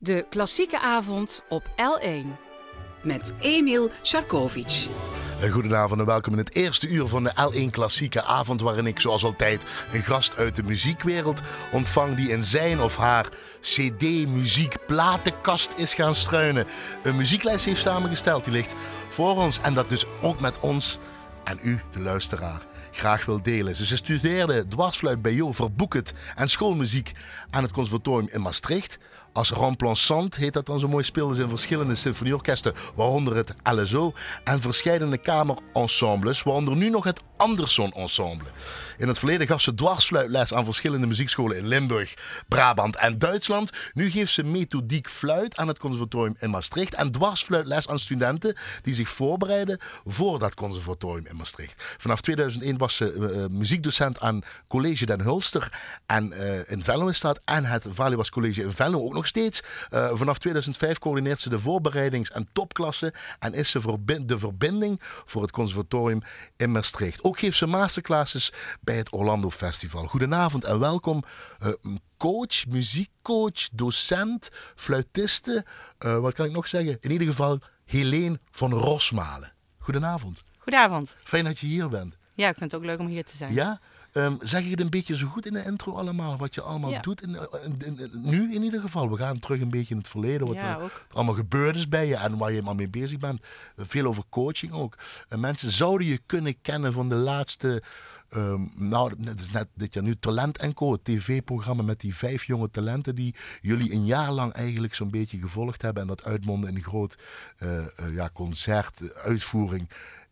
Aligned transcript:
De 0.00 0.26
klassieke 0.30 0.80
avond 0.80 1.42
op 1.48 1.68
L1 1.68 2.26
met 3.02 3.34
Emil 3.40 3.90
Sharkovic. 4.02 4.88
Goedenavond 5.50 6.00
en 6.00 6.06
welkom 6.06 6.32
in 6.32 6.38
het 6.38 6.54
eerste 6.54 6.88
uur 6.88 7.06
van 7.06 7.24
de 7.24 7.32
L1 7.50 7.70
Klassieke 7.70 8.22
Avond, 8.22 8.60
waarin 8.60 8.86
ik 8.86 9.00
zoals 9.00 9.24
altijd 9.24 9.62
een 9.92 10.02
gast 10.02 10.36
uit 10.36 10.56
de 10.56 10.62
muziekwereld 10.62 11.40
ontvang 11.72 12.16
die 12.16 12.30
in 12.30 12.44
zijn 12.44 12.80
of 12.80 12.96
haar 12.96 13.28
CD-muziek-platenkast 13.60 15.72
is 15.76 15.94
gaan 15.94 16.14
struinen. 16.14 16.66
Een 17.02 17.16
muzieklijst 17.16 17.64
heeft 17.64 17.80
samengesteld, 17.80 18.44
die 18.44 18.52
ligt 18.52 18.74
voor 19.08 19.36
ons 19.36 19.60
en 19.60 19.74
dat 19.74 19.88
dus 19.88 20.06
ook 20.22 20.40
met 20.40 20.60
ons 20.60 20.98
en 21.44 21.58
u, 21.62 21.80
de 21.92 22.00
luisteraar, 22.00 22.66
graag 22.90 23.24
wil 23.24 23.42
delen. 23.42 23.76
Ze 23.76 23.96
studeerde 23.96 24.66
dwarsfluit 24.66 25.22
bij 25.22 25.34
Jo 25.34 25.52
Verboeket 25.52 26.12
en 26.34 26.48
schoolmuziek 26.48 27.12
aan 27.50 27.62
het 27.62 27.72
conservatorium 27.72 28.28
in 28.32 28.40
Maastricht. 28.40 28.98
Als 29.38 29.52
remplaçant 29.52 30.36
heet 30.36 30.52
dat 30.52 30.66
dan 30.66 30.78
zo 30.78 30.88
mooi 30.88 31.04
speelde 31.04 31.34
ze 31.34 31.42
in 31.42 31.48
verschillende 31.48 31.94
symfonieorkesten, 31.94 32.72
waaronder 32.94 33.36
het 33.36 33.54
LSO 33.62 34.12
en 34.44 34.60
verschillende 34.60 35.18
kamerensembles, 35.18 36.42
waaronder 36.42 36.76
nu 36.76 36.90
nog 36.90 37.04
het 37.04 37.22
Anderson 37.38 37.92
Ensemble. 37.92 38.48
In 38.98 39.08
het 39.08 39.18
verleden 39.18 39.46
gaf 39.46 39.60
ze 39.60 39.74
dwarsfluitles 39.74 40.54
aan 40.54 40.64
verschillende 40.64 41.06
muziekscholen 41.06 41.56
in 41.56 41.68
Limburg, 41.68 42.14
Brabant 42.48 42.96
en 42.96 43.18
Duitsland. 43.18 43.70
Nu 43.94 44.10
geeft 44.10 44.32
ze 44.32 44.42
methodiek 44.42 45.08
fluit 45.08 45.56
aan 45.56 45.68
het 45.68 45.78
conservatorium 45.78 46.36
in 46.38 46.50
Maastricht 46.50 46.94
en 46.94 47.12
dwarsfluitles 47.12 47.88
aan 47.88 47.98
studenten 47.98 48.56
die 48.82 48.94
zich 48.94 49.08
voorbereiden 49.08 49.78
voor 50.06 50.38
dat 50.38 50.54
conservatorium 50.54 51.26
in 51.26 51.36
Maastricht. 51.36 51.82
Vanaf 51.98 52.20
2001 52.20 52.78
was 52.78 52.96
ze 52.96 53.14
uh, 53.14 53.58
muziekdocent 53.58 54.20
aan 54.20 54.42
College 54.68 55.06
Den 55.06 55.20
Hulster 55.20 55.72
en 56.06 56.32
uh, 56.32 56.70
in 56.70 56.82
Venlo 56.82 57.06
is 57.06 57.22
en 57.44 57.64
het 57.64 57.86
Valuas 57.88 58.30
College 58.30 58.62
in 58.62 58.72
Venlo 58.72 59.04
ook 59.04 59.14
nog 59.14 59.26
steeds. 59.26 59.62
Vanaf 59.90 60.38
2005 60.38 60.98
coördineert 60.98 61.40
ze 61.40 61.48
de 61.48 61.58
voorbereidings- 61.58 62.30
en 62.30 62.48
topklasse 62.52 63.14
en 63.38 63.54
is 63.54 63.70
ze 63.70 63.80
de 64.26 64.38
verbinding 64.38 65.00
voor 65.24 65.42
het 65.42 65.50
conservatorium 65.50 66.22
in 66.56 66.72
Maastricht. 66.72 67.22
Ook 67.28 67.38
geeft 67.38 67.56
ze 67.56 67.66
masterclasses 67.66 68.52
bij 68.80 68.96
het 68.96 69.12
Orlando 69.12 69.50
Festival. 69.50 70.06
Goedenavond 70.06 70.64
en 70.64 70.78
welkom. 70.78 71.24
Uh, 71.62 71.72
coach, 72.16 72.66
muziekcoach, 72.66 73.68
docent, 73.72 74.50
fluitiste. 74.74 75.64
Uh, 75.98 76.18
wat 76.18 76.34
kan 76.34 76.46
ik 76.46 76.52
nog 76.52 76.68
zeggen? 76.68 76.98
In 77.00 77.10
ieder 77.10 77.26
geval 77.26 77.58
Helene 77.84 78.40
van 78.50 78.72
Rosmalen. 78.72 79.52
Goedenavond. 79.78 80.44
Goedenavond. 80.58 81.16
Fijn 81.24 81.44
dat 81.44 81.58
je 81.58 81.66
hier 81.66 81.88
bent. 81.88 82.16
Ja, 82.34 82.48
ik 82.48 82.56
vind 82.56 82.70
het 82.70 82.80
ook 82.80 82.86
leuk 82.86 82.98
om 82.98 83.06
hier 83.06 83.24
te 83.24 83.36
zijn. 83.36 83.54
Ja? 83.54 83.80
Um, 84.18 84.38
zeg 84.42 84.64
je 84.64 84.70
het 84.70 84.80
een 84.80 84.90
beetje 84.90 85.16
zo 85.16 85.26
goed 85.26 85.46
in 85.46 85.52
de 85.52 85.64
intro 85.64 85.92
allemaal, 85.92 86.36
wat 86.36 86.54
je 86.54 86.62
allemaal 86.62 86.90
ja. 86.90 87.00
doet? 87.00 87.22
In, 87.22 87.36
in, 87.64 87.98
in, 87.98 88.10
nu 88.12 88.54
in 88.54 88.62
ieder 88.62 88.80
geval. 88.80 89.10
We 89.10 89.16
gaan 89.16 89.38
terug 89.38 89.60
een 89.60 89.70
beetje 89.70 89.94
in 89.94 90.00
het 90.00 90.08
verleden, 90.08 90.46
wat 90.46 90.56
ja, 90.56 90.78
er 90.78 90.92
allemaal 91.12 91.34
gebeurd 91.34 91.76
is 91.76 91.88
bij 91.88 92.06
je 92.06 92.16
en 92.16 92.36
waar 92.36 92.48
je 92.48 92.54
helemaal 92.54 92.74
mee 92.74 92.88
bezig 92.88 93.18
bent. 93.18 93.40
Veel 93.76 94.06
over 94.06 94.24
coaching 94.28 94.72
ook. 94.72 94.98
Uh, 95.30 95.38
mensen 95.38 95.70
zouden 95.70 96.06
je 96.06 96.20
kunnen 96.26 96.60
kennen 96.60 96.92
van 96.92 97.08
de 97.08 97.14
laatste... 97.14 97.82
Um, 98.36 98.70
nou, 98.74 99.14
het 99.24 99.40
is 99.40 99.50
net 99.50 99.68
dit 99.74 99.94
jaar 99.94 100.02
nu 100.02 100.16
Talent 100.18 100.74
Co, 100.74 100.92
het 100.92 101.04
tv-programma 101.04 101.82
met 101.82 102.00
die 102.00 102.14
vijf 102.14 102.44
jonge 102.44 102.70
talenten 102.70 103.14
die 103.14 103.34
jullie 103.60 103.92
een 103.92 104.04
jaar 104.04 104.32
lang 104.32 104.52
eigenlijk 104.52 104.94
zo'n 104.94 105.10
beetje 105.10 105.38
gevolgd 105.38 105.82
hebben 105.82 106.02
en 106.02 106.08
dat 106.08 106.24
uitmonden 106.24 106.70
in 106.70 106.76
een 106.76 106.82
groot 106.82 107.18
uh, 107.58 107.70
uh, 107.70 108.14
ja, 108.14 108.30
concert, 108.32 109.18
uitvoering 109.22 109.88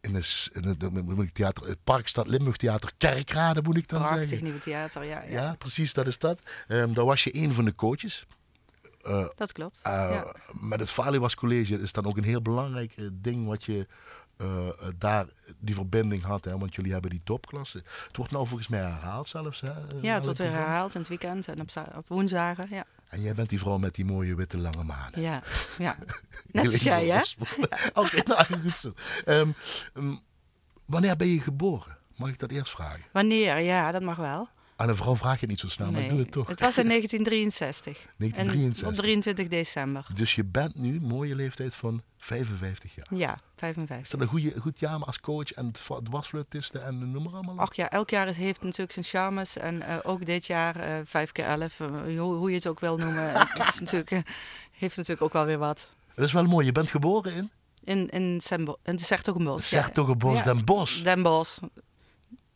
in 0.06 0.14
het, 0.14 0.50
in 0.52 0.64
het, 0.64 1.34
theater, 1.34 1.66
het 1.66 1.84
Parkstad 1.84 2.26
Limburg 2.26 2.56
Theater 2.56 2.92
Kerkrade, 2.96 3.62
moet 3.62 3.76
ik 3.76 3.88
dan 3.88 4.00
Prachtig 4.00 4.22
zeggen. 4.22 4.42
nieuwe 4.42 4.58
theater, 4.58 5.04
ja, 5.04 5.22
ja. 5.22 5.30
Ja, 5.30 5.54
precies, 5.58 5.92
dat 5.92 6.06
is 6.06 6.18
dat. 6.18 6.42
Um, 6.68 6.94
daar 6.94 7.04
was 7.04 7.24
je 7.24 7.36
een 7.36 7.52
van 7.52 7.64
de 7.64 7.74
coaches. 7.74 8.26
Uh, 9.06 9.26
dat 9.36 9.52
klopt. 9.52 9.80
Uh, 9.86 9.92
ja. 9.92 10.34
Met 10.60 10.80
het 10.80 10.90
Valuas 10.90 11.34
College 11.34 11.80
is 11.80 11.92
dan 11.92 12.06
ook 12.06 12.16
een 12.16 12.24
heel 12.24 12.42
belangrijk 12.42 12.94
ding 13.12 13.46
wat 13.46 13.64
je 13.64 13.86
uh, 14.38 14.68
daar 14.98 15.26
die 15.58 15.74
verbinding 15.74 16.22
had. 16.22 16.44
Hè? 16.44 16.58
Want 16.58 16.74
jullie 16.74 16.92
hebben 16.92 17.10
die 17.10 17.20
topklasse. 17.24 17.82
Het 18.06 18.16
wordt 18.16 18.32
nou 18.32 18.46
volgens 18.46 18.68
mij 18.68 18.80
herhaald 18.80 19.28
zelfs. 19.28 19.60
Hè? 19.60 19.72
Ja, 20.00 20.14
het 20.14 20.24
wordt 20.24 20.38
weer 20.38 20.50
herhaald 20.50 20.94
in 20.94 21.00
het 21.00 21.08
weekend 21.08 21.48
en 21.48 21.60
op, 21.60 21.70
op 21.96 22.08
woensdagen. 22.08 22.66
Ja. 22.70 22.84
En 23.08 23.20
jij 23.20 23.34
bent 23.34 23.48
die 23.48 23.58
vrouw 23.58 23.78
met 23.78 23.94
die 23.94 24.04
mooie 24.04 24.34
witte 24.34 24.58
lange 24.58 24.84
manen. 24.84 25.20
Ja, 25.20 25.42
ja. 25.78 25.96
net 26.52 26.72
als 26.72 26.82
jij, 26.82 27.06
hè? 27.06 27.20
Oké, 27.94 28.00
okay, 28.00 28.22
nou 28.24 28.44
goed 28.62 28.78
zo. 28.78 28.92
Um, 29.26 29.54
um, 29.94 30.20
wanneer 30.84 31.16
ben 31.16 31.28
je 31.28 31.40
geboren? 31.40 31.96
Mag 32.16 32.28
ik 32.28 32.38
dat 32.38 32.50
eerst 32.50 32.70
vragen? 32.70 33.04
Wanneer? 33.12 33.60
Ja, 33.60 33.90
dat 33.92 34.02
mag 34.02 34.16
wel. 34.16 34.48
Aan 34.78 34.88
een 34.88 34.96
vrouw 34.96 35.16
vraag 35.16 35.34
je 35.34 35.40
het 35.40 35.48
niet 35.48 35.60
zo 35.60 35.68
snel, 35.68 35.90
nee, 35.90 36.00
maar 36.00 36.10
doe 36.10 36.18
het 36.18 36.30
toch. 36.30 36.48
Het 36.48 36.60
was 36.60 36.78
in 36.78 36.88
1963. 36.88 38.06
1963. 38.16 38.82
En 38.88 38.88
op 38.88 38.94
23 38.94 39.48
december. 39.48 40.06
Dus 40.14 40.34
je 40.34 40.44
bent 40.44 40.74
nu, 40.74 41.00
mooie 41.00 41.34
leeftijd 41.34 41.74
van 41.74 42.02
55 42.18 42.94
jaar. 42.94 43.06
Ja, 43.10 43.38
55. 43.54 44.04
Is 44.04 44.10
dat 44.10 44.20
een 44.20 44.26
goede, 44.26 44.60
goed 44.60 44.80
jaar 44.80 45.04
als 45.04 45.20
coach 45.20 45.52
en 45.52 45.72
dwarsfluitisten 46.02 46.84
en 46.84 47.10
noem 47.10 47.22
maar 47.22 47.32
allemaal? 47.32 47.58
Ach 47.58 47.74
ja, 47.74 47.90
elk 47.90 48.10
jaar 48.10 48.26
heeft 48.26 48.62
natuurlijk 48.62 48.92
zijn 48.92 49.04
charmes. 49.04 49.56
En 49.56 49.74
uh, 49.74 49.96
ook 50.02 50.26
dit 50.26 50.46
jaar, 50.46 50.88
uh, 50.88 51.00
5 51.04 51.32
keer 51.32 51.44
11, 51.44 51.80
uh, 51.80 51.88
hoe, 52.18 52.34
hoe, 52.34 52.48
je 52.50 52.56
het 52.56 52.66
ook 52.66 52.80
wil 52.80 52.96
noemen. 52.96 53.32
het 53.38 53.68
is 53.68 53.80
natuurlijk, 53.80 54.22
heeft 54.70 54.96
natuurlijk 54.96 55.22
ook 55.22 55.32
wel 55.32 55.44
weer 55.44 55.58
wat. 55.58 55.92
Dat 56.14 56.24
is 56.24 56.32
wel 56.32 56.44
mooi. 56.44 56.66
Je 56.66 56.72
bent 56.72 56.90
geboren 56.90 57.34
in? 57.34 57.50
In, 57.84 58.08
in, 58.08 58.40
Sembo 58.40 58.76
in 58.82 58.98
Sertogenbos. 58.98 59.68
Sertogenbos, 59.68 60.38
ja. 60.38 60.44
Den 60.44 60.64
Bosch. 60.64 61.02
Den 61.02 61.22
Bosch. 61.22 61.58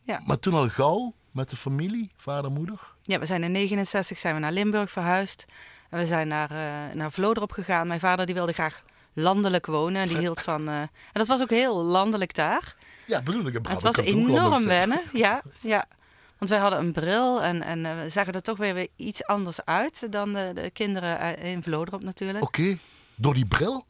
Ja. 0.03 0.21
Maar 0.25 0.39
toen 0.39 0.53
al 0.53 0.69
gauw 0.69 1.13
met 1.31 1.49
de 1.49 1.55
familie, 1.55 2.11
vader, 2.17 2.51
moeder? 2.51 2.79
Ja, 3.01 3.19
we 3.19 3.25
zijn 3.25 3.43
in 3.43 3.51
69 3.51 4.19
zijn 4.19 4.33
we 4.33 4.39
naar 4.39 4.51
Limburg 4.51 4.91
verhuisd. 4.91 5.45
En 5.89 5.99
we 5.99 6.05
zijn 6.05 6.27
naar, 6.27 6.51
uh, 6.51 6.93
naar 6.93 7.11
Vlodrop 7.11 7.51
gegaan. 7.51 7.87
Mijn 7.87 7.99
vader 7.99 8.25
die 8.25 8.35
wilde 8.35 8.53
graag 8.53 8.83
landelijk 9.13 9.65
wonen. 9.65 10.07
Die 10.07 10.17
hield 10.17 10.41
van... 10.41 10.69
Uh, 10.69 10.79
en 10.79 10.89
dat 11.13 11.27
was 11.27 11.41
ook 11.41 11.49
heel 11.49 11.83
landelijk 11.83 12.33
daar. 12.35 12.75
Ja, 13.05 13.21
bedoel 13.21 13.45
ik. 13.45 13.59
Het 13.67 13.81
was 13.81 13.97
enorm 13.97 14.65
wennen. 14.65 15.01
Ja, 15.13 15.41
ja. 15.59 15.85
Want 16.37 16.51
wij 16.51 16.59
hadden 16.59 16.79
een 16.79 16.91
bril 16.91 17.41
en, 17.41 17.61
en 17.61 17.85
uh, 17.85 18.01
we 18.01 18.09
zagen 18.09 18.33
er 18.33 18.41
toch 18.41 18.57
weer, 18.57 18.73
weer 18.73 18.87
iets 18.95 19.25
anders 19.25 19.65
uit 19.65 20.11
dan 20.11 20.33
de, 20.33 20.51
de 20.55 20.69
kinderen 20.71 21.37
in 21.37 21.63
Vlodrop 21.63 22.01
natuurlijk. 22.01 22.43
Oké, 22.43 22.61
okay. 22.61 22.79
door 23.15 23.33
die 23.33 23.45
bril? 23.45 23.85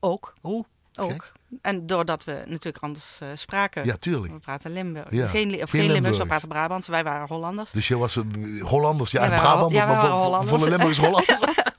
Ook. 0.00 0.34
Oh, 0.40 0.64
ook. 0.94 1.10
Gek. 1.10 1.32
En 1.62 1.86
doordat 1.86 2.24
we 2.24 2.44
natuurlijk 2.46 2.84
anders 2.84 3.18
uh, 3.22 3.28
spraken. 3.34 3.84
Ja, 3.84 3.96
tuurlijk. 3.96 4.32
We 4.32 4.38
praten 4.38 4.72
Limburg. 4.72 5.06
Ja. 5.10 5.26
Geen, 5.26 5.62
of 5.62 5.70
Geen 5.70 5.80
geen 5.80 5.92
Limburgs, 5.92 6.18
we 6.18 6.26
praten 6.26 6.48
Brabants. 6.48 6.88
Wij 6.88 7.04
waren 7.04 7.26
Hollanders. 7.28 7.70
Dus 7.70 7.88
je 7.88 7.98
was 7.98 8.16
uh, 8.16 8.62
Hollanders, 8.64 9.10
ja, 9.10 9.24
Ja, 9.24 9.30
en 9.30 9.38
Brabant, 9.40 9.72
ja, 9.72 9.86
maar 9.86 10.10
Hollanders. 10.10 10.50
van 10.50 10.60
de 10.60 10.68
Limburgs 10.76 10.98
Hollanders. 10.98 11.40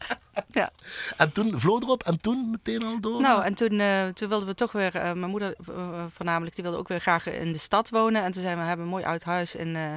Ja. 0.51 0.69
En 1.17 1.31
toen 1.31 1.59
Vlodrop 1.59 2.03
en 2.03 2.21
toen 2.21 2.49
meteen 2.51 2.83
al 2.83 2.99
door? 2.99 3.21
Nou, 3.21 3.43
en 3.43 3.53
toen, 3.53 3.79
eh, 3.79 4.07
toen 4.07 4.29
wilden 4.29 4.47
we 4.47 4.55
toch 4.55 4.71
weer, 4.71 4.95
eh, 4.95 5.01
mijn 5.01 5.29
moeder 5.29 5.55
eh, 5.67 6.03
voornamelijk, 6.09 6.55
die 6.55 6.63
wilde 6.63 6.79
ook 6.79 6.87
weer 6.87 6.99
graag 6.99 7.27
in 7.27 7.51
de 7.51 7.57
stad 7.57 7.89
wonen. 7.89 8.23
En 8.23 8.31
toen 8.31 8.41
zijn 8.41 8.57
we, 8.57 8.63
hebben 8.63 8.85
een 8.85 8.91
mooi 8.91 9.03
oud 9.03 9.23
huis 9.23 9.55
in, 9.55 9.75
eh, 9.75 9.93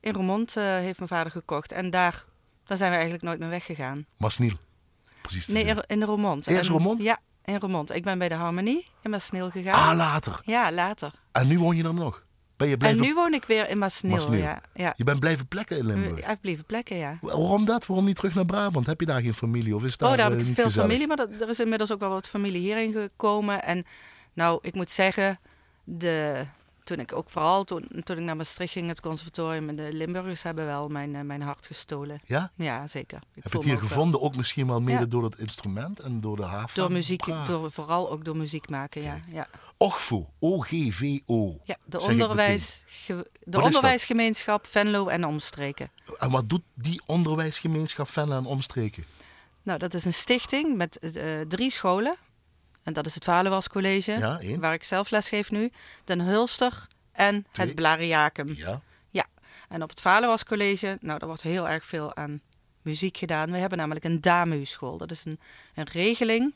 in 0.00 0.12
Roermond, 0.14 0.56
eh, 0.56 0.64
heeft 0.64 0.96
mijn 0.98 1.08
vader 1.10 1.32
gekocht. 1.32 1.72
En 1.72 1.90
daar, 1.90 2.24
daar 2.66 2.76
zijn 2.76 2.88
we 2.90 2.94
eigenlijk 2.96 3.24
nooit 3.24 3.38
meer 3.38 3.48
weggegaan. 3.48 4.06
Masniel. 4.16 4.56
Precies 5.20 5.46
Nee, 5.46 5.64
in, 5.64 5.82
in 5.86 6.02
Roermond. 6.02 6.46
Eerst 6.46 6.70
Roermond? 6.70 7.02
Ja, 7.02 7.18
in 7.50 7.60
Roermond. 7.60 7.94
Ik 7.94 8.02
ben 8.02 8.18
bij 8.18 8.28
de 8.28 8.34
Harmonie 8.34 8.86
in 9.02 9.10
Maasneel 9.10 9.50
gegaan. 9.50 9.90
Ah, 9.90 9.96
later. 9.96 10.40
Ja, 10.44 10.72
later. 10.72 11.12
En 11.32 11.46
nu 11.46 11.58
woon 11.58 11.76
je 11.76 11.82
dan 11.82 11.94
nog? 11.94 12.24
Ben 12.56 12.68
je 12.68 12.76
blijven... 12.76 13.00
En 13.00 13.06
nu 13.06 13.14
woon 13.14 13.34
ik 13.34 13.44
weer 13.44 13.68
in 13.68 13.78
Maasneel. 13.78 14.34
Ja, 14.34 14.60
ja. 14.74 14.92
Je 14.96 15.04
bent 15.04 15.20
blijven 15.20 15.46
plekken 15.46 15.78
in 15.78 15.86
Limburg? 15.86 16.22
Uitbleven 16.22 16.64
plekken, 16.64 16.96
ja. 16.96 17.18
Waarom 17.20 17.64
dat? 17.64 17.86
Waarom 17.86 18.06
niet 18.06 18.16
terug 18.16 18.34
naar 18.34 18.44
Brabant? 18.44 18.86
Heb 18.86 19.00
je 19.00 19.06
daar 19.06 19.20
geen 19.20 19.34
familie? 19.34 19.74
Of 19.74 19.84
is 19.84 19.96
daar, 19.96 20.10
oh, 20.10 20.16
daar 20.16 20.30
eh, 20.30 20.38
heb 20.38 20.46
ik 20.46 20.54
veel 20.54 20.64
gezellig? 20.64 20.88
familie, 20.88 21.06
maar 21.06 21.16
dat, 21.16 21.28
er 21.40 21.48
is 21.48 21.60
inmiddels 21.60 21.92
ook 21.92 22.00
wel 22.00 22.10
wat 22.10 22.28
familie 22.28 22.60
hierin 22.60 22.92
gekomen. 22.92 23.62
En 23.62 23.84
nou, 24.32 24.58
ik 24.62 24.74
moet 24.74 24.90
zeggen, 24.90 25.38
de, 25.84 26.44
toen 26.84 26.98
ik 26.98 27.12
ook 27.12 27.30
vooral 27.30 27.64
toen, 27.64 27.88
toen 28.04 28.16
ik 28.18 28.22
naar 28.24 28.36
Maastricht 28.36 28.72
ging, 28.72 28.88
het 28.88 29.00
conservatorium, 29.00 29.68
en 29.68 29.76
de 29.76 29.88
Limburgers 29.92 30.42
hebben 30.42 30.66
wel 30.66 30.88
mijn, 30.88 31.14
eh, 31.14 31.22
mijn 31.22 31.42
hart 31.42 31.66
gestolen. 31.66 32.20
Ja? 32.24 32.50
Ja, 32.56 32.86
zeker. 32.86 33.18
Ik 33.34 33.42
Heb 33.42 33.52
je 33.52 33.58
het 33.58 33.66
hier 33.66 33.74
ook 33.74 33.80
wel- 33.80 33.88
gevonden? 33.88 34.20
Ook 34.20 34.36
misschien 34.36 34.66
wel 34.66 34.80
mede 34.80 34.98
Ja. 34.98 35.06
door 35.06 35.24
het 35.24 35.38
instrument 35.38 36.00
en 36.00 36.20
door 36.20 36.36
de 36.36 36.42
haven? 36.42 36.78
Door 36.80 36.92
muziek, 36.92 37.24
door, 37.46 37.70
vooral 37.72 38.10
ook 38.10 38.24
door 38.24 38.36
muziek 38.36 38.68
maken, 38.68 39.02
ja. 39.02 39.20
ja. 39.32 39.48
OGVO. 39.78 40.30
O-G-V-O. 40.38 41.60
ja 41.64 41.76
de, 41.84 42.00
onderwijs, 42.00 42.84
de 43.44 43.60
onderwijsgemeenschap 43.60 44.66
Venlo 44.66 45.08
en 45.08 45.24
omstreken. 45.24 45.90
En 46.18 46.30
wat 46.30 46.48
doet 46.48 46.62
die 46.74 47.00
onderwijsgemeenschap 47.06 48.08
Venlo 48.08 48.36
en 48.36 48.44
omstreken? 48.46 49.04
Nou, 49.62 49.78
dat 49.78 49.94
is 49.94 50.04
een 50.04 50.14
stichting 50.14 50.76
met 50.76 50.98
eh, 50.98 51.40
drie 51.48 51.70
scholen. 51.70 52.16
En 52.82 52.92
dat 52.92 53.06
is 53.06 53.14
het 53.14 53.24
Valuwas 53.24 53.68
College, 53.68 54.12
Ja, 54.12 54.40
één. 54.40 54.60
waar 54.60 54.74
ik 54.74 54.84
zelf 54.84 55.10
les 55.10 55.28
geef 55.28 55.50
nu. 55.50 55.70
Den 56.04 56.20
Hulster 56.20 56.86
en 57.12 57.46
Twee. 57.50 57.66
het 57.66 57.74
Blariacum. 57.74 58.54
Ja. 58.54 58.80
En 59.70 59.82
op 59.82 59.88
het 59.88 60.00
Valuwas 60.00 60.44
College, 60.44 60.98
nou, 61.00 61.18
daar 61.18 61.28
wordt 61.28 61.42
heel 61.42 61.68
erg 61.68 61.84
veel 61.84 62.16
aan 62.16 62.40
muziek 62.82 63.16
gedaan. 63.16 63.50
We 63.50 63.56
hebben 63.56 63.78
namelijk 63.78 64.04
een 64.04 64.20
DAMU-school. 64.20 64.96
Dat 64.96 65.10
is 65.10 65.24
een, 65.24 65.40
een 65.74 65.88
regeling 65.92 66.54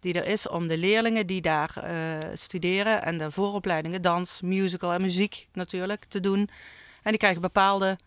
die 0.00 0.14
er 0.14 0.26
is 0.26 0.48
om 0.48 0.66
de 0.66 0.78
leerlingen 0.78 1.26
die 1.26 1.40
daar 1.40 1.76
eh, 1.76 2.30
studeren 2.34 3.02
en 3.02 3.18
de 3.18 3.30
vooropleidingen 3.30 4.02
dans, 4.02 4.40
musical 4.40 4.92
en 4.92 5.02
muziek 5.02 5.48
natuurlijk 5.52 6.04
te 6.04 6.20
doen. 6.20 6.48
En 7.02 7.10
die 7.10 7.18
krijgen 7.18 7.40
bepaalde 7.40 7.98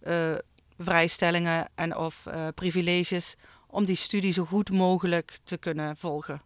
eh, 0.00 0.34
vrijstellingen 0.78 1.68
en 1.74 1.96
of 1.96 2.26
eh, 2.26 2.48
privileges 2.54 3.36
om 3.66 3.84
die 3.84 3.96
studie 3.96 4.32
zo 4.32 4.44
goed 4.44 4.70
mogelijk 4.70 5.38
te 5.44 5.56
kunnen 5.56 5.96
volgen. 5.96 6.42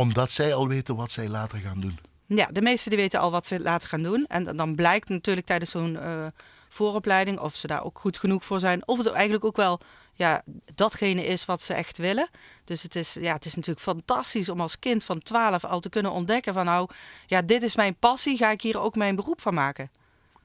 Omdat 0.00 0.30
zij 0.30 0.54
al 0.54 0.68
weten 0.68 0.96
wat 0.96 1.10
zij 1.10 1.28
later 1.28 1.58
gaan 1.58 1.80
doen. 1.80 1.98
Ja, 2.26 2.48
de 2.52 2.62
meesten 2.62 2.90
die 2.90 3.00
weten 3.00 3.20
al 3.20 3.30
wat 3.30 3.46
ze 3.46 3.60
later 3.60 3.88
gaan 3.88 4.02
doen. 4.02 4.24
En 4.28 4.56
dan- 4.56 4.74
blijkt 4.74 5.08
natuurlijk 5.08 5.46
tijdens 5.46 5.70
zo'n 5.70 5.96
eh, 5.98 6.26
vooropleiding 6.68 7.38
of 7.38 7.54
ze 7.54 7.66
daar 7.66 7.84
ook 7.84 7.98
goed 7.98 8.18
genoeg 8.18 8.44
voor 8.44 8.60
zijn. 8.60 8.88
Of 8.88 8.98
het 8.98 9.06
eigenlijk 9.06 9.44
ook 9.44 9.56
wel 9.56 9.80
ja, 10.14 10.42
datgene 10.74 11.26
is 11.26 11.44
wat 11.44 11.60
ze 11.60 11.74
echt 11.74 11.98
willen. 11.98 12.28
Dus 12.64 12.82
het 12.82 12.94
is, 12.94 13.14
ja, 13.20 13.32
het 13.32 13.44
is 13.44 13.54
natuurlijk 13.54 13.86
fantastisch 13.86 14.48
om 14.48 14.60
als 14.60 14.78
kind 14.78 15.04
van 15.04 15.18
12 15.22 15.64
al 15.64 15.80
te 15.80 15.88
kunnen 15.88 16.12
ontdekken 16.12 16.54
van 16.54 16.64
nou, 16.64 16.88
ja, 17.26 17.42
dit 17.42 17.62
is 17.62 17.76
mijn 17.76 17.96
passie, 17.96 18.36
ga 18.36 18.50
ik 18.50 18.62
hier 18.62 18.80
ook 18.80 18.94
mijn 18.94 19.16
beroep 19.16 19.40
van 19.40 19.54
maken. 19.54 19.90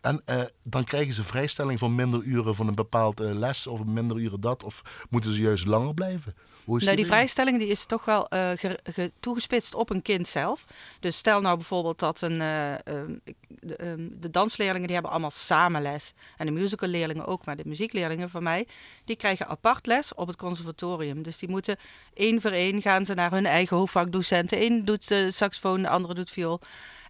En 0.01 0.21
eh, 0.25 0.41
dan 0.63 0.83
krijgen 0.83 1.13
ze 1.13 1.23
vrijstelling 1.23 1.79
van 1.79 1.95
minder 1.95 2.21
uren 2.23 2.55
van 2.55 2.67
een 2.67 2.75
bepaald 2.75 3.19
eh, 3.19 3.31
les 3.31 3.67
of 3.67 3.83
minder 3.83 4.17
uren 4.17 4.39
dat. 4.39 4.63
Of 4.63 4.81
moeten 5.09 5.31
ze 5.31 5.41
juist 5.41 5.65
langer 5.65 5.93
blijven? 5.93 6.33
Hoe 6.65 6.77
is 6.77 6.83
Nou, 6.83 6.95
die 6.95 7.05
vrijstelling 7.05 7.57
die 7.59 7.67
is 7.67 7.85
toch 7.85 8.05
wel 8.05 8.27
eh, 8.29 8.51
ge- 8.55 8.79
ge- 8.83 9.11
toegespitst 9.19 9.75
op 9.75 9.89
een 9.89 10.01
kind 10.01 10.27
zelf. 10.27 10.65
Dus 10.99 11.17
stel 11.17 11.41
nou 11.41 11.55
bijvoorbeeld 11.55 11.99
dat 11.99 12.21
een, 12.21 12.41
eh, 12.41 12.73
ehm, 12.73 13.13
de, 13.47 13.75
ehm, 13.75 14.07
de 14.11 14.29
dansleerlingen 14.31 14.83
die 14.85 14.93
hebben 14.93 15.11
allemaal 15.11 15.31
samen 15.31 15.81
les. 15.81 16.13
En 16.37 16.45
de 16.45 16.51
musicalleerlingen 16.51 17.25
ook, 17.25 17.45
maar 17.45 17.55
de 17.55 17.63
muziekleerlingen 17.65 18.29
van 18.29 18.43
mij, 18.43 18.67
die 19.05 19.15
krijgen 19.15 19.47
apart 19.47 19.85
les 19.85 20.13
op 20.13 20.27
het 20.27 20.35
conservatorium. 20.35 21.23
Dus 21.23 21.37
die 21.37 21.49
moeten 21.49 21.77
één 22.13 22.41
voor 22.41 22.51
één 22.51 22.81
gaan 22.81 23.05
ze 23.05 23.13
naar 23.13 23.31
hun 23.31 23.45
eigen 23.45 23.77
hoofdvakdocenten. 23.77 24.61
Eén 24.61 24.85
doet 24.85 25.07
de 25.07 25.31
saxofoon, 25.31 25.81
de 25.81 25.89
andere 25.89 26.13
doet 26.13 26.29
viool. 26.31 26.59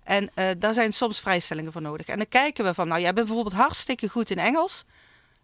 En 0.04 0.30
eh, 0.34 0.48
daar 0.58 0.74
zijn 0.74 0.94
soms 0.94 1.20
vrijstellingen 1.20 1.72
voor 1.72 1.82
nodig. 1.82 2.06
En 2.08 2.18
dan 2.18 2.28
kijken 2.30 2.66
we 2.66 2.74
van, 2.74 2.88
nou 2.88 3.02
jij 3.02 3.14
bent 3.14 3.26
bijvoorbeeld 3.28 3.56
hartstikke 3.56 4.10
goed 4.10 4.30
in 4.30 4.40
Engels. 4.40 4.86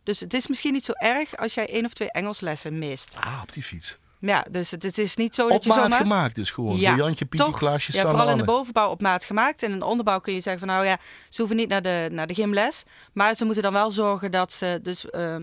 Dus 0.03 0.19
het 0.19 0.33
is 0.33 0.48
misschien 0.48 0.74
niet 0.74 0.86
zo 0.86 0.92
erg 0.95 1.38
als 1.38 1.53
jij 1.53 1.69
één 1.69 1.86
of 1.86 1.94
twee 1.94 2.12
Engelslessen 2.12 2.80
mist. 2.80 3.15
Ah, 3.19 3.39
op 3.44 3.53
die 3.53 3.63
fiets. 3.63 3.98
Ja, 4.19 4.45
dus 4.51 4.71
het, 4.71 4.83
het 4.83 4.98
is 4.98 5.15
niet 5.15 5.36
zo 5.36 5.48
dat 5.48 5.57
Op 5.57 5.63
je 5.63 5.69
maat 5.69 5.81
zomaar... 5.83 5.98
gemaakt 6.00 6.36
dus 6.36 6.51
gewoon. 6.51 6.71
Voor 6.71 6.95
Jantje, 6.95 7.25
Pietje, 7.25 7.45
toch? 7.48 7.57
Klaasje, 7.57 7.94
Ja, 7.98 8.01
vooral 8.09 8.30
in 8.30 8.38
de 8.38 8.44
bovenbouw 8.44 8.89
op 8.89 9.01
maat 9.01 9.25
gemaakt. 9.25 9.63
En 9.63 9.71
in 9.71 9.80
de 9.80 9.86
onderbouw 9.86 10.19
kun 10.19 10.33
je 10.33 10.42
zeggen 10.42 10.68
van 10.68 10.75
nou 10.75 10.86
ja, 10.86 10.98
ze 11.30 11.38
hoeven 11.38 11.57
niet 11.57 11.69
naar 11.69 11.81
de, 11.81 12.07
naar 12.12 12.27
de 12.27 12.33
gymles. 12.33 12.83
Maar 13.13 13.36
ze 13.36 13.45
moeten 13.45 13.63
dan 13.63 13.74
wel 13.74 13.92
zorgen 13.92 14.31
dat 14.31 14.53
ze 14.53 14.80
dus 14.83 15.09
eh, 15.09 15.36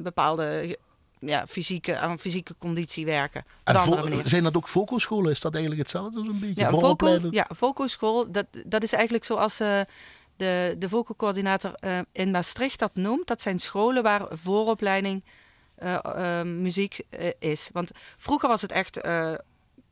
bepaalde 0.00 0.78
ja, 1.20 1.46
fysieke, 1.46 1.98
aan 1.98 2.18
fysieke 2.18 2.54
conditie 2.58 3.04
werken. 3.04 3.40
Op 3.40 3.46
En 3.64 3.74
een 3.76 3.80
vo- 3.82 4.20
zijn 4.28 4.42
dat 4.42 4.56
ook 4.56 4.68
vocalscholen? 4.68 5.30
Is 5.30 5.40
dat 5.40 5.52
eigenlijk 5.52 5.82
hetzelfde 5.82 6.24
zo'n 6.24 6.38
beetje? 6.38 6.60
Ja, 6.60 6.64
vocal, 6.66 6.80
Vooropleiden? 6.80 7.32
ja, 7.32 7.46
vocalschool, 7.54 8.30
dat, 8.32 8.46
dat 8.66 8.82
is 8.82 8.92
eigenlijk 8.92 9.24
zoals 9.24 9.60
eh, 9.60 9.80
de, 10.36 10.74
de 10.78 10.88
vocalcoördinator 10.88 11.72
eh, 11.74 11.98
in 12.12 12.30
Maastricht 12.30 12.78
dat 12.78 12.94
noemt. 12.94 13.26
Dat 13.26 13.42
zijn 13.42 13.58
scholen 13.58 14.02
waar 14.02 14.28
vooropleiding 14.32 15.24
eh, 15.74 15.98
eh, 16.04 16.46
muziek 16.46 17.00
is. 17.38 17.70
Want 17.72 17.90
vroeger 18.16 18.48
was 18.48 18.62
het 18.62 18.72
echt 18.72 19.00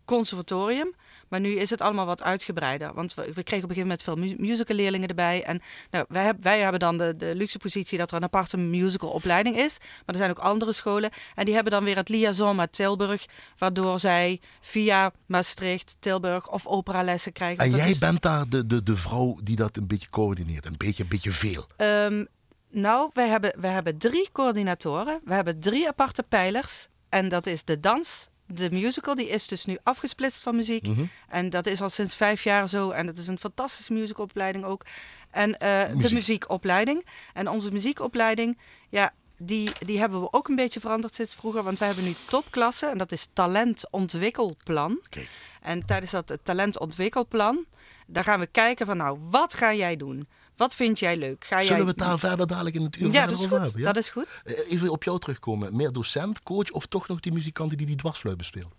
conservatorium. 0.04 0.94
Maar 1.28 1.40
nu 1.40 1.48
is 1.56 1.70
het 1.70 1.80
allemaal 1.80 2.06
wat 2.06 2.22
uitgebreider. 2.22 2.94
Want 2.94 3.14
we, 3.14 3.22
we 3.34 3.42
kregen 3.42 3.64
op 3.64 3.70
een 3.70 3.76
gegeven 3.76 3.82
moment 3.82 4.02
veel 4.02 4.16
mu 4.16 4.34
musicalleerlingen 4.48 5.08
erbij. 5.08 5.42
En 5.44 5.60
nou, 5.90 6.04
wij, 6.08 6.24
heb- 6.24 6.42
wij 6.42 6.60
hebben 6.60 6.80
dan 6.80 6.98
de, 6.98 7.16
de 7.16 7.34
luxe 7.34 7.58
positie 7.58 7.98
dat 7.98 8.10
er 8.10 8.16
een 8.16 8.22
aparte 8.22 8.56
musicalopleiding 8.56 9.56
is. 9.56 9.76
Maar 9.80 10.02
er 10.06 10.16
zijn 10.16 10.30
ook 10.30 10.38
andere 10.38 10.72
scholen. 10.72 11.10
En 11.34 11.44
die 11.44 11.54
hebben 11.54 11.72
dan 11.72 11.84
weer 11.84 11.96
het 11.96 12.08
liaison 12.08 12.56
met 12.56 12.72
Tilburg. 12.72 13.24
Waardoor 13.58 14.00
zij 14.00 14.40
via 14.60 15.12
Maastricht, 15.26 15.96
Tilburg 15.98 16.50
of 16.50 16.66
operalessen 16.66 17.32
krijgen. 17.32 17.64
En 17.64 17.70
jij 17.70 17.90
is- 17.90 17.98
bent 17.98 18.22
daar 18.22 18.48
de, 18.48 18.66
de, 18.66 18.82
de 18.82 18.96
vrouw 18.96 19.36
die 19.42 19.56
dat 19.56 19.76
een 19.76 19.86
beetje 19.86 20.10
coördineert. 20.10 20.66
Een 20.66 20.74
beetje, 20.76 21.02
een 21.02 21.08
beetje 21.08 21.32
veel. 21.32 21.66
Ehm, 21.76 22.24
nou, 22.70 23.10
wij 23.12 23.28
hebben, 23.28 23.52
wij 23.60 23.70
hebben 23.70 23.98
drie 23.98 24.28
coördinatoren. 24.32 25.20
We 25.24 25.34
hebben 25.34 25.60
drie 25.60 25.88
aparte 25.88 26.22
pijlers. 26.22 26.88
En 27.08 27.28
dat 27.28 27.46
is 27.46 27.64
de 27.64 27.80
dans, 27.80 28.30
de 28.46 28.70
musical. 28.70 29.14
Die 29.14 29.28
is 29.28 29.48
dus 29.48 29.64
nu 29.64 29.78
afgesplitst 29.82 30.42
van 30.42 30.56
muziek. 30.56 30.86
Mhm. 30.86 31.04
En 31.28 31.50
dat 31.50 31.66
is 31.66 31.82
al 31.82 31.88
sinds 31.88 32.16
vijf 32.16 32.44
jaar 32.44 32.68
zo. 32.68 32.90
En 32.90 33.06
dat 33.06 33.16
is 33.16 33.26
een 33.26 33.38
fantastische 33.38 33.92
musicalopleiding 33.92 34.64
ook. 34.64 34.84
En 35.30 35.58
eh, 35.58 35.88
Muziek. 35.88 36.08
de 36.08 36.14
muziekopleiding. 36.14 37.06
En 37.34 37.48
onze 37.48 37.70
muziekopleiding, 37.70 38.58
ja, 38.88 39.12
die, 39.38 39.70
die 39.86 39.98
hebben 39.98 40.20
we 40.20 40.32
ook 40.32 40.48
een 40.48 40.56
beetje 40.56 40.80
veranderd 40.80 41.14
sinds 41.14 41.34
vroeger. 41.34 41.62
Want 41.62 41.78
wij 41.78 41.86
hebben 41.88 42.06
nu 42.06 42.14
topklassen. 42.28 42.90
En 42.90 42.98
dat 42.98 43.12
is 43.12 43.28
talentontwikkelplan. 43.32 44.98
Kijk. 45.08 45.28
En 45.62 45.86
tijdens 45.86 46.10
dat 46.10 46.38
talentontwikkelplan, 46.42 47.64
daar 48.06 48.24
gaan 48.24 48.40
we 48.40 48.46
kijken 48.46 48.86
van 48.86 48.96
nou, 48.96 49.18
wat 49.30 49.54
ga 49.54 49.74
jij 49.74 49.96
doen? 49.96 50.28
Wat 50.56 50.74
vind 50.74 50.98
jij 50.98 51.16
leuk? 51.16 51.44
Ga 51.44 51.62
Zullen 51.62 51.76
jij... 51.76 51.84
we 51.84 51.90
het 51.90 51.98
daar 51.98 52.18
verder 52.18 52.46
dadelijk 52.46 52.76
in 52.76 52.82
het 52.82 52.96
uur 52.96 53.12
Ja, 53.12 53.26
dat 53.26 53.30
is 53.30 53.44
over 53.44 53.50
goed. 53.50 53.64
hebben? 53.64 53.80
Ja? 53.80 53.92
Dat 53.92 54.02
is 54.02 54.08
goed. 54.08 54.42
Eh, 54.44 54.72
Even 54.72 54.88
op 54.88 55.04
jou 55.04 55.18
terugkomen. 55.18 55.76
Meer 55.76 55.92
docent, 55.92 56.42
coach 56.42 56.70
of 56.70 56.86
toch 56.86 57.08
nog 57.08 57.20
die 57.20 57.32
muzikanten 57.32 57.76
die 57.76 57.86
die 57.86 57.96
dwarsfluit 57.96 58.36
bespeelt? 58.36 58.74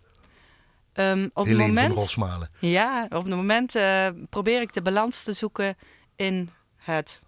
Ehm, 0.94 1.30
op 1.33 1.45
het 1.45 1.57
moment, 1.57 2.16
ja, 2.60 3.04
op 3.04 3.24
het 3.24 3.36
moment 3.36 3.75
eh, 3.75 4.07
probeer 4.30 4.62
ik 4.62 4.74
de 4.74 4.81
balans 4.81 5.24
te 5.24 5.33
zoeken 5.33 5.77
in 6.16 6.50
het 6.75 7.22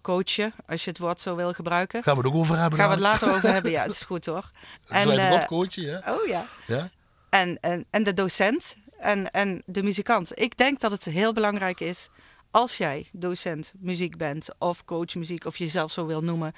coachen, 0.00 0.52
als 0.66 0.84
je 0.84 0.90
het 0.90 0.98
woord 0.98 1.20
zo 1.20 1.36
wil 1.36 1.52
gebruiken. 1.52 2.02
Gaan 2.02 2.16
we 2.16 2.22
het 2.22 2.30
ook 2.30 2.36
over 2.36 2.58
hebben? 2.58 2.78
Gaan 2.78 2.88
we 2.88 2.94
het 2.94 3.02
later 3.02 3.34
over 3.34 3.52
hebben? 3.52 3.70
Ja, 3.70 3.82
het 3.88 3.92
is 3.92 4.02
goed 4.02 4.26
hoor. 4.26 4.50
Schrijf 4.84 5.06
eh, 5.06 5.30
erop, 5.30 5.46
coachen, 5.46 5.82
ja? 5.82 6.02
oh 6.08 6.26
ja. 6.26 6.46
ja? 6.66 6.90
En, 7.28 7.58
en, 7.60 7.84
en 7.90 8.02
de 8.02 8.14
docent 8.14 8.76
en, 8.98 9.30
en 9.30 9.62
de 9.66 9.82
muzikant. 9.82 10.40
Ik 10.40 10.56
denk 10.56 10.80
dat 10.80 10.90
het 10.90 11.04
heel 11.04 11.32
belangrijk 11.32 11.80
is 11.80 12.08
als 12.54 12.76
jij 12.76 13.06
docent 13.12 13.72
muziek 13.78 14.16
bent 14.16 14.48
of 14.58 14.84
coach 14.84 15.14
muziek 15.14 15.44
of 15.44 15.56
je 15.56 15.64
jezelf 15.64 15.92
zo 15.92 16.06
wil 16.06 16.20
noemen. 16.22 16.52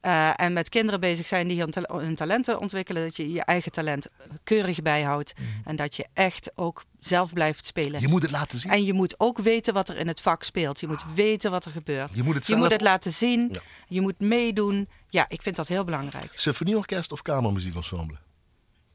eh, 0.00 0.40
en 0.40 0.52
met 0.52 0.68
kinderen 0.68 1.00
bezig 1.00 1.26
zijn 1.26 1.48
die 1.48 1.60
hun, 1.60 1.70
ta- 1.70 1.98
hun 1.98 2.14
talenten 2.14 2.60
ontwikkelen, 2.60 3.02
dat 3.02 3.16
je 3.16 3.32
je 3.32 3.42
eigen 3.44 3.72
talent 3.72 4.06
keurig 4.44 4.82
bijhoudt. 4.82 5.32
En 5.64 5.76
dat 5.76 5.96
je 5.96 6.06
echt 6.12 6.50
ook 6.54 6.84
zelf 6.98 7.32
blijft 7.32 7.66
spelen. 7.66 7.90
Mhm. 7.92 8.00
Je 8.00 8.08
moet 8.08 8.22
het 8.22 8.30
laten 8.30 8.58
zien. 8.60 8.70
En 8.70 8.84
je 8.84 8.92
moet 8.92 9.14
ook 9.20 9.38
weten 9.38 9.74
wat 9.74 9.88
er 9.88 9.96
in 9.96 10.08
het 10.08 10.20
vak 10.20 10.42
speelt. 10.42 10.80
Je 10.80 10.86
moet 10.86 11.04
weten 11.14 11.50
wat 11.50 11.64
er 11.64 11.70
gebeurt. 11.70 12.14
Je 12.14 12.22
moet 12.22 12.34
het 12.34 12.46
Je 12.46 12.52
zelf... 12.52 12.62
moet 12.64 12.72
het 12.72 12.80
laten 12.80 13.12
zien. 13.12 13.48
Ja. 13.52 13.60
Je 13.88 14.00
moet 14.00 14.20
meedoen. 14.20 14.88
Ja, 15.08 15.24
ik 15.28 15.42
vind 15.42 15.56
dat 15.56 15.68
heel 15.68 15.84
belangrijk. 15.84 16.30
Symfonieorkest 16.34 17.12
of 17.12 17.22
kamermuziekensemble? 17.22 18.16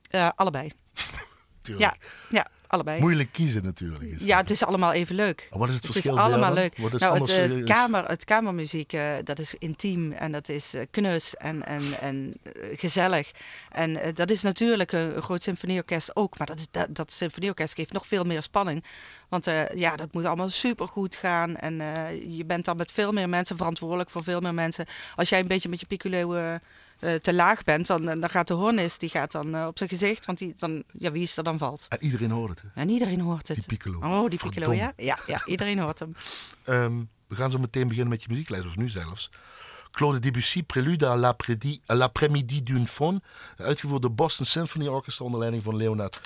Eh, 0.09 0.29
allebei. 0.35 0.71
Tuurlijk. 1.61 1.97
Ja, 2.01 2.07
ja, 2.29 2.47
allebei. 2.71 2.99
Moeilijk 2.99 3.31
kiezen 3.31 3.63
natuurlijk. 3.63 4.03
Is 4.03 4.23
Ja, 4.23 4.37
het 4.37 4.49
is 4.49 4.63
allemaal 4.63 4.93
even 4.93 5.15
leuk. 5.15 5.47
Maar 5.49 5.59
Wat 5.59 5.67
is 5.67 5.73
het 5.73 5.83
Het 5.83 5.91
verschil? 5.91 6.15
is 6.15 6.19
allemaal 6.19 6.53
leuk. 6.53 6.77
Wat 6.77 6.93
is 6.93 6.99
nou, 6.99 7.13
het, 7.13 7.29
anders, 7.29 7.53
eh, 7.53 7.65
kamer, 7.65 8.05
het 8.05 8.23
kamermuziek, 8.23 8.93
eh, 8.93 9.13
dat 9.23 9.39
is 9.39 9.55
intiem 9.55 10.11
en 10.11 10.31
dat 10.31 10.49
is 10.49 10.73
eh, 10.73 10.81
knus 10.91 11.35
en, 11.35 11.65
en, 11.65 11.83
en 12.01 12.33
gezellig. 12.75 13.31
En 13.71 13.99
dat 14.13 14.29
is 14.29 14.41
natuurlijk 14.41 14.91
een, 14.91 15.21
groot 15.21 15.43
symfonieorkest 15.43 16.15
ook. 16.15 16.37
Maar 16.37 16.47
dat, 16.47 16.67
dat, 16.71 16.95
dat 16.95 17.11
symfonieorkest 17.11 17.73
geeft 17.73 17.93
nog 17.93 18.07
veel 18.07 18.23
meer 18.23 18.41
spanning. 18.41 18.83
Want 19.29 19.45
ja, 19.73 19.95
dat 19.95 20.13
moet 20.13 20.25
allemaal 20.25 20.49
supergoed 20.49 21.15
gaan. 21.15 21.55
En 21.55 21.75
je 22.29 22.45
bent 22.45 22.65
dan 22.65 22.77
met 22.77 22.91
veel 22.91 23.11
meer 23.11 23.29
mensen 23.29 23.57
verantwoordelijk 23.57 24.09
voor 24.09 24.23
veel 24.23 24.39
meer 24.39 24.53
mensen. 24.53 24.85
Als 25.15 25.29
jij 25.29 25.39
een 25.39 25.47
beetje 25.47 25.69
met 25.69 25.79
je 25.79 25.85
piccolo 25.85 26.59
eh, 27.01 27.13
te 27.13 27.33
laag 27.33 27.63
bent, 27.63 27.87
dan, 27.87 28.05
dan 28.05 28.29
gaat 28.29 28.47
de 28.47 28.53
hornis 28.53 28.97
die 28.97 29.09
gaat 29.09 29.31
dan 29.31 29.55
eh, 29.55 29.65
op 29.67 29.77
zijn 29.77 29.89
gezicht. 29.89 30.25
Want 30.25 30.37
die, 30.37 30.53
dan, 30.57 30.83
ja, 30.97 31.11
wie 31.11 31.23
is 31.23 31.37
er 31.37 31.43
dan 31.43 31.57
valt? 31.57 31.85
En 31.89 32.03
iedereen 32.03 32.31
hoort 32.31 32.49
het. 32.49 32.61
hè? 32.73 32.81
En 32.81 32.89
iedereen 32.89 33.19
hoort 33.19 33.47
het. 33.47 33.57
Die 33.57 33.65
piccolo. 33.65 33.99
Oh, 33.99 34.29
die 34.29 34.39
piccolo, 34.39 34.73
ja? 34.73 34.93
Ja, 34.97 35.19
ja, 35.27 35.45
iedereen 35.45 35.79
hoort 35.79 35.99
hem. 35.99 36.15
Ehm, 36.63 37.03
we 37.27 37.35
gaan 37.35 37.51
zo 37.51 37.57
meteen 37.57 37.87
beginnen 37.87 38.09
met 38.11 38.23
je 38.23 38.29
muzieklijst, 38.29 38.65
of 38.67 38.75
nu 38.77 38.89
zelfs. 38.89 39.29
Claude 39.91 40.19
Debussy, 40.19 40.63
l'après-midi 40.67 41.81
à 41.91 41.95
l'après-midi 41.95 42.63
d'une 42.63 42.87
faune. 42.87 43.21
Uitgevoerd 43.57 44.01
door 44.01 44.13
Boston 44.13 44.45
Symphony 44.45 44.87
Orchestra 44.87 45.25
onder 45.25 45.39
leiding 45.39 45.63
van 45.63 45.75
Leonard 45.75 46.19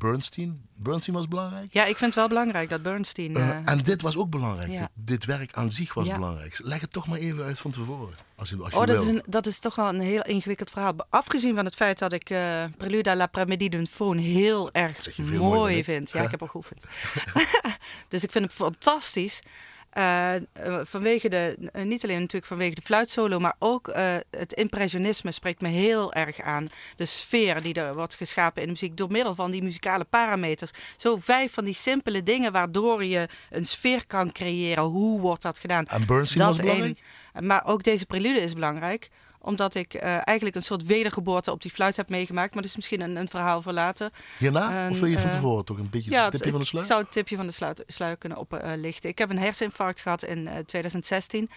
Bernstein. 0.00 0.68
Bernstein 0.74 1.16
was 1.16 1.28
belangrijk. 1.28 1.72
Ja, 1.72 1.82
ik 1.84 1.96
vind 1.96 2.00
het 2.00 2.14
wel 2.14 2.28
belangrijk 2.28 2.68
dat 2.68 2.82
Bernstein... 2.82 3.34
Eh, 3.34 3.48
eh, 3.48 3.56
en 3.64 3.78
dit 3.82 4.02
was 4.02 4.16
ook 4.16 4.30
belangrijk. 4.30 4.70
ja. 4.70 4.78
Dit, 4.94 5.06
dit 5.06 5.24
werk 5.24 5.52
aan 5.52 5.70
zich 5.70 5.94
was 5.94 6.06
Ja. 6.06 6.14
belangrijk. 6.14 6.58
Leg 6.62 6.80
het 6.80 6.92
toch 6.92 7.06
maar 7.06 7.18
even 7.18 7.44
uit 7.44 7.58
van 7.58 7.70
tevoren. 7.70 8.14
Als 8.36 8.50
je, 8.50 8.56
als 8.56 8.72
je 8.72 8.78
oh, 8.78 8.86
dat 8.86 9.02
is, 9.02 9.08
een, 9.08 9.22
dat 9.26 9.46
is 9.46 9.58
toch 9.58 9.74
wel 9.74 9.88
een 9.88 10.00
heel 10.00 10.22
ingewikkeld 10.22 10.70
verhaal. 10.70 10.94
Afgezien 11.10 11.54
van 11.54 11.64
het 11.64 11.74
feit 11.74 11.98
dat 11.98 12.12
ik 12.12 12.30
eh 12.30 12.64
Prelude 12.76 13.10
à 13.10 13.14
l'après-midi 13.14 13.68
d'une 13.68 13.86
faune 13.86 14.20
heel 14.20 14.72
erg 14.72 15.18
mooi 15.28 15.84
vind. 15.84 16.10
Ja, 16.10 16.18
Ja. 16.18 16.24
ik 16.24 16.30
heb 16.30 16.40
al 16.42 16.48
geoefend. 16.48 16.84
dus 18.08 18.22
ik 18.22 18.32
vind 18.32 18.44
het 18.44 18.54
fantastisch. 18.54 19.42
Eh, 19.90 20.34
eh, 20.34 20.42
vanwege 20.82 21.28
de, 21.28 21.70
eh, 21.72 21.84
niet 21.84 22.04
alleen 22.04 22.18
natuurlijk 22.18 22.46
vanwege 22.46 22.74
de 22.74 22.82
fluitsolo, 22.82 23.38
maar 23.38 23.54
ook 23.58 23.92
het 24.30 24.52
impressionisme 24.52 25.32
spreekt 25.32 25.60
me 25.60 25.68
heel 25.68 26.12
erg 26.12 26.40
aan. 26.40 26.68
De 26.96 27.04
sfeer 27.04 27.62
die 27.62 27.74
er 27.74 27.94
wordt 27.94 28.14
geschapen 28.14 28.60
in 28.60 28.66
de 28.66 28.72
muziek 28.72 28.96
door 28.96 29.10
middel 29.10 29.34
van 29.34 29.50
die 29.50 29.62
muzikale 29.62 30.04
parameters. 30.04 30.70
Zo 30.96 31.16
vijf 31.16 31.52
van 31.52 31.64
die 31.64 31.74
simpele 31.74 32.22
dingen 32.22 32.52
waardoor 32.52 33.04
je 33.04 33.28
een 33.50 33.66
sfeer 33.66 34.06
kan 34.06 34.32
creëren. 34.32 34.84
Hoe 34.84 35.20
wordt 35.20 35.42
dat 35.42 35.58
gedaan? 35.58 35.86
En 35.86 36.06
Bernstein 36.06 36.46
was 36.46 36.58
één. 36.58 36.66
belangrijk? 36.66 37.00
Maar 37.40 37.66
ook 37.66 37.82
deze 37.82 38.06
prelude 38.06 38.40
is 38.40 38.52
belangrijk 38.52 39.10
omdat 39.42 39.74
ik 39.74 39.94
eh, 39.94 40.02
eigenlijk 40.26 40.56
een 40.56 40.62
soort 40.62 40.84
wedergeboorte 40.86 41.50
op 41.52 41.62
die 41.62 41.70
fluit 41.70 41.96
heb 41.96 42.08
meegemaakt. 42.08 42.52
Maar 42.52 42.62
dat 42.62 42.70
is 42.70 42.76
misschien 42.76 43.00
een, 43.00 43.16
een 43.16 43.28
verhaal 43.28 43.62
voor 43.62 43.72
later. 43.72 44.10
Hierna? 44.38 44.84
En, 44.84 44.90
of 44.90 44.98
wil 45.00 45.08
je 45.08 45.18
van 45.18 45.28
eh, 45.30 45.34
tevoren 45.34 45.64
toch 45.64 45.78
een 45.78 45.90
beetje 45.90 46.10
Ja, 46.10 46.22
het- 46.22 46.32
tipje 46.32 46.50
van 46.50 46.58
de 46.58 46.64
ik 46.64 46.70
sluier? 46.70 46.88
zou 46.88 47.00
het 47.02 47.12
tipje 47.12 47.36
van 47.36 47.46
de 47.46 47.84
sluier 47.86 48.16
kunnen 48.16 48.38
oplichten. 48.38 49.10
ik 49.10 49.18
heb 49.18 49.30
een 49.30 49.38
herseninfarct 49.38 50.00
gehad 50.00 50.22
in 50.22 50.48
eh, 50.48 50.58
2016. 50.58 51.50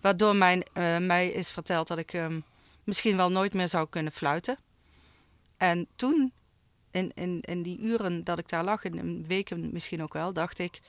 Waardoor 0.00 0.36
mijn, 0.36 0.62
eh, 0.72 0.98
mij 0.98 1.28
is 1.28 1.50
verteld 1.50 1.88
dat 1.88 1.98
ik 1.98 2.12
ehm, 2.12 2.40
misschien 2.84 3.16
wel 3.16 3.30
nooit 3.30 3.54
meer 3.54 3.68
zou 3.68 3.86
kunnen 3.90 4.12
fluiten. 4.12 4.58
En 5.56 5.86
toen 5.96 6.32
in, 6.90 7.12
in, 7.14 7.38
in 7.40 7.62
die 7.62 7.78
uren 7.80 8.24
dat 8.24 8.38
ik 8.38 8.48
daar 8.48 8.64
lag, 8.64 8.84
in 8.84 9.24
weken 9.26 9.70
misschien 9.72 10.02
ook 10.02 10.12
wel, 10.12 10.32
dacht 10.32 10.58
ik, 10.58 10.80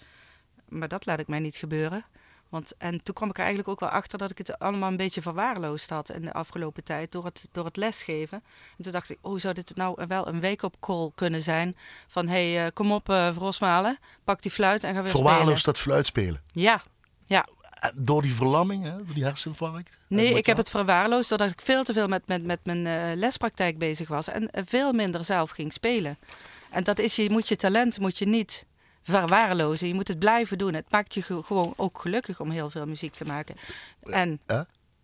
maar 0.70 0.88
dat 0.88 1.06
laat 1.06 1.20
ik 1.20 1.28
mij 1.28 1.40
niet 1.40 1.56
gebeuren. 1.56 2.06
Want, 2.52 2.74
en 2.78 3.04
toen 3.04 3.16
kwam 3.16 3.30
ik 3.30 3.36
er 3.36 3.44
eigenlijk 3.44 3.70
ook 3.70 3.80
wel 3.80 3.90
achter 3.90 4.18
dat 4.18 4.32
ik 4.32 4.38
het 4.38 4.60
allemaal 4.60 4.90
een 4.90 4.96
beetje 4.96 5.22
verwaarloosd 5.22 5.90
had 5.90 6.10
in 6.10 6.22
de 6.22 6.34
afgelopen 6.34 6.84
tijd 6.84 7.12
door 7.12 7.26
het, 7.26 7.48
door 7.52 7.66
het 7.66 7.76
lesgeven. 7.76 8.44
En 8.78 8.84
toen 8.84 8.92
dacht 8.92 9.10
ik, 9.10 9.18
oh, 9.22 9.40
zou 9.40 9.54
dit 9.54 9.76
nou 9.76 10.04
wel 10.08 10.28
een 10.28 10.42
wake-up 10.42 10.76
call 10.80 11.12
kunnen 11.16 11.44
zijn? 11.44 11.78
Van, 12.08 12.28
hé, 12.28 12.54
hey, 12.54 12.66
uh, 12.66 12.72
kom 12.74 12.92
op, 12.92 13.10
uh, 13.10 13.36
Rosmalen, 13.38 13.98
pak 14.24 14.42
die 14.42 14.52
fluit 14.52 14.84
en 14.84 14.94
ga 14.94 15.02
weer 15.02 15.12
Verwaarloosd 15.12 15.66
dat 15.66 15.78
fluitspelen? 15.78 16.42
Ja, 16.52 16.82
ja. 17.26 17.46
Door 17.94 18.22
die 18.22 18.34
verlamming, 18.34 18.84
hè? 18.84 18.98
door 18.98 19.14
die 19.14 19.24
herseninfarct? 19.24 19.98
Nee, 20.08 20.34
ik 20.34 20.46
heb 20.46 20.58
het 20.58 20.70
verwaarloosd 20.70 21.30
doordat 21.30 21.52
ik 21.52 21.62
veel 21.62 21.84
te 21.84 21.94
veel 21.94 22.08
met, 22.08 22.28
met, 22.28 22.44
met 22.44 22.60
mijn 22.64 22.86
uh, 22.86 23.18
lespraktijk 23.20 23.78
bezig 23.78 24.08
was 24.08 24.28
en 24.28 24.50
veel 24.54 24.94
minder 24.94 25.26
zelf 25.26 25.50
ging 25.50 25.74
spelen. 25.74 26.18
En 26.70 26.84
dat 26.84 27.00
is, 27.00 27.16
je 27.16 27.30
moet 27.30 27.48
je 27.48 27.56
talent 27.56 28.00
moet 28.00 28.18
je 28.18 28.28
niet 28.28 28.66
verwaarlozen. 29.04 29.88
Je 29.88 29.94
moet 29.94 30.08
het 30.08 30.20
blijven 30.20 30.58
doen. 30.58 30.74
Het 30.74 30.92
maakt 30.92 31.14
je 31.14 31.22
gewoon 31.22 31.74
ook 31.78 32.00
gelukkig 32.00 32.40
om 32.40 32.50
heel 32.50 32.70
veel 32.70 32.86
muziek 32.86 33.14
te 33.14 33.26
maken. 33.26 33.56
En, 34.02 34.40
eh? 34.46 34.62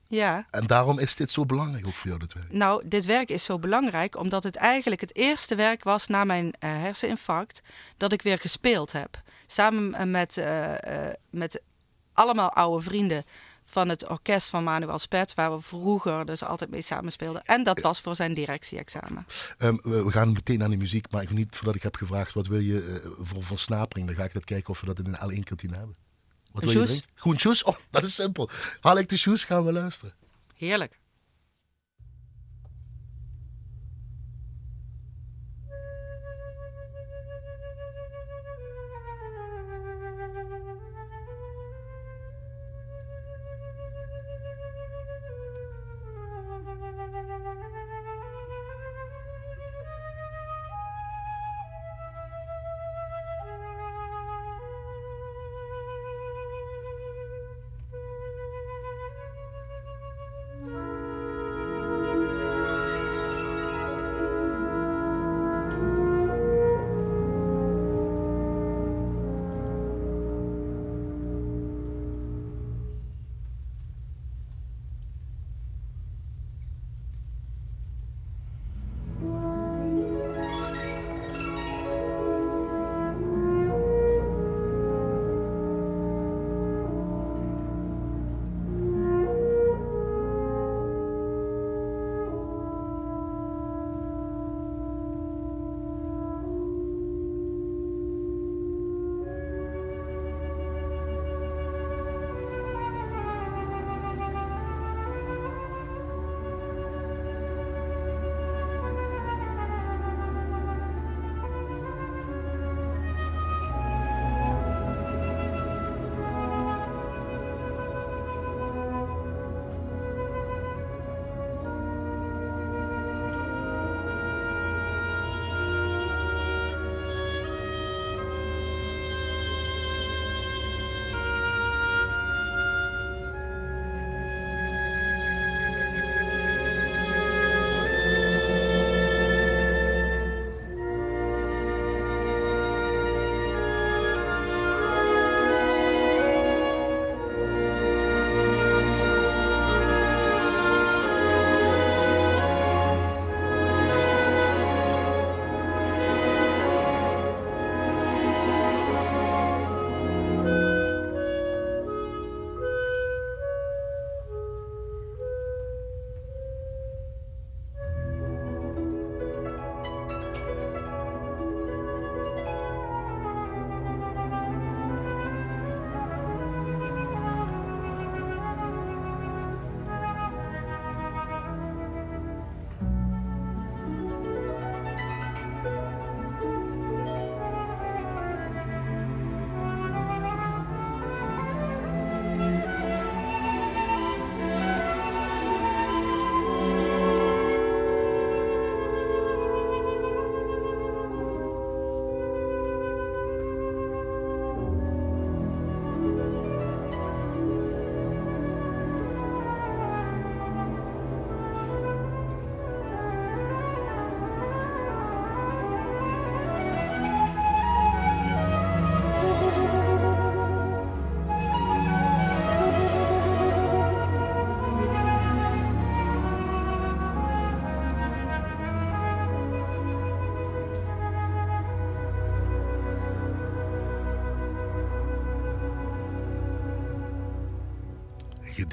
ja. 0.08 0.48
en 0.52 0.68
daarom 0.68 1.00
is 1.00 1.16
dit 1.16 1.30
zo 1.30 1.46
belangrijk 1.46 1.88
ook 1.88 1.94
voor 1.94 2.08
jou, 2.08 2.20
dit 2.20 2.34
werk? 2.34 2.52
Nou, 2.52 2.82
dit 2.86 3.06
werk 3.06 3.30
is 3.30 3.44
zo 3.44 3.60
belangrijk 3.60 4.18
omdat 4.18 4.44
het 4.44 4.56
eigenlijk 4.56 5.02
het 5.02 5.16
eerste 5.16 5.56
werk 5.56 5.84
was 5.84 6.08
na 6.08 6.24
mijn 6.24 6.46
uh, 6.46 6.52
herseninfarct 6.60 7.62
dat 7.98 8.12
ik 8.12 8.22
weer 8.22 8.38
gespeeld 8.38 8.92
heb. 8.92 9.22
Samen 9.48 10.12
met, 10.12 10.38
uh, 10.38 10.74
met 11.30 11.62
allemaal 12.14 12.52
oude 12.54 12.84
vrienden 12.84 13.26
van 13.78 13.90
het 13.90 14.08
orkest 14.08 14.50
van 14.50 14.64
Manuel 14.64 15.00
Spet, 15.00 15.34
waar 15.34 15.56
we 15.56 15.62
vroeger 15.62 16.26
dus 16.26 16.44
altijd 16.44 16.70
mee 16.70 16.82
samenspeelden. 16.82 17.46
En 17.46 17.64
dat 17.64 17.80
was 17.80 18.02
voor 18.02 18.16
zijn 18.16 18.34
directie-examen. 18.34 19.26
Um, 19.60 19.80
we 19.84 20.12
gaan 20.12 20.32
meteen 20.32 20.60
naar 20.60 20.70
de 20.70 20.78
muziek, 20.78 21.12
maar 21.12 21.22
ik 21.22 21.30
niet 21.30 21.56
voordat 21.56 21.76
ik 21.76 21.84
heb 21.84 21.96
gevraagd 21.96 22.34
wat 22.34 22.48
wil 22.48 22.60
je 22.60 23.02
uh, 23.04 23.12
voor 23.20 23.44
versnapering. 23.44 24.08
Dan 24.08 24.16
ga 24.16 24.24
ik 24.24 24.34
dat 24.34 24.44
kijken 24.44 24.70
of 24.70 24.80
we 24.80 24.86
dat 24.86 25.00
in 25.00 25.06
een 25.06 25.32
L1 25.32 25.44
kantine 25.44 25.76
hebben. 25.76 25.96
Wat 26.52 26.64
een 26.64 26.70
wil 26.70 26.88
je? 26.88 27.02
Groen 27.16 27.40
shoes? 27.40 27.64
Oh, 27.64 27.76
dat 27.90 28.04
is 28.04 28.16
simpel. 28.16 28.50
Haal 28.80 28.98
ik 28.98 29.10
de 29.10 29.18
shoes, 29.18 29.44
gaan 29.44 29.66
we 29.66 29.72
luisteren. 29.72 30.14
Heerlijk. 30.56 31.00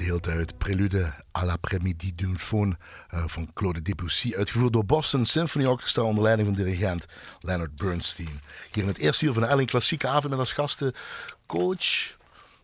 Gedeelte 0.05 0.31
uit 0.31 0.57
Prelude 0.57 1.13
à 1.31 1.45
l'après-midi 1.45 2.13
d'une 2.15 2.37
faune 2.37 2.77
uh, 3.13 3.23
van 3.27 3.47
Claude 3.53 3.81
Debussy, 3.81 4.35
uitgevoerd 4.35 4.73
door 4.73 4.85
Boston 4.85 5.25
Symphony 5.25 5.65
Orchestra 5.65 6.03
onder 6.03 6.23
leiding 6.23 6.47
van 6.47 6.57
dirigent 6.57 7.05
Leonard 7.39 7.75
Bernstein. 7.75 8.39
Hier 8.71 8.83
in 8.83 8.89
het 8.89 8.97
eerste 8.97 9.25
uur 9.25 9.33
van 9.33 9.41
de 9.41 9.47
Elling 9.47 9.69
Klassieke 9.69 10.07
Avond 10.07 10.29
met 10.29 10.39
als 10.39 10.51
gasten 10.51 10.93
coach, 11.45 12.17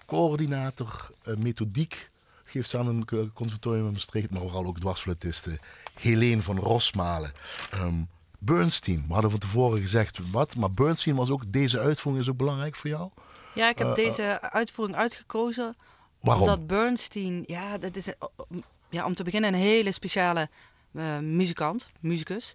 coördinator, 0.05 1.10
uh, 1.25 1.36
methodiek, 1.36 2.10
geeft 2.43 2.69
ze 2.69 2.77
aan 2.77 2.88
een 2.88 3.31
conservatorium 3.33 3.86
in 3.86 3.91
Maastricht, 3.91 4.31
maar 4.31 4.41
vooral 4.41 4.65
ook 4.65 4.79
dwarsfluitiste 4.79 5.60
Helene 6.00 6.41
van 6.41 6.57
Rosmalen. 6.57 7.33
Um, 7.75 8.07
Bernstein. 8.39 9.03
We 9.07 9.13
hadden 9.13 9.31
van 9.31 9.39
tevoren 9.39 9.81
gezegd 9.81 10.19
wat, 10.31 10.55
maar 10.55 10.71
Bernstein 10.71 11.15
was 11.15 11.29
ook, 11.29 11.43
deze 11.48 11.79
uitvoering 11.79 12.24
is 12.24 12.29
ook 12.29 12.38
belangrijk 12.38 12.75
voor 12.75 12.89
jou. 12.89 13.10
Ja, 13.53 13.69
ik 13.69 13.77
heb 13.77 13.88
Eh, 13.88 13.95
deze 13.95 14.41
uitvoering 14.41 14.98
uitgekozen 14.98 15.75
Waarom? 16.21 16.43
omdat 16.43 16.67
Bernstein, 16.67 17.43
ja, 17.47 17.77
dat 17.77 17.95
is 17.95 18.07
een- 18.07 18.63
ja, 18.89 19.05
om 19.05 19.13
te 19.13 19.23
beginnen 19.23 19.53
een 19.53 19.59
hele 19.59 19.91
speciale 19.91 20.49
eh, 20.95 21.17
muzikant, 21.19 21.89
muzikus. 21.99 22.53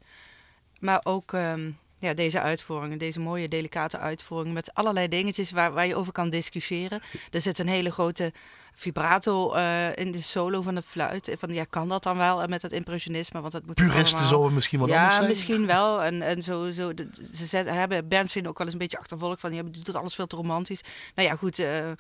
Maar 0.79 1.01
ook 1.03 1.33
ehm, 1.33 1.71
ja, 1.99 2.15
deze 2.15 2.41
uitvoeringen, 2.41 2.99
deze 2.99 3.21
mooie 3.21 3.49
delicate 3.49 3.99
uitvoering 3.99 4.55
met 4.55 4.75
allerlei 4.75 5.09
dingetjes 5.09 5.51
waar, 5.51 5.73
waar 5.73 5.87
je 5.87 5.97
over 5.97 6.13
kan 6.13 6.31
discussiëren. 6.31 7.01
Er 7.31 7.41
zit 7.41 7.59
een 7.59 7.69
hele 7.69 7.91
grote 7.93 8.33
vibrato 8.73 9.53
eh, 9.53 9.97
in 9.97 10.13
de 10.13 10.23
solo 10.23 10.63
van 10.63 10.75
de 10.75 10.83
fluit. 10.83 11.35
Van, 11.39 11.53
ja, 11.53 11.65
kan 11.65 11.89
dat 11.89 12.03
dan 12.03 12.17
wel 12.17 12.43
eh, 12.43 12.49
met 12.49 12.63
het 12.63 12.73
impressionisme? 12.73 13.41
Want 13.41 13.53
dat 13.53 13.67
moet 13.67 13.75
Puristen 13.75 14.05
allemaal- 14.09 14.29
zouden 14.29 14.55
misschien 14.55 14.81
wat 14.81 14.89
ja, 14.89 14.97
anders 14.97 15.17
zijn. 15.17 15.29
misschien 15.29 15.67
wel. 15.67 16.03
En, 16.03 16.23
en 16.23 16.43
zo, 16.43 16.71
zo, 16.71 16.95
de- 16.95 17.09
ze 17.35 17.47
zet, 17.47 17.69
hebben 17.69 18.09
Bernstein 18.09 18.49
ook 18.49 18.57
wel 18.59 18.67
eens 18.67 18.75
een 18.75 18.83
beetje 18.83 18.99
achtervolgd 18.99 19.41
van, 19.41 19.55
je 19.55 19.71
doet 19.71 19.95
alles 19.97 20.15
veel 20.15 20.27
te 20.27 20.37
romantisch. 20.37 20.81
Nou 21.15 21.29
ja, 21.29 21.37
goed, 21.37 21.59
eh, 21.59 21.91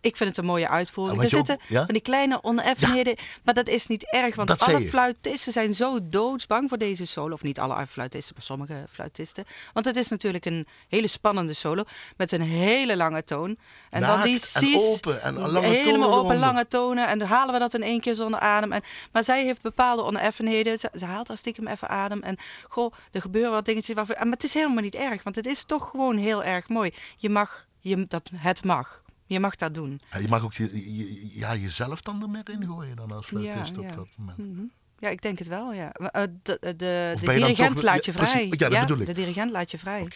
ik 0.00 0.16
vind 0.16 0.28
het 0.28 0.38
een 0.38 0.44
mooie 0.44 0.68
uitvoering. 0.68 1.20
En 1.22 1.28
Er 1.30 1.38
ook- 1.38 1.46
zitten 1.46 1.66
ja? 1.68 1.84
van 1.84 1.94
die 1.94 2.02
kleine 2.02 2.42
oneffenheden, 2.42 3.16
maar 3.44 3.54
dat 3.54 3.68
is 3.68 3.86
niet 3.86 4.10
erg, 4.12 4.34
want 4.34 4.48
Dat 4.48 4.62
alle 4.62 4.80
fluitisten 4.80 5.52
zijn 5.52 5.74
zo 5.74 5.98
doodsbang 6.02 6.68
voor 6.68 6.78
deze 6.78 7.06
solo. 7.06 7.34
Of 7.34 7.42
niet 7.42 7.58
alle 7.58 7.86
fluitisten, 7.86 8.34
maar 8.34 8.44
sommige 8.44 8.84
fluitisten. 8.92 9.44
Want 9.72 9.86
het 9.86 9.96
is 9.96 10.08
natuurlijk 10.08 10.44
een 10.44 10.66
hele 10.88 11.06
spannende 11.06 11.52
solo 11.52 11.84
met 12.16 12.32
een 12.32 12.40
hele 12.42 12.96
lange 12.96 13.24
toon. 13.24 13.56
En 13.90 14.00
dan 14.00 14.22
die 14.22 14.32
Naakt 14.32 14.62
en 14.62 14.74
open 14.80 15.22
en 15.22 15.34
lange 15.38 15.66
helemaal 15.66 15.82
tonen 15.84 16.06
open, 16.06 16.16
eronder. 16.18 16.36
lange 16.38 16.68
tonen. 16.68 17.08
En 17.08 17.18
dan 17.18 17.28
halen 17.28 17.52
we 17.54 17.60
dat 17.60 17.74
in 17.74 17.82
één 17.82 18.00
keer 18.00 18.14
zonder 18.14 18.40
adem. 18.40 18.72
En, 18.72 18.82
maar 19.12 19.24
zij 19.24 19.44
heeft 19.44 19.62
bepaalde 19.62 20.02
oneffenheden. 20.02 20.78
Ze, 20.78 20.90
ze 20.98 21.04
haalt 21.04 21.26
daar 21.26 21.36
stiekem 21.36 21.66
even 21.66 21.88
adem. 21.88 22.22
En 22.22 22.36
goh, 22.68 22.92
er 23.12 23.20
gebeuren 23.20 23.50
wat 23.52 23.64
dingetjes. 23.64 23.96
En, 23.96 24.04
maar 24.06 24.26
het 24.30 24.44
is 24.44 24.54
helemaal 24.54 24.82
niet 24.82 24.94
erg, 24.94 25.22
want 25.22 25.36
het 25.36 25.46
is 25.46 25.64
toch 25.64 25.90
gewoon 25.90 26.16
heel 26.16 26.44
erg 26.44 26.68
mooi. 26.68 26.94
Je 27.16 27.30
mag, 27.30 27.66
je, 27.80 28.06
dat, 28.08 28.30
het 28.36 28.64
mag. 28.64 29.02
Je 29.32 29.40
mag 29.40 29.56
dat 29.56 29.74
doen. 29.74 30.00
Ja, 30.10 30.18
je 30.18 30.28
mag 30.28 30.42
ook 30.42 30.54
je, 30.54 30.94
je- 30.96 31.38
ja, 31.38 31.54
jezelf 31.56 32.02
dan 32.02 32.22
er 32.22 32.30
meer 32.30 32.50
in 32.50 32.64
gooien 32.66 32.96
dan 32.96 33.12
als 33.12 33.26
fluitist 33.26 33.74
Ja, 33.74 33.80
op 33.80 33.92
dat 33.94 34.06
moment. 34.16 34.38
Mhm. 34.38 34.62
Ja, 34.98 35.08
ik 35.08 35.22
denk 35.22 35.38
het 35.38 35.48
wel, 35.48 35.72
ja. 35.72 35.92
Eh, 35.92 36.22
De, 36.22 36.56
de, 36.60 36.76
de, 36.76 37.14
de 37.20 37.32
dirigent 37.32 37.74
toch- 37.74 37.84
laat 37.84 38.04
je 38.04 38.12
vrij. 38.12 38.46
Ja, 38.50 38.68
dat 38.68 38.80
bedoel 38.80 38.98
ik. 39.00 39.06
De 39.06 39.12
dirigent 39.12 39.50
laat 39.50 39.70
je 39.70 39.78
vrij. 39.78 40.08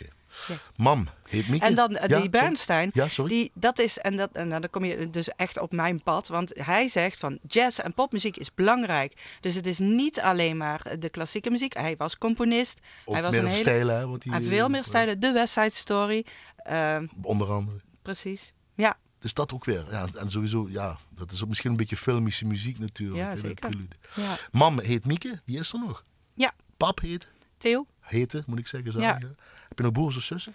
Ja. 0.48 0.54
Mam, 0.76 1.06
heet 1.28 1.48
Mieke? 1.48 1.66
En 1.66 1.74
dan 1.74 1.96
eh, 1.96 2.08
Ja, 2.08 2.20
die 2.20 2.30
Bernstein, 2.30 2.90
Ja, 2.92 3.08
sorry. 3.08 3.30
die, 3.30 3.50
dat 3.54 3.78
is, 3.78 3.98
en, 3.98 4.16
dat, 4.16 4.30
en 4.32 4.48
nou, 4.48 4.60
dan 4.60 4.70
kom 4.70 4.84
je 4.84 5.10
dus 5.10 5.28
echt 5.28 5.58
op 5.60 5.72
mijn 5.72 6.02
pad. 6.02 6.28
Want 6.28 6.52
hij 6.58 6.88
zegt 6.88 7.18
van 7.18 7.38
jazz 7.46 7.78
en 7.78 7.94
popmuziek 7.94 8.36
is 8.36 8.54
belangrijk. 8.54 9.38
Dus 9.40 9.54
het 9.54 9.66
is 9.66 9.78
niet 9.78 10.20
alleen 10.20 10.56
maar 10.56 10.96
de 10.98 11.08
klassieke 11.08 11.50
muziek. 11.50 11.74
Hij 11.74 11.96
was 11.96 12.18
componist. 12.18 12.80
Ook 13.04 13.14
hij 13.14 13.22
was 13.22 13.32
meer 13.32 13.40
een 13.40 13.46
hele, 13.46 13.58
stijlen, 13.58 13.96
hè? 14.10 14.18
Die, 14.18 14.32
hij 14.32 14.42
veel 14.42 14.68
meer 14.68 14.84
stijlen. 14.84 15.20
De 15.20 15.32
West 15.32 15.52
Side 15.52 15.70
Story. 15.74 16.24
eh, 16.56 16.98
Onder 17.22 17.50
andere. 17.52 17.76
precies. 18.02 18.52
Ja, 18.74 18.96
Dus 19.24 19.34
dat 19.34 19.52
ook 19.52 19.64
weer. 19.64 19.86
Ja, 19.90 20.06
en 20.18 20.30
sowieso, 20.30 20.66
ja, 20.70 20.98
dat 21.08 21.30
is 21.30 21.42
ook 21.42 21.48
misschien 21.48 21.70
een 21.70 21.76
beetje 21.76 21.96
filmische 21.96 22.44
muziek 22.44 22.78
natuurlijk. 22.78 23.18
Ja, 23.18 23.36
zeker. 23.36 23.70
ja. 24.14 24.36
Mam 24.52 24.80
heet 24.80 25.04
Mieke, 25.06 25.40
die 25.44 25.58
is 25.58 25.72
er 25.72 25.78
nog. 25.78 26.04
Ja. 26.34 26.52
Pap 26.76 27.00
heet, 27.00 27.28
Theo? 27.58 27.86
heette, 28.00 28.42
moet 28.46 28.58
ik 28.58 28.66
zeggen. 28.66 29.00
Ja. 29.00 29.14
Heb 29.68 29.78
je 29.78 29.82
nog 29.82 29.92
broers 29.92 30.16
of 30.16 30.22
zussen? 30.22 30.54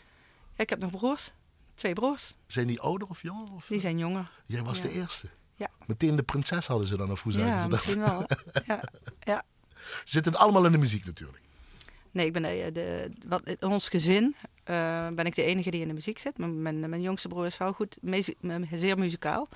Ja, 0.56 0.64
ik 0.64 0.70
heb 0.70 0.80
nog 0.80 0.92
broers. 0.92 1.32
Twee 1.76 1.94
broers. 1.94 2.34
Zijn 2.48 2.68
die 2.68 2.80
ouder 2.80 3.08
of 3.08 3.22
jonger? 3.22 3.54
Of? 3.54 3.68
Die 3.68 3.80
zijn 3.80 3.98
jonger. 3.98 4.32
Jij 4.46 4.64
was 4.64 4.78
Ja. 4.78 4.84
de 4.84 4.92
eerste. 4.92 5.28
Ja. 5.56 5.70
Meteen 5.86 6.16
de 6.16 6.24
prinses 6.24 6.68
hadden 6.68 6.88
ze 6.88 6.98
dan, 6.98 7.12
of 7.12 7.24
hoe 7.24 7.32
Ja, 7.34 7.58
ze 7.58 7.62
dat? 7.62 7.70
misschien 7.70 8.00
wel. 8.00 8.26
Ja. 8.66 8.82
ja. 9.20 9.44
Ze 9.80 10.02
zitten 10.04 10.36
allemaal 10.36 10.66
in 10.66 10.72
de 10.72 10.78
muziek 10.78 11.06
natuurlijk. 11.06 11.42
Nee, 12.12 12.26
ik 12.26 12.34
ben 12.34 12.42
de, 12.42 12.70
de, 12.74 13.12
wat, 13.28 13.42
ons 13.60 13.90
gezin 13.90 14.36
eh, 14.64 15.08
ben 15.08 15.26
ik 15.26 15.36
de 15.36 15.44
enige 15.44 15.72
die 15.72 15.82
in 15.82 15.88
de 15.88 15.94
muziek 15.94 16.20
zit. 16.20 16.38
Mijn, 16.38 16.90
mijn, 16.90 17.02
jongste 17.02 17.28
broer 17.28 17.46
is 17.46 17.58
wel 17.58 17.74
goed, 17.74 17.98
zeer 18.72 18.98
muzikaal. 18.98 19.48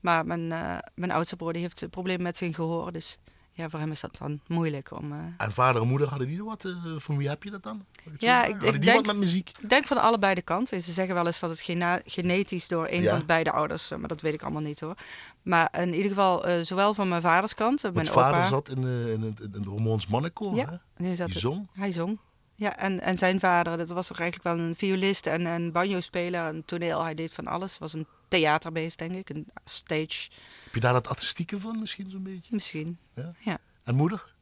Maar 0.00 0.26
mijn, 0.26 0.52
eh, 0.52 0.78
mijn 0.94 1.10
oudste 1.10 1.36
broer 1.36 1.52
die 1.52 1.62
heeft 1.62 1.80
een 1.80 1.90
probleem 1.90 2.22
met 2.22 2.36
zijn 2.36 2.54
gehoor. 2.54 2.92
Dus 2.92 3.18
ja, 3.56 3.68
voor 3.68 3.78
hem 3.80 3.90
is 3.90 4.00
dat 4.00 4.16
dan 4.18 4.40
moeilijk 4.46 4.90
om... 4.90 5.12
eh, 5.12 5.18
En 5.36 5.52
vader 5.52 5.82
en 5.82 5.88
moeder 5.88 6.08
hadden 6.08 6.28
die 6.28 6.38
er 6.38 6.44
wat? 6.44 6.64
eh, 6.64 6.72
van 6.96 7.16
wie 7.16 7.28
heb 7.28 7.42
je 7.42 7.50
dat 7.50 7.62
dan? 7.62 7.84
Ja, 8.18 8.44
ik- 8.44 8.60
denk- 8.60 8.84
wat 8.96 9.06
met 9.06 9.16
muziek? 9.16 9.50
Ik 9.60 9.68
denk 9.68 9.84
van 9.86 9.96
allebei 10.02 10.34
de 10.34 10.42
kanten. 10.42 10.82
Ze 10.82 10.92
zeggen 10.92 11.14
wel 11.14 11.26
eens 11.26 11.40
dat 11.40 11.50
het 11.50 11.60
gena- 11.60 12.00
genetisch 12.04 12.68
door 12.68 12.88
een 12.90 13.02
Ja. 13.02 13.10
van 13.10 13.18
de 13.18 13.24
beide 13.24 13.52
ouders, 13.52 13.90
eh, 13.90 13.98
maar 13.98 14.08
dat 14.08 14.20
weet 14.20 14.34
ik 14.34 14.42
allemaal 14.42 14.62
niet 14.62 14.80
hoor. 14.80 14.94
Maar 15.42 15.68
in 15.80 15.94
ieder 15.94 16.08
geval, 16.08 16.64
zowel 16.64 16.94
van 16.94 17.08
mijn 17.08 17.22
vaders 17.22 17.54
kant, 17.54 17.82
mijn 17.82 17.94
Want 17.94 18.10
vader 18.10 18.38
opa. 18.38 18.46
zat 18.48 18.68
in, 18.68 18.80
de, 18.80 19.12
in 19.18 19.22
het, 19.22 19.40
in 19.40 19.52
het 19.52 19.64
Romoons 19.64 20.06
mannenkoor, 20.06 20.54
Ja, 20.56 20.80
hè? 20.96 21.14
Die 21.26 21.38
zong. 21.38 21.68
Hij 21.72 21.92
zong. 21.92 22.18
Ja, 22.54 22.76
en, 22.76 23.00
en 23.00 23.18
zijn 23.18 23.40
vader, 23.40 23.76
dat 23.76 23.90
was 23.90 24.06
toch 24.06 24.18
eigenlijk 24.20 24.56
wel 24.56 24.66
een 24.66 24.74
violist 24.76 25.26
en 25.26 25.46
een 25.46 25.72
banjo-speler, 25.72 26.44
een 26.44 26.64
toneel. 26.64 27.02
Hij 27.02 27.14
deed 27.14 27.32
van 27.32 27.46
alles. 27.46 27.70
Het 27.70 27.80
was 27.80 27.92
een 27.92 28.06
theaterbeest, 28.28 28.98
denk 28.98 29.14
ik. 29.14 29.28
Een 29.30 29.46
stage, 29.64 30.28
je 30.76 30.80
daar 30.80 30.92
dat 30.92 31.08
artistieke 31.08 31.60
van 31.60 31.78
misschien 31.80 32.10
zo'n 32.10 32.22
beetje? 32.22 32.54
misschien. 32.54 32.98
Ja. 33.14 33.32
Ja. 33.38 33.58
En 33.84 33.94
moeder? 33.94 34.34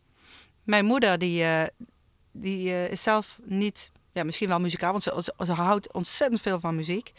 Mijn 0.62 0.84
moeder, 0.84 1.18
die, 1.18 1.44
eh, 1.44 1.64
die 2.32 2.70
eh, 2.70 2.90
is 2.90 3.02
zelf 3.02 3.38
niet, 3.44 3.90
ja, 4.12 4.24
misschien 4.24 4.48
wel 4.48 4.60
muzikaal, 4.60 4.90
want 4.90 5.02
ze, 5.02 5.20
ze, 5.22 5.44
ze 5.44 5.52
houdt 5.52 5.92
ontzettend 5.92 6.40
veel 6.40 6.60
van 6.60 6.76
muziek. 6.76 7.12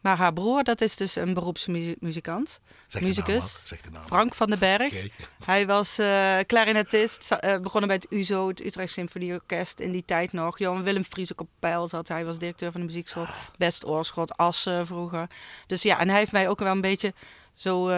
Maar 0.00 0.16
haar 0.16 0.32
broer, 0.32 0.64
dat 0.64 0.80
is 0.80 0.96
dus 0.96 1.16
een 1.16 1.34
beroepsmuzikant. 1.34 2.60
Zeg 2.86 3.02
Musicus. 3.02 3.64
de 3.68 3.90
naam. 3.90 4.06
Frank 4.06 4.34
van 4.34 4.50
den 4.50 4.58
Berg. 4.58 4.92
Kijk. 4.92 5.12
Hij 5.44 5.66
was 5.66 5.98
eh 5.98 6.38
clarinetist, 6.38 7.28
begonnen 7.62 7.88
bij 7.88 7.96
het 8.02 8.06
UZO, 8.10 8.48
het 8.48 8.64
Utrecht 8.64 8.92
Symfonieorkest 8.92 9.80
in 9.80 9.92
die 9.92 10.04
tijd 10.04 10.32
nog. 10.32 10.58
Johan 10.58 10.82
Willem 10.82 11.04
Fries 11.04 11.32
ook 11.32 11.40
op 11.40 11.48
peil 11.58 11.88
zat. 11.88 12.08
Hij 12.08 12.24
was 12.24 12.38
directeur 12.38 12.72
van 12.72 12.80
de 12.80 12.86
muziekschool. 12.86 13.26
Best 13.56 13.86
Oorschot, 13.86 14.36
Assen 14.36 14.86
vroeger. 14.86 15.26
Dus 15.66 15.82
ja, 15.82 15.98
en 15.98 16.08
hij 16.08 16.18
heeft 16.18 16.32
mij 16.32 16.48
ook 16.48 16.58
wel 16.58 16.72
een 16.72 16.80
beetje 16.80 17.14
zo 17.52 17.88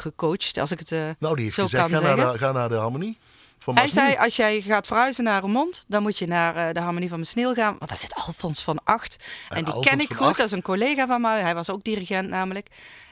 gecoacht, 0.00 0.58
als 0.58 0.70
ik 0.70 0.78
het 0.78 0.92
eh, 0.92 0.98
Nou, 1.18 1.34
die 1.34 1.44
heeft 1.44 1.56
zo 1.56 1.62
gezegd, 1.62 1.90
kan 1.90 2.00
ga 2.00 2.14
naar, 2.14 2.32
de, 2.32 2.38
ga 2.38 2.52
naar 2.52 2.68
de 2.68 2.74
harmonie. 2.74 3.18
Van 3.58 3.76
Hij 3.76 3.88
zei, 3.88 4.16
als 4.16 4.36
jij 4.36 4.60
gaat 4.60 4.86
verhuizen 4.86 5.24
naar 5.24 5.40
Remond, 5.40 5.84
dan 5.88 6.02
moet 6.02 6.18
je 6.18 6.26
naar 6.26 6.56
eh, 6.56 6.74
de 6.74 6.80
Harmonie 6.80 7.08
van 7.08 7.18
Mesneel 7.18 7.54
gaan. 7.54 7.76
Want 7.78 7.88
daar 7.88 7.98
zit 7.98 8.14
Alfons 8.14 8.62
van 8.62 8.80
Acht. 8.84 9.16
En, 9.48 9.56
En 9.56 9.64
die 9.64 9.72
Alfons 9.72 9.90
ken 9.90 10.00
ik 10.00 10.12
goed, 10.12 10.26
Acht? 10.26 10.36
dat 10.36 10.46
is 10.46 10.52
een 10.52 10.62
collega 10.62 11.06
van 11.06 11.20
mij. 11.20 11.40
Hij 11.40 11.54
was 11.54 11.70
ook 11.70 11.84
dirigent 11.84 12.28
namelijk. 12.28 12.68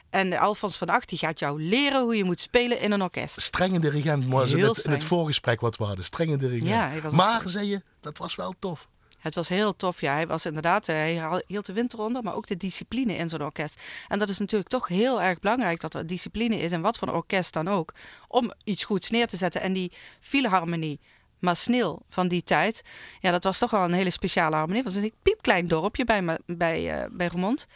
En 0.09 0.37
Alfons 0.37 0.77
van 0.77 0.87
Acht, 0.87 1.09
die 1.09 1.17
gaat 1.17 1.39
jou 1.39 1.61
leren 1.61 2.01
hoe 2.01 2.15
je 2.17 2.23
moet 2.23 2.39
spelen 2.39 2.79
in 2.79 2.91
een 2.91 3.01
orkest. 3.01 3.41
Strenge 3.41 3.79
dirigent, 3.79 4.27
maar 4.27 4.49
in 4.49 4.63
het, 4.63 4.77
in 4.77 4.91
het 4.91 5.03
voorgesprek 5.03 5.61
wat 5.61 5.77
we 5.77 5.83
hadden. 5.83 6.05
Strenge 6.05 6.37
dirigent. 6.37 6.69
Ja, 6.69 6.91
maar, 7.11 7.41
zei 7.45 7.69
je, 7.69 7.81
dat 7.99 8.17
was 8.17 8.35
wel 8.35 8.53
tof. 8.59 8.87
Het 9.25 9.35
was 9.35 9.49
heel 9.49 9.75
tof, 9.75 10.01
ja. 10.01 10.13
Hij 10.13 10.27
was 10.27 10.45
inderdaad, 10.45 10.87
eh, 10.87 10.95
hij 10.95 11.43
hield 11.47 11.65
de 11.65 11.73
winter 11.73 11.99
onder, 11.99 12.23
maar 12.23 12.35
ook 12.35 12.47
de 12.47 12.57
discipline 12.57 13.15
in 13.15 13.29
zo'n 13.29 13.41
orkest. 13.41 13.81
En 14.07 14.19
dat 14.19 14.29
is 14.29 14.37
natuurlijk 14.37 14.69
toch 14.69 14.87
heel 14.87 15.21
erg 15.21 15.39
belangrijk 15.39 15.79
dat 15.79 15.93
er 15.93 16.07
discipline 16.07 16.59
is, 16.59 16.71
en 16.71 16.81
wat 16.81 16.97
voor 16.97 17.13
orkest 17.13 17.53
dan 17.53 17.67
ook, 17.67 17.93
om 18.27 18.53
iets 18.63 18.83
goeds 18.83 19.09
neer 19.09 19.27
te 19.27 19.37
zetten. 19.37 19.61
En 19.61 19.73
die 19.73 19.91
filharmonie, 20.19 20.99
maar 21.39 21.55
snil 21.55 22.01
van 22.09 22.27
die 22.27 22.43
tijd, 22.43 22.83
ja, 23.19 23.31
dat 23.31 23.43
was 23.43 23.57
toch 23.57 23.71
wel 23.71 23.83
een 23.83 23.93
hele 23.93 24.09
speciale 24.09 24.55
harmonie. 24.55 24.83
Het 24.83 24.93
was 24.93 25.03
een 25.03 25.13
piepklein 25.21 25.67
dorpje 25.67 26.03
bij, 26.03 26.39
bij, 26.45 27.01
eh, 27.01 27.09
bij 27.11 27.27
Roermond. 27.27 27.67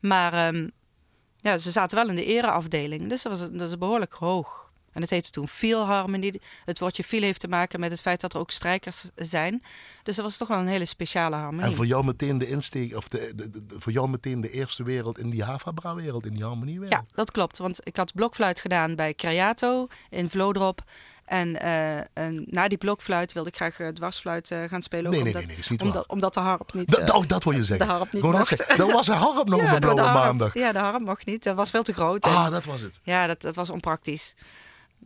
Maar 0.00 0.32
ehm, 0.32 0.68
ja, 1.40 1.58
ze 1.58 1.70
zaten 1.70 1.96
wel 1.96 2.08
in 2.08 2.16
de 2.16 2.24
ereafdeling, 2.24 3.08
dus 3.08 3.22
dat 3.22 3.38
was, 3.38 3.50
dat 3.50 3.78
behoorlijk 3.78 4.12
hoog. 4.12 4.65
En 4.96 5.02
het 5.02 5.10
heette 5.10 5.30
toen 5.30 5.48
Philharmonie. 5.48 6.40
Het 6.64 6.78
woordje 6.78 7.04
Phil 7.04 7.22
heeft 7.22 7.40
te 7.40 7.48
maken 7.48 7.80
met 7.80 7.90
het 7.90 8.00
feit 8.00 8.20
dat 8.20 8.34
er 8.34 8.40
ook 8.40 8.50
strijkers 8.50 9.04
zijn. 9.16 9.62
Dus 10.02 10.16
dat 10.16 10.24
was 10.24 10.36
toch 10.36 10.48
wel 10.48 10.58
een 10.58 10.66
hele 10.66 10.84
speciale 10.84 11.36
harmonie. 11.36 11.70
En 11.70 11.74
voor 11.74 11.86
jou 11.86 12.04
meteen 12.04 12.38
de 12.38 12.48
insteek, 12.48 12.96
of 12.96 13.08
de, 13.08 13.32
de, 13.34 13.50
de- 13.50 13.64
voor 13.78 13.92
jou 13.92 14.08
meteen 14.08 14.40
de 14.40 14.50
eerste 14.50 14.82
wereld 14.82 15.18
in 15.18 15.30
die 15.30 15.44
Havabra-wereld, 15.44 16.26
in 16.26 16.34
die 16.34 16.44
harmoniewereld. 16.44 16.92
Ja, 16.92 17.04
dat 17.14 17.30
klopt. 17.30 17.58
Want 17.58 17.78
ik 17.82 17.96
had 17.96 18.14
blokfluit 18.14 18.60
gedaan 18.60 18.94
bij 18.94 19.14
Creato 19.14 19.86
in 20.10 20.30
Vlodrop. 20.30 20.82
En, 21.24 21.60
eh, 21.60 21.96
en 22.12 22.44
na 22.46 22.68
die 22.68 22.78
blokfluit 22.78 23.32
wilde 23.32 23.48
ik 23.48 23.56
graag 23.56 23.80
eh, 23.80 23.88
dwarsfluit 23.88 24.50
eh, 24.50 24.62
gaan 24.68 24.82
spelen. 24.82 25.10
Nee, 25.10 25.18
ook 25.20 25.24
nee, 25.24 25.34
omdat, 25.34 25.46
nee, 25.48 25.56
nee, 25.56 25.64
is 25.64 25.68
niet 25.70 25.82
omdat, 25.82 26.08
omdat 26.08 26.34
de 26.34 26.40
harp 26.40 26.72
niet... 26.74 26.90
Dat, 26.90 27.00
eh, 27.00 27.06
dat, 27.06 27.28
dat 27.28 27.44
wil 27.44 27.52
je 27.52 27.64
zeggen. 27.64 27.86
de 27.86 27.92
harp 27.92 28.12
niet 28.12 28.22
dat 28.22 28.32
mocht. 28.32 28.76
Dat 28.76 28.92
was 28.92 29.08
een 29.08 29.14
harp 29.16 29.48
nog 29.48 29.60
op 29.60 29.66
een 29.74 29.74
de 29.74 29.78
blauwe 29.80 30.02
maandag. 30.12 30.54
Ja, 30.54 30.72
de 30.72 30.78
harp 30.78 31.00
mocht 31.02 31.26
niet. 31.26 31.42
Dat 31.44 31.56
was 31.56 31.70
veel 31.70 31.82
te 31.82 31.92
groot. 31.92 32.24
En 32.24 32.30
Ah, 32.30 32.50
dat 32.50 32.64
was 32.64 32.80
het. 32.80 33.00
Ja, 33.02 33.26
dat, 33.26 33.40
dat 33.42 33.54
was 33.56 33.70
onpraktisch. 33.70 34.34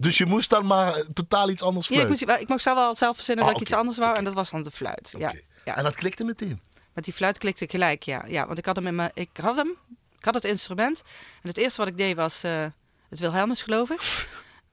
Dus 0.00 0.18
je 0.18 0.26
moest 0.26 0.50
dan 0.50 0.66
maar 0.66 1.02
totaal 1.12 1.50
iets 1.50 1.62
anders 1.62 1.88
Ja, 1.88 1.94
ik, 1.94 2.00
fluiten. 2.02 2.26
moest, 2.28 2.40
ik 2.42 2.48
mocht 2.48 2.62
zelf 2.62 2.76
wel 2.76 2.94
zelf 2.94 3.14
verzinnen 3.16 3.44
Ah, 3.44 3.50
dat 3.50 3.60
ik 3.60 3.66
iets 3.66 3.76
anders 3.76 3.98
wou. 3.98 4.16
En 4.16 4.24
dat 4.24 4.34
was 4.34 4.50
dan 4.50 4.62
de 4.62 4.70
fluit. 4.70 5.14
Ja, 5.18 5.32
ja. 5.64 5.76
En 5.76 5.82
dat 5.84 5.94
klikte 5.94 6.24
meteen. 6.24 6.60
Met 6.92 7.04
die 7.04 7.12
fluit 7.14 7.38
klikte 7.38 7.64
ik 7.64 7.70
gelijk, 7.70 8.02
ja. 8.02 8.24
ja. 8.26 8.46
Want 8.46 8.58
ik 8.58 8.66
had 8.66 8.76
hem 8.76 8.86
in 8.86 8.94
mijn... 8.94 9.10
Ik 9.14 9.30
had 9.42 9.56
hem. 9.56 9.76
Ik 10.18 10.24
had 10.24 10.34
het 10.34 10.44
instrument. 10.44 11.02
En 11.42 11.48
het 11.48 11.56
eerste 11.56 11.78
wat 11.80 11.88
ik 11.90 11.96
deed 11.96 12.16
was 12.16 12.42
eh, 12.42 12.66
het 13.08 13.18
Wilhelmus, 13.18 13.62
geloof 13.62 13.90
ik. 13.90 14.26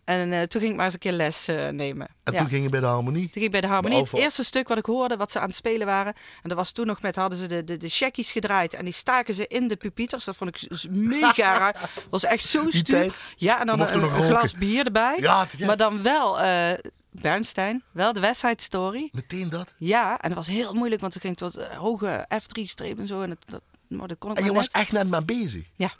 En 0.08 0.32
eh, 0.32 0.42
toen 0.42 0.62
ging 0.62 0.72
ik 0.72 0.76
maar 0.76 0.86
eens 0.86 0.94
een 0.94 1.00
keer 1.00 1.12
les 1.12 1.48
eh, 1.48 1.70
nemen. 1.70 2.08
En 2.24 2.34
ja. 2.34 2.40
toen 2.40 2.48
ging 2.48 2.64
je 2.64 2.70
bij 2.70 2.80
de 2.80 2.86
harmonie. 2.86 3.22
Toen 3.22 3.32
ging 3.32 3.46
ik 3.46 3.52
bij 3.52 3.62
de 3.62 3.68
harmonie. 3.68 3.98
Het 3.98 4.14
eerste 4.14 4.44
stuk 4.44 4.68
wat 4.68 4.78
ik 4.78 4.86
hoorde, 4.86 5.18
wat 5.18 5.32
ze 5.32 5.40
aan 5.40 5.48
het 5.48 5.56
spelen 5.56 5.88
waren. 5.88 6.14
En 6.44 6.50
dat 6.50 6.58
was 6.58 6.72
toen 6.72 6.86
nog 6.86 7.02
met, 7.02 7.16
hadden 7.16 7.40
ze 7.40 7.48
de, 7.48 7.64
de, 7.64 7.78
de 7.78 7.90
checkies 7.90 8.32
gedraaid. 8.32 8.74
En 8.74 8.84
die 8.84 8.94
staken 8.94 9.34
ze 9.34 9.48
in 9.48 9.68
de 9.68 9.76
pupieters. 9.76 10.26
Dat 10.26 10.36
vond 10.36 10.50
ik 10.56 10.90
mega 10.90 11.58
raar. 11.60 11.74
Dat 11.74 12.04
was 12.10 12.24
echt 12.24 12.44
zo 12.44 12.66
stuur. 12.70 12.84
tijd. 12.84 13.22
Ja, 13.36 13.60
en 13.60 13.66
dan 13.66 13.78
mochten 13.78 14.02
een, 14.02 14.22
een 14.22 14.30
glas 14.30 14.54
bier 14.54 14.86
erbij. 14.86 15.18
Ja, 15.20 15.46
te. 15.46 15.66
Maar 15.66 15.78
dan 15.78 16.02
wel 16.02 16.40
eh, 16.40 16.74
Bernstein. 17.12 17.84
Wel 17.92 18.14
de 18.14 18.20
West 18.20 18.40
Side 18.40 18.62
Story. 18.62 19.10
Meteen 19.12 19.50
dat? 19.50 19.74
Ja, 19.78 20.20
en 20.20 20.30
dat 20.30 20.38
was 20.38 20.48
heel 20.48 20.74
moeilijk, 20.74 21.02
want 21.02 21.14
het 21.14 21.24
ging 21.24 21.38
tot 21.38 21.56
hoge 21.66 22.28
F3-streep 22.34 23.00
en 23.00 23.08
zo. 23.08 23.22
En 23.22 23.30
dat, 23.30 23.40
dat, 23.46 23.62
maar 23.88 24.08
dat 24.08 24.18
kon 24.18 24.32
ik 24.32 24.38
En 24.38 24.44
je 24.44 24.50
maar 24.50 24.58
was 24.60 24.70
net. 24.70 24.82
echt 24.82 24.92
net 24.92 25.10
mee 25.10 25.26
bezig? 25.26 25.66
Ja, 25.76 25.92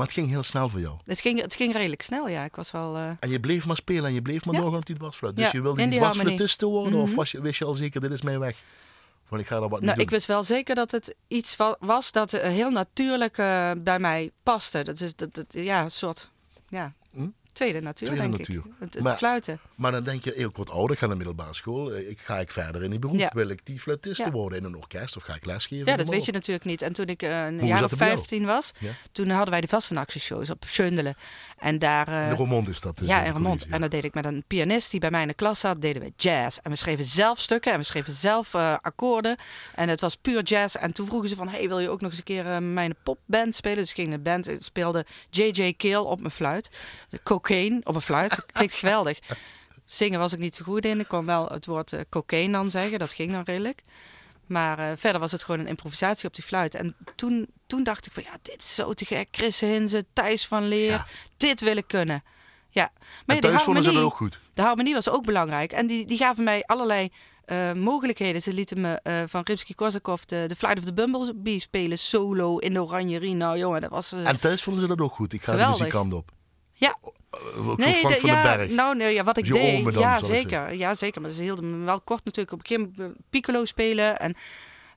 Maar 0.00 0.08
het 0.08 0.18
ging 0.18 0.30
heel 0.30 0.42
snel 0.42 0.68
voor 0.68 0.80
jou. 0.80 0.96
het 1.04 1.20
ging, 1.20 1.40
het 1.40 1.54
ging 1.54 1.72
redelijk 1.72 2.02
snel, 2.02 2.28
ja. 2.28 2.44
Ik 2.44 2.56
was 2.56 2.70
wel... 2.70 2.96
eh, 2.96 3.10
En 3.20 3.30
je 3.30 3.40
bleef 3.40 3.66
maar 3.66 3.76
spelen 3.76 4.04
en 4.04 4.14
je 4.14 4.22
bleef 4.22 4.44
maar 4.44 4.54
Ja. 4.54 4.60
doorgaan 4.60 4.78
op 4.80 4.86
die 4.86 4.96
dwarsfluit. 4.96 5.36
Dus 5.36 5.44
Ja, 5.44 5.50
je 5.52 5.60
wilde 5.60 5.76
die 5.80 5.88
die 5.88 5.98
dwarsfluitiste 5.98 6.66
worden? 6.66 6.98
Of 7.00 7.08
Mhm. 7.08 7.16
was 7.16 7.30
je, 7.30 7.40
wist 7.40 7.58
je 7.58 7.64
al 7.64 7.74
zeker, 7.74 8.00
dit 8.00 8.12
is 8.12 8.22
mijn 8.22 8.38
weg? 8.38 8.62
Van 9.28 9.38
ik 9.38 9.46
ga 9.46 9.50
daar 9.60 9.60
wat 9.60 9.70
mee 9.70 9.80
Nou, 9.80 9.94
doen. 9.94 10.04
ik 10.04 10.10
wist 10.10 10.26
wel 10.26 10.42
zeker 10.42 10.74
dat 10.74 10.90
het 10.90 11.14
iets 11.28 11.56
wa- 11.56 11.76
was 11.80 12.12
dat 12.12 12.32
eh, 12.32 12.50
heel 12.50 12.70
natuurlijk 12.70 13.38
eh, 13.38 13.70
bij 13.78 13.98
mij 13.98 14.30
paste. 14.42 14.82
Dat 14.84 15.00
is 15.00 15.16
dat, 15.16 15.34
dat, 15.34 15.44
ja, 15.48 15.82
een 15.82 15.90
soort 15.90 16.30
ja? 16.68 16.92
Tweede 17.52 17.80
natuur, 17.80 18.06
Tweede 18.08 18.26
denk 18.28 18.38
natuur. 18.38 18.56
ik. 18.66 18.72
Het, 18.78 18.94
het 18.94 19.02
Maar- 19.02 19.16
fluiten. 19.16 19.60
Maar 19.74 19.92
dan 19.92 20.04
denk 20.04 20.24
je, 20.24 20.34
ik 20.34 20.56
word 20.56 20.70
ouder, 20.70 20.90
ik 20.90 20.98
ga 20.98 21.06
naar 21.06 21.16
de 21.18 21.24
middelbare 21.24 21.54
school. 21.54 21.92
eh, 21.92 22.08
Ik 22.10 22.18
ga 22.20 22.38
ik 22.38 22.50
verder 22.50 22.82
in 22.82 22.90
die 22.90 22.98
beroep. 22.98 23.16
Ja. 23.18 23.30
Wil 23.34 23.48
ik 23.48 23.60
die 23.66 23.80
fluitiste 23.80 24.24
Ja. 24.24 24.30
worden 24.30 24.58
in 24.58 24.64
een 24.64 24.76
orkest 24.76 25.16
of 25.16 25.22
ga 25.22 25.34
ik 25.34 25.44
lesgeven? 25.46 25.86
Ja, 25.86 25.96
dat 25.96 26.08
weet 26.08 26.24
je 26.24 26.32
natuurlijk 26.32 26.64
niet. 26.66 26.82
En 26.82 26.92
toen 26.92 27.06
ik 27.06 27.22
eh, 27.22 27.44
een 27.44 27.58
Hoe 27.58 27.68
jaar 27.68 27.84
of 27.84 27.90
het 27.90 27.98
bij 27.98 28.06
jou? 28.08 28.18
15 28.18 28.44
was, 28.44 28.72
Ja. 28.78 28.90
toen 29.12 29.28
hadden 29.28 29.50
wij 29.50 29.60
de 29.60 29.68
vastenactieshows 29.68 30.50
op 30.50 30.64
Schöndelen. 30.66 31.14
En 31.58 31.78
daar... 31.78 32.08
eh, 32.08 32.28
In 32.30 32.36
Roermond 32.36 32.68
is 32.68 32.80
dat. 32.80 33.00
ja, 33.04 33.22
in 33.22 33.32
Remond. 33.32 33.66
En 33.66 33.80
dat 33.80 33.90
deed 33.90 34.04
ik 34.04 34.14
met 34.14 34.24
een 34.24 34.44
pianist 34.46 34.90
die 34.90 35.00
bij 35.00 35.10
mij 35.10 35.22
in 35.22 35.28
de 35.28 35.34
klas 35.34 35.60
zat. 35.60 35.82
Deden 35.82 36.02
we 36.02 36.12
jazz. 36.16 36.58
En 36.62 36.70
we 36.70 36.76
schreven 36.76 37.04
zelf 37.04 37.40
stukken 37.40 37.72
en 37.72 37.78
we 37.78 37.84
schreven 37.84 38.12
zelf 38.12 38.54
akkoorden. 38.54 39.36
En 39.74 39.88
het 39.88 40.00
was 40.00 40.16
puur 40.16 40.42
jazz. 40.42 40.74
En 40.74 40.92
toen 40.92 41.06
vroegen 41.06 41.28
ze 41.28 41.36
van, 41.36 41.48
hey, 41.48 41.68
wil 41.68 41.78
je 41.78 41.88
ook 41.88 42.00
nog 42.00 42.10
eens 42.10 42.18
een 42.18 42.24
keer 42.24 42.44
met 42.44 42.62
mij 42.62 42.84
in 42.84 42.90
een 42.90 42.96
popband 43.02 43.54
spelen? 43.54 43.78
Dus 43.78 43.88
ik 43.88 43.94
ging 43.94 44.08
in 44.12 44.22
de 44.22 44.30
band. 44.30 44.50
Speelde 44.58 45.06
J.J. 45.30 45.72
Kale 45.76 46.02
op 46.04 46.18
mijn 46.20 46.30
fluit. 46.30 46.70
De 47.08 47.18
cocaine 47.40 47.76
op 47.78 47.92
mijn 47.92 48.02
fluit. 48.04 48.44
Klinkt 48.52 48.74
geweldig. 48.74 49.18
Zingen 49.84 50.18
was 50.18 50.32
ik 50.32 50.38
niet 50.38 50.56
zo 50.56 50.64
goed 50.64 50.84
in. 50.84 51.00
Ik 51.00 51.08
kon 51.08 51.26
wel 51.26 51.48
het 51.48 51.66
woord 51.66 51.92
eh, 51.92 52.00
cocaine 52.08 52.52
dan 52.52 52.70
zeggen. 52.70 52.98
Dat 52.98 53.12
ging 53.12 53.32
dan 53.32 53.42
redelijk. 53.42 53.82
Maar 54.46 54.78
eh, 54.78 54.92
verder 54.96 55.20
was 55.20 55.32
het 55.32 55.42
gewoon 55.42 55.60
een 55.60 55.66
improvisatie 55.66 56.28
op 56.28 56.34
die 56.34 56.44
fluit. 56.44 56.74
En 56.74 56.96
toen, 57.14 57.46
toen 57.66 57.82
dacht 57.82 58.06
ik 58.06 58.12
van, 58.12 58.22
ja, 58.22 58.36
dit 58.42 58.58
is 58.58 58.74
zo 58.74 58.94
te 58.94 59.04
gek. 59.04 59.28
Chris 59.30 59.60
Hinze, 59.60 60.06
Thijs 60.12 60.46
van 60.46 60.68
Leer. 60.68 60.90
Ja. 60.90 61.06
Dit 61.36 61.60
wil 61.60 61.76
ik 61.76 61.86
kunnen. 61.86 62.22
Ja. 62.70 62.92
Maar 63.26 63.36
En 63.38 63.60
vonden 63.60 63.82
ze 63.82 63.92
dat 63.92 64.02
ook 64.02 64.16
goed. 64.16 64.40
de 64.54 64.62
harmonie 64.62 64.94
was 64.94 65.08
ook 65.08 65.24
belangrijk. 65.24 65.72
En 65.72 65.86
die, 65.86 66.06
die 66.06 66.16
gaven 66.16 66.44
mij 66.44 66.62
allerlei 66.66 67.08
eh, 67.44 67.72
mogelijkheden. 67.72 68.42
Ze 68.42 68.52
lieten 68.52 68.80
me 68.80 69.24
van 69.28 69.42
Rimsky-Korsakov 69.44 70.22
de, 70.22 70.44
de 70.48 70.56
Flight 70.56 70.78
of 70.78 70.84
the 70.84 70.92
Bumblebee 70.92 71.60
spelen. 71.60 71.98
Solo 71.98 72.58
in 72.58 72.72
de 72.72 72.82
Oranjerie. 72.82 73.34
Nou 73.34 73.58
jongen, 73.58 73.80
dat 73.80 73.90
was... 73.90 74.12
En 74.12 74.40
thuis 74.40 74.62
vonden 74.62 74.82
ze 74.82 74.88
dat 74.88 75.00
ook 75.00 75.12
goed. 75.12 75.32
Ik 75.32 75.42
ga 75.42 75.56
de 75.56 75.66
muzikant 75.66 76.12
op. 76.12 76.30
ja, 76.72 76.96
Eh, 77.30 77.40
zo 77.94 78.08
de- 78.08 78.16
van 78.20 78.30
ja, 78.30 78.42
Berg. 78.56 78.70
Nou, 78.70 78.96
nee, 78.96 79.14
ja, 79.14 79.24
wat 79.24 79.36
ik 79.36 79.52
deed. 79.52 79.84
dan, 79.84 79.92
ja, 79.92 80.18
zeker. 80.24 80.74
Ja, 80.74 80.94
zeker. 80.94 81.20
Maar 81.20 81.30
ze 81.30 81.42
hielden 81.42 81.78
me 81.80 81.84
wel 81.84 82.00
kort 82.00 82.24
natuurlijk. 82.24 82.52
Op 82.54 82.58
een 82.58 82.64
keer 82.64 82.78
moment 82.78 83.16
piccolo 83.30 83.64
spelen 83.64 84.18
en 84.18 84.34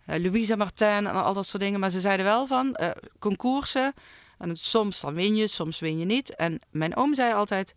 eh 0.05 0.19
Louisa 0.23 0.55
Martin 0.55 0.87
en 0.87 1.07
al 1.07 1.33
dat 1.33 1.45
soort 1.45 1.63
dingen. 1.63 1.79
Maar 1.79 1.89
ze 1.89 1.99
zeiden 1.99 2.25
wel 2.25 2.47
van 2.47 2.75
eh, 2.75 2.89
concoursen. 3.19 3.93
En 4.37 4.55
soms 4.57 4.99
dan 5.01 5.13
win 5.13 5.35
je, 5.35 5.47
soms 5.47 5.79
win 5.79 5.99
je 5.99 6.05
niet. 6.05 6.35
En 6.35 6.59
mijn 6.71 6.95
oom 6.95 7.15
zei 7.15 7.33
altijd: 7.33 7.75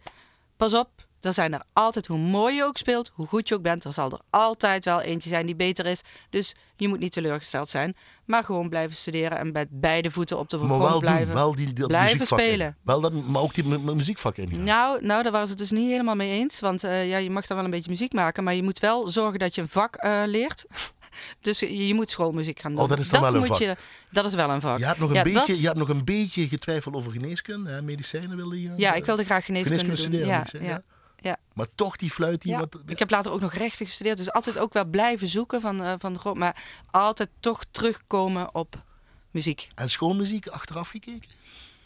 pas 0.56 0.74
op. 0.74 0.88
Er 1.26 1.32
zijn 1.32 1.52
er 1.54 1.62
altijd, 1.72 2.06
hoe 2.06 2.18
mooi 2.18 2.54
je 2.54 2.64
ook 2.64 2.76
speelt, 2.76 3.10
hoe 3.14 3.26
goed 3.26 3.48
je 3.48 3.54
ook 3.54 3.62
bent, 3.62 3.84
er 3.84 3.92
zal 3.92 4.10
er 4.10 4.20
altijd 4.30 4.84
wel 4.84 5.00
eentje 5.00 5.28
zijn 5.28 5.46
die 5.46 5.54
beter 5.54 5.86
is. 5.86 6.00
Dus 6.30 6.54
je 6.76 6.88
moet 6.88 6.98
niet 6.98 7.12
teleurgesteld 7.12 7.68
zijn, 7.68 7.96
maar 8.24 8.44
gewoon 8.44 8.68
blijven 8.68 8.96
studeren 8.96 9.38
en 9.38 9.52
met 9.52 9.68
beide 9.70 10.10
voeten 10.10 10.38
op 10.38 10.48
de 10.50 10.56
maar 10.56 10.66
grond 10.66 10.82
wel 10.88 10.98
blijven. 11.00 11.26
doen, 11.26 11.34
wel 11.34 11.54
die, 11.54 11.86
blijven 11.86 12.20
in. 12.20 12.26
spelen. 12.26 12.76
Wel 12.82 13.00
dat, 13.00 13.12
maar 13.12 13.42
ook 13.42 13.54
die 13.54 13.64
mu- 13.64 13.78
mu- 13.78 13.94
muziekvak 13.94 14.36
in. 14.36 14.62
Nou, 14.64 15.04
nou, 15.06 15.22
daar 15.22 15.32
waren 15.32 15.46
ze 15.46 15.52
het 15.52 15.60
dus 15.62 15.70
niet 15.78 15.88
helemaal 15.90 16.14
mee 16.14 16.30
eens. 16.30 16.60
Want 16.60 16.84
eh, 16.84 17.08
ja, 17.08 17.16
je 17.16 17.30
mag 17.30 17.46
dan 17.46 17.56
wel 17.56 17.64
een 17.64 17.70
beetje 17.72 17.90
muziek 17.90 18.12
maken, 18.12 18.44
maar 18.44 18.54
je 18.54 18.62
moet 18.62 18.78
wel 18.78 19.08
zorgen 19.08 19.38
dat 19.38 19.54
je 19.54 19.60
een 19.60 19.68
vak 19.68 19.96
eh, 19.96 20.22
leert. 20.26 20.66
dus 21.40 21.58
je, 21.58 21.86
je 21.86 21.94
moet 21.94 22.10
schoolmuziek 22.10 22.58
gaan 22.60 22.70
doen. 22.74 22.80
Oh, 22.82 22.88
dat 22.88 22.98
is 22.98 23.08
dan 23.08 23.20
wel 23.20 23.34
een 23.34 23.46
vak. 23.46 23.58
Je, 23.58 23.76
dat 24.10 24.24
is 24.24 24.34
wel 24.34 24.50
een 24.50 24.60
vak. 24.60 24.78
Je 24.78 24.84
hebt, 24.84 24.98
nog 24.98 25.08
een 25.08 25.14
Ja, 25.14 25.22
beetje, 25.22 25.38
dat- 25.46 25.58
je 25.60 25.66
hebt 25.66 25.78
nog 25.78 25.88
een 25.88 26.04
beetje 26.04 26.48
getwijfeld 26.48 26.94
over 26.94 27.12
geneeskunde, 27.12 27.70
hè? 27.70 27.82
medicijnen 27.82 28.36
wilde 28.36 28.62
je? 28.62 28.72
Ja, 28.76 28.94
ik 28.94 29.04
wilde 29.04 29.24
graag 29.24 29.44
geneeskunde, 29.44 29.82
geneeskunde 29.82 30.18
doen. 30.18 30.44
studeren. 30.46 30.68
Ja, 30.70 30.82
ja. 31.16 31.36
Maar 31.52 31.66
toch 31.74 31.96
die 31.96 32.10
fluit 32.10 32.42
die 32.42 32.52
Ja. 32.52 32.58
wat... 32.58 32.78
Ik 32.86 32.98
heb 32.98 33.10
later 33.10 33.32
ook 33.32 33.40
nog 33.40 33.52
rechten 33.52 33.86
gestudeerd, 33.86 34.16
dus 34.16 34.32
altijd 34.32 34.58
ook 34.58 34.72
wel 34.72 34.84
blijven 34.84 35.28
zoeken 35.28 35.60
van, 35.60 35.82
eh, 35.82 35.94
van 35.98 36.12
de. 36.12 36.34
Maar 36.34 36.64
altijd 36.90 37.28
toch 37.40 37.64
terugkomen 37.70 38.54
op 38.54 38.84
muziek. 39.30 39.68
En 39.74 39.90
schoolmuziek 39.90 40.46
achteraf 40.46 40.88
gekeken? 40.88 41.28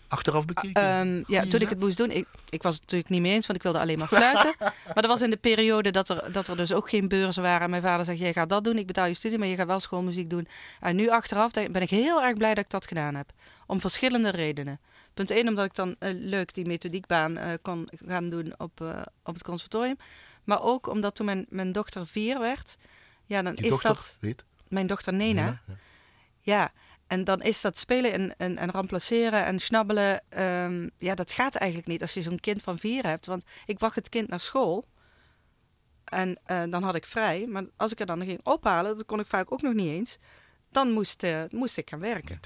Achteraf 0.08 0.44
bekeken? 0.44 0.82
Ehm, 0.82 1.22
ja, 1.26 1.46
toen 1.46 1.60
ik 1.60 1.68
het 1.68 1.80
moest 1.80 1.96
doen, 1.96 2.10
ik, 2.10 2.26
ik 2.48 2.62
was 2.62 2.72
het 2.72 2.82
natuurlijk 2.82 3.10
niet 3.10 3.20
mee 3.20 3.32
eens, 3.32 3.46
want 3.46 3.58
ik 3.58 3.64
wilde 3.64 3.78
alleen 3.78 3.98
maar 3.98 4.08
fluiten. 4.08 4.54
maar 4.94 5.02
dat 5.02 5.06
was 5.06 5.22
in 5.22 5.30
de 5.30 5.36
periode 5.36 5.90
dat 5.90 6.08
er, 6.08 6.32
dat 6.32 6.48
er 6.48 6.56
dus 6.56 6.72
ook 6.72 6.88
geen 6.88 7.08
beurzen 7.08 7.42
waren. 7.42 7.60
En 7.60 7.70
mijn 7.70 7.82
vader 7.82 8.04
zegt, 8.04 8.18
jij 8.18 8.32
gaat 8.32 8.48
dat 8.48 8.64
doen, 8.64 8.78
ik 8.78 8.86
betaal 8.86 9.06
je 9.06 9.14
studie, 9.14 9.38
maar 9.38 9.48
je 9.48 9.56
gaat 9.56 9.66
wel 9.66 9.80
schoolmuziek 9.80 10.30
doen. 10.30 10.48
En 10.80 10.96
nu 10.96 11.08
achteraf 11.10 11.50
ben 11.50 11.82
ik 11.82 11.90
heel 11.90 12.22
erg 12.22 12.34
blij 12.36 12.54
dat 12.54 12.64
ik 12.64 12.70
dat 12.70 12.86
gedaan 12.86 13.14
heb. 13.14 13.32
Om 13.66 13.80
verschillende 13.80 14.30
redenen. 14.30 14.80
Punt 15.26 15.33
1, 15.33 15.48
omdat 15.48 15.64
ik 15.64 15.74
dan 15.74 15.96
eh, 15.98 16.11
leuk 16.14 16.54
die 16.54 16.66
methodiekbaan 16.66 17.37
eh, 17.37 17.52
kon 17.62 17.88
gaan 18.06 18.30
doen 18.30 18.54
op, 18.59 18.80
eh, 18.80 19.02
op 19.24 19.35
het 19.35 19.42
conservatorium. 19.42 19.96
Maar 20.44 20.62
ook 20.62 20.87
omdat 20.87 21.14
toen 21.14 21.26
mijn, 21.26 21.46
mijn 21.48 21.72
dochter 21.72 22.06
vier 22.06 22.38
werd, 22.38 22.76
ja, 23.26 23.42
dan 23.42 23.52
Die 23.52 23.64
is 23.64 23.70
dochter, 23.70 23.94
dat 23.94 24.16
weet? 24.20 24.44
mijn 24.68 24.87
dochter 24.87 25.12
Nena. 25.12 25.44
Ja, 25.44 25.62
ja. 25.66 25.74
Ja, 26.40 26.72
en 27.06 27.24
dan 27.24 27.42
is 27.42 27.61
dat 27.61 27.78
spelen 27.78 28.12
en, 28.12 28.37
en, 28.37 28.56
en 28.59 28.70
remplaceren 28.70 29.44
en 29.44 29.59
snabbelen. 29.59 30.22
ehm, 30.28 30.88
ja, 30.98 31.14
dat 31.14 31.33
gaat 31.33 31.54
eigenlijk 31.54 31.90
niet 31.90 32.00
als 32.00 32.14
je 32.14 32.22
zo'n 32.22 32.40
kind 32.40 32.62
van 32.62 32.78
vier 32.78 33.06
hebt. 33.06 33.26
Want 33.26 33.44
ik 33.66 33.78
wacht 33.78 33.94
het 33.94 34.09
kind 34.09 34.28
naar 34.28 34.40
school. 34.40 34.88
En 36.04 36.38
dan 36.44 36.83
had 36.83 36.94
ik 36.94 37.06
vrij. 37.06 37.46
Maar 37.46 37.64
als 37.76 37.92
ik 37.92 38.00
er 38.00 38.06
dan 38.06 38.24
ging 38.24 38.40
ophalen, 38.42 38.96
dat 38.96 39.06
kon 39.06 39.20
ik 39.20 39.26
vaak 39.26 39.52
ook 39.52 39.62
nog 39.62 39.74
niet 39.74 39.90
eens. 39.90 40.18
Dan 40.70 40.92
moest, 40.92 41.26
moest 41.50 41.76
ik 41.76 41.90
gaan 41.90 42.00
werken. 42.00 42.40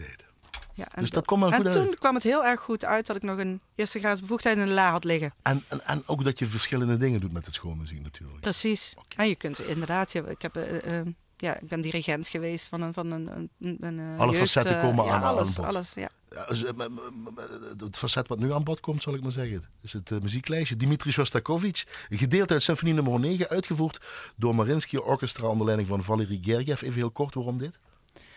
Ja, 0.76 0.84
en 0.94 1.00
Dus 1.00 1.10
dat 1.10 1.24
kwam 1.24 1.40
wel 1.40 1.52
en 1.52 1.62
goed 1.62 1.72
toen 1.72 1.82
uit. 1.87 1.98
kwam 1.98 2.14
het 2.14 2.22
heel 2.22 2.44
erg 2.44 2.60
goed 2.60 2.84
uit 2.84 3.06
dat 3.06 3.16
ik 3.16 3.22
nog 3.22 3.38
een 3.38 3.60
eerste 3.74 3.98
graads 3.98 4.20
bevoegdheid 4.20 4.56
in 4.58 4.64
de 4.66 4.70
la 4.72 4.90
had 4.90 5.04
liggen. 5.04 5.34
En, 5.42 5.64
en, 5.68 5.80
en 5.87 6.02
ook 6.06 6.24
dat 6.24 6.38
je 6.38 6.46
verschillende 6.46 6.96
dingen 6.96 7.20
doet 7.20 7.32
met 7.32 7.44
het 7.46 7.54
schoolmuziek 7.54 8.02
natuurlijk. 8.02 8.40
Precies. 8.40 8.94
En 9.16 9.28
je 9.28 9.34
kunt 9.37 9.58
inderdaad, 9.60 10.12
ja, 10.12 10.22
ik, 10.24 10.42
heb, 10.42 10.56
eh, 10.56 10.98
eh, 10.98 11.06
ja, 11.37 11.56
ik 11.60 11.68
ben 11.68 11.80
dirigent 11.80 12.28
geweest 12.28 12.68
van 12.68 12.80
een. 12.82 12.92
Van 12.92 13.10
een, 13.10 13.50
een, 13.58 13.76
een 13.80 13.98
eh, 14.00 14.18
Alle 14.20 14.32
jeugd, 14.32 14.50
facetten 14.52 14.80
komen 14.80 15.04
ja, 15.04 15.10
aan- 15.12 15.22
aan 15.22 15.34
alles, 15.37 15.52
bod. 15.54 15.64
alles, 15.66 15.92
ja. 15.94 16.08
Ja, 16.30 16.46
dus, 16.46 16.60
Het 17.78 17.96
facet 17.96 18.28
wat 18.28 18.38
nu 18.38 18.52
aan 18.52 18.64
bod 18.64 18.80
komt, 18.80 19.02
zal 19.02 19.14
ik 19.14 19.22
maar 19.22 19.32
zeggen, 19.32 19.64
is 19.82 19.92
het 19.92 20.10
muzieklijstje. 20.22 20.76
Dimitri 20.76 21.10
Shostakovich, 21.12 21.84
gedeeld 22.08 22.50
uit 22.50 22.62
symfonie 22.62 22.94
nummer 22.94 23.20
9, 23.20 23.48
uitgevoerd 23.48 24.00
door 24.37 24.54
Marinsky 24.54 24.96
Orchestra 24.96 25.46
onder 25.46 25.64
leiding 25.66 25.88
van 25.88 26.02
Valery 26.04 26.38
Gergiev. 26.42 26.82
Even 26.82 26.94
heel 26.94 27.10
kort, 27.10 27.34
waarom 27.34 27.58
dit? 27.58 27.78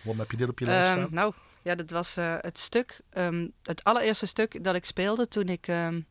Waarom 0.04 0.20
heb 0.20 0.32
je 0.32 0.38
dit 0.38 0.50
op 0.50 0.60
je 0.60 0.66
lijst 0.66 0.90
Ehm, 0.90 0.98
staan? 1.00 1.14
nou, 1.14 1.34
ja, 1.68 1.76
dat 1.76 1.90
was 1.90 2.18
eh, 2.18 2.36
het 2.40 2.58
stuk, 2.58 3.00
ehm, 3.10 3.48
het 3.64 3.84
allereerste 3.84 4.26
stuk 4.26 4.64
dat 4.64 4.76
ik 4.76 4.86
speelde 4.86 5.28
toen 5.28 5.48
ik 5.48 5.68
ehm, 5.68 6.02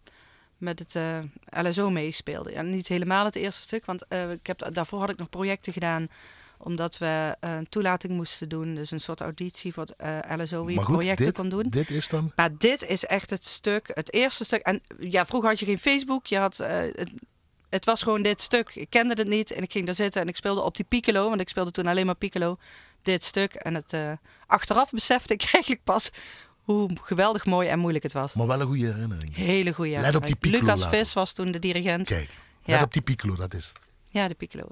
met 0.57 0.79
het 0.79 0.97
eh, 0.97 1.19
LSO 1.65 1.91
meespeelde. 1.91 2.51
Ja, 2.51 2.63
niet 2.63 2.89
helemaal 2.89 3.25
het 3.25 3.37
eerste 3.37 3.63
stuk, 3.63 3.85
want 3.85 4.07
eh, 4.09 4.31
ik 4.31 4.47
heb, 4.47 4.69
daarvoor 4.73 5.01
had 5.01 5.11
ik 5.11 5.17
nog 5.17 5.29
projecten 5.29 5.73
gedaan 5.73 6.09
omdat 6.59 6.99
we 6.99 7.37
een 7.41 7.69
toelating 7.69 8.13
moesten 8.13 8.49
doen. 8.49 8.75
Dus 8.75 8.91
een 8.91 9.01
soort 9.01 9.21
auditie 9.21 9.73
voor 9.73 9.87
het 9.97 10.41
LSO, 10.41 10.65
wie 10.65 10.77
maar 10.77 10.85
goed, 10.85 10.97
projecten 10.97 11.25
dit, 11.25 11.35
kon 11.35 11.49
doen. 11.49 11.67
dit 11.69 11.91
is 11.91 12.09
dan... 12.09 12.33
Maar 12.37 12.57
dit 12.59 12.83
is 12.83 13.05
echt 13.05 13.31
het 13.31 13.45
stuk, 13.45 13.91
het 13.95 14.13
eerste 14.13 14.45
stuk. 14.45 14.61
En 14.61 14.83
ja, 14.99 15.27
vroeger 15.27 15.49
had 15.49 15.59
je 15.59 15.67
geen 15.67 15.79
Facebook. 15.79 16.27
Je 16.27 16.39
had, 16.39 16.57
het, 16.57 17.11
het 17.69 17.85
was 17.85 18.03
gewoon 18.03 18.23
dit 18.23 18.41
stuk. 18.41 18.75
Ik 18.75 18.91
kende 18.91 19.15
het 19.15 19.29
niet 19.29 19.51
en 19.51 19.63
ik 19.63 19.73
ging 19.73 19.87
daar 19.87 19.95
zitten 19.95 20.23
en 20.23 20.29
ik 20.29 20.37
speelde 20.37 20.61
op 20.61 20.77
die 20.77 20.85
piccolo. 20.85 21.29
Want 21.29 21.41
ik 21.41 21.49
speelde 21.49 21.71
toen 21.71 21.87
alleen 21.87 22.07
maar 22.07 22.15
piccolo. 22.15 22.59
Dit 23.07 23.25
stuk. 23.25 23.55
En 23.55 23.75
het, 23.75 23.93
eh, 23.93 24.13
achteraf 24.47 24.91
besefte 24.91 25.33
ik 25.33 25.43
eigenlijk 25.53 25.85
pas 25.85 26.11
hoe 26.63 26.91
geweldig 27.03 27.45
mooi 27.45 27.69
en 27.69 27.79
moeilijk 27.79 28.05
het 28.05 28.13
was. 28.13 28.33
Maar 28.35 28.47
wel 28.47 28.61
een 28.61 28.67
goede 28.67 28.93
herinnering. 28.93 29.35
Hele 29.35 29.73
goede 29.73 29.91
Let 29.91 30.15
op 30.15 30.27
die 30.27 30.37
herinnering. 30.41 30.41
piccolo 30.41 30.75
Lucas. 30.75 30.89
Vis 30.89 31.13
was 31.13 31.33
toen 31.33 31.51
de 31.53 31.59
dirigent. 31.59 32.09
Kijk, 32.09 32.31
Ja. 32.65 32.75
let 32.75 32.83
op 32.85 32.93
die 32.93 33.03
piccolo, 33.03 33.35
dat 33.35 33.55
is 33.55 33.67
het. 33.69 33.79
Ja, 34.11 34.29
de 34.29 34.35
piccolo. 34.35 34.69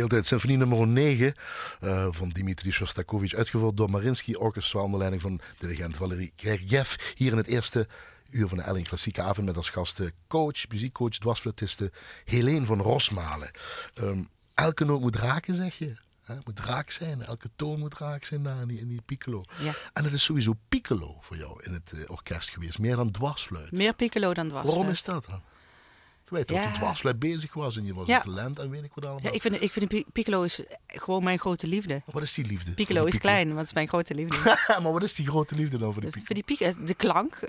Gedeeld 0.00 0.20
uit 0.20 0.26
symfonie 0.26 0.56
nummer 0.56 0.86
9 0.86 1.34
uh, 1.80 2.06
van 2.10 2.28
Dimitri 2.28 2.72
Shostakovich, 2.72 3.34
uitgevoerd 3.34 3.76
door 3.76 3.90
Marinsky 3.90 4.34
Orchestra 4.34 4.80
onder 4.80 4.98
leiding 4.98 5.22
van 5.22 5.40
dirigent 5.58 5.96
Valery 5.96 6.32
Gergiev. 6.36 6.94
Hier 7.14 7.32
in 7.32 7.36
het 7.36 7.46
eerste 7.46 7.88
uur 8.30 8.48
van 8.48 8.58
de 8.58 8.64
Elling 8.64 8.88
Klassieke 8.88 9.22
Avond 9.22 9.46
met 9.46 9.56
als 9.56 9.70
gasten 9.70 10.12
coach, 10.28 10.68
muziekcoach, 10.68 11.18
dwarsfluitiste 11.18 11.92
Helene 12.24 12.66
van 12.66 12.80
Rosmalen. 12.80 13.50
Um, 14.00 14.28
elke 14.54 14.84
noot 14.84 15.00
moet 15.00 15.16
raken, 15.16 15.54
zeg 15.54 15.74
je. 15.74 15.96
Het 16.22 16.46
moet 16.46 16.60
raak 16.60 16.90
zijn. 16.90 17.22
Elke 17.22 17.50
toon 17.56 17.78
moet 17.78 17.98
raak 17.98 18.24
zijn 18.24 18.42
daar 18.42 18.60
in 18.60 18.68
die, 18.68 18.78
in 18.78 18.88
die 18.88 19.02
piccolo. 19.06 19.44
Ja. 19.58 19.74
En 19.92 20.04
het 20.04 20.12
is 20.12 20.24
sowieso 20.24 20.54
piccolo 20.68 21.16
voor 21.20 21.36
jou 21.36 21.62
in 21.62 21.72
het 21.72 21.92
uh, 21.94 22.04
orkest 22.06 22.48
geweest. 22.48 22.78
Meer 22.78 22.96
dan 22.96 23.10
dwarsfluit. 23.10 23.72
Meer 23.72 23.94
piccolo 23.94 24.34
dan 24.34 24.48
dwarsfluit. 24.48 24.76
Waarom 24.76 24.92
is 24.92 25.02
dat 25.02 25.26
dan? 25.26 25.42
Je 26.30 26.36
weet 26.36 26.48
dat 26.48 26.62
je 26.62 26.70
dwarsfluit 26.72 27.18
bezig 27.18 27.54
was 27.54 27.76
en 27.76 27.84
je 27.84 27.94
was 27.94 28.06
ja. 28.06 28.16
een 28.16 28.22
talent 28.22 28.58
en 28.58 28.70
weet 28.70 28.84
ik 28.84 28.90
wat 28.94 29.04
allemaal. 29.04 29.22
Ja, 29.22 29.30
ik 29.30 29.42
vind, 29.42 29.62
ik 29.62 29.72
vind 29.72 29.88
pi- 29.88 30.04
piccolo 30.12 30.42
is 30.42 30.62
gewoon 30.86 31.24
mijn 31.24 31.38
grote 31.38 31.66
liefde. 31.66 32.02
Wat 32.04 32.22
is 32.22 32.34
die 32.34 32.46
liefde? 32.46 32.72
Piccolo 32.72 33.04
is 33.04 33.18
klein, 33.18 33.46
want 33.46 33.58
het 33.58 33.66
is 33.66 33.72
mijn 33.72 33.88
grote 33.88 34.14
liefde. 34.14 34.58
maar 34.82 34.92
wat 34.92 35.02
is 35.02 35.14
die 35.14 35.26
grote 35.26 35.54
liefde 35.54 35.78
dan 35.78 35.92
voor 35.92 36.02
die 36.02 36.10
piccolo? 36.10 36.26
Voor 36.26 36.34
die 36.34 36.56
piccolo, 36.56 36.86
de 36.86 36.94
klank, 36.94 37.34
uh, 37.34 37.48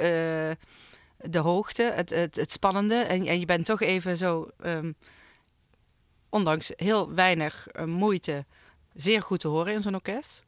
de 1.31 1.39
hoogte, 1.39 1.91
het, 1.95 2.09
het, 2.09 2.35
het 2.35 2.51
spannende. 2.51 2.95
En, 2.95 3.25
en 3.25 3.39
je 3.39 3.45
bent 3.45 3.65
toch 3.65 3.81
even 3.81 4.17
zo, 4.17 4.49
um, 4.63 4.95
ondanks 6.29 6.71
heel 6.75 7.13
weinig 7.13 7.67
uh, 7.73 7.85
moeite, 7.85 8.45
zeer 8.93 9.21
goed 9.21 9.39
te 9.39 9.47
horen 9.47 9.73
in 9.73 9.81
zo'n 9.81 9.95
orkest. 9.95 10.43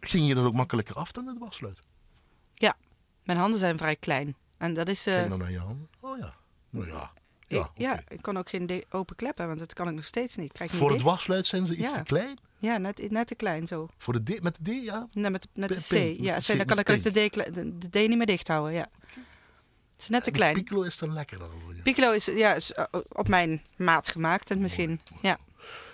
Ging 0.00 0.26
je 0.26 0.34
dat 0.34 0.44
ook 0.44 0.54
makkelijker 0.54 0.94
af 0.96 1.12
dan 1.12 1.26
het 1.26 1.36
dwarsfluit? 1.36 1.82
Ja, 2.54 2.76
mijn 3.22 3.38
handen 3.38 3.60
zijn 3.60 3.78
vrij 3.78 3.96
klein. 3.96 4.36
En 4.56 4.74
dat 4.74 4.88
is... 4.88 5.06
Uh, 5.06 5.14
Kijk 5.14 5.28
nou 5.28 5.40
naar 5.40 5.50
je 5.50 5.58
handen. 5.58 5.88
Oh 6.00 6.18
ja, 6.18 6.34
nou 6.70 6.86
ja. 6.86 7.12
Ja, 7.48 7.58
ik, 7.58 7.70
ja, 7.74 8.00
ik 8.08 8.22
kan 8.22 8.38
ook 8.38 8.48
geen 8.48 8.84
open 8.90 9.16
klep 9.16 9.36
hebben, 9.36 9.56
want 9.56 9.58
dat 9.58 9.74
kan 9.74 9.88
ik 9.88 9.94
nog 9.94 10.04
steeds 10.04 10.36
niet. 10.36 10.52
Krijg 10.52 10.70
Voor 10.70 10.80
niet 10.80 10.90
het 10.90 11.00
dwarsfluit 11.00 11.46
zijn 11.46 11.66
ze 11.66 11.72
iets 11.72 11.94
ja. 11.94 11.98
te 11.98 12.02
klein? 12.02 12.38
Ja, 12.58 12.78
net, 12.78 13.10
net 13.10 13.26
te 13.26 13.34
klein 13.34 13.66
zo. 13.66 13.88
Voor 13.98 14.22
de 14.22 14.34
D, 14.34 14.42
met 14.42 14.58
de 14.60 14.80
D, 14.80 14.84
ja? 14.84 15.08
Nee, 15.12 15.30
met, 15.30 15.48
met 15.54 15.68
de 15.68 15.74
C. 15.74 16.20
Ja, 16.22 16.34
met 16.34 16.44
C, 16.44 16.46
de 16.46 16.52
C, 16.52 16.56
dan 16.56 16.66
kan, 16.66 16.78
ik 16.78 17.02
de 17.02 17.10
D, 17.10 17.34
de, 17.34 17.78
de 17.78 17.88
D 17.90 17.94
niet 17.94 18.16
meer 18.16 18.26
dicht 18.26 18.48
houden, 18.48 18.72
ja. 18.72 18.88
Het 19.92 20.04
is 20.04 20.08
net 20.08 20.24
te 20.24 20.30
klein. 20.30 20.54
Piccolo 20.54 20.82
is 20.82 20.98
dan 20.98 21.12
lekkerder 21.12 21.48
voor 21.62 21.74
je. 21.74 21.82
Piccolo 21.82 22.10
is, 22.10 22.24
ja, 22.24 22.54
is 22.54 22.72
uh, 22.76 22.84
op 23.08 23.28
mijn 23.28 23.62
maat 23.76 24.08
gemaakt 24.08 24.50
en 24.50 24.60
misschien, 24.60 25.00
ja. 25.22 25.38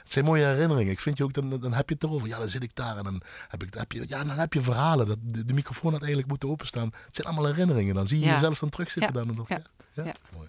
Het 0.02 0.12
zijn 0.12 0.24
mooie 0.24 0.44
herinneringen. 0.44 0.92
Ik 0.92 1.00
vind 1.00 1.18
je 1.18 1.24
ook, 1.24 1.32
dan, 1.32 1.60
dan 1.60 1.72
heb 1.72 1.88
je 1.88 1.94
het 1.94 2.04
erover. 2.04 2.28
Ja, 2.28 2.38
dan 2.38 2.48
zit 2.48 2.62
ik 2.62 2.74
daar 2.74 2.96
en 2.96 3.04
dan 3.04 3.22
heb, 3.48 3.62
ik, 3.62 3.74
heb 3.74 3.92
je, 3.92 4.04
ja, 4.08 4.24
dan 4.24 4.38
heb 4.38 4.52
je 4.52 4.60
verhalen. 4.60 5.06
Dat 5.06 5.18
de, 5.20 5.44
de 5.44 5.52
microfoon 5.52 5.90
had 5.90 6.00
eigenlijk 6.00 6.30
moeten 6.30 6.48
openstaan. 6.48 6.90
Het 7.06 7.16
zijn 7.16 7.26
allemaal 7.26 7.46
herinneringen. 7.46 7.94
Dan 7.94 8.06
zie 8.06 8.18
je 8.18 8.24
Ja. 8.24 8.32
jezelf 8.32 8.58
dan 8.58 8.68
terugzitten. 8.68 9.12
Ja. 9.14 9.24
Dan 9.24 9.36
nog. 9.36 9.48
Ja. 9.48 9.62
Ja? 9.92 10.04
Ja. 10.04 10.14
Mooi. 10.36 10.48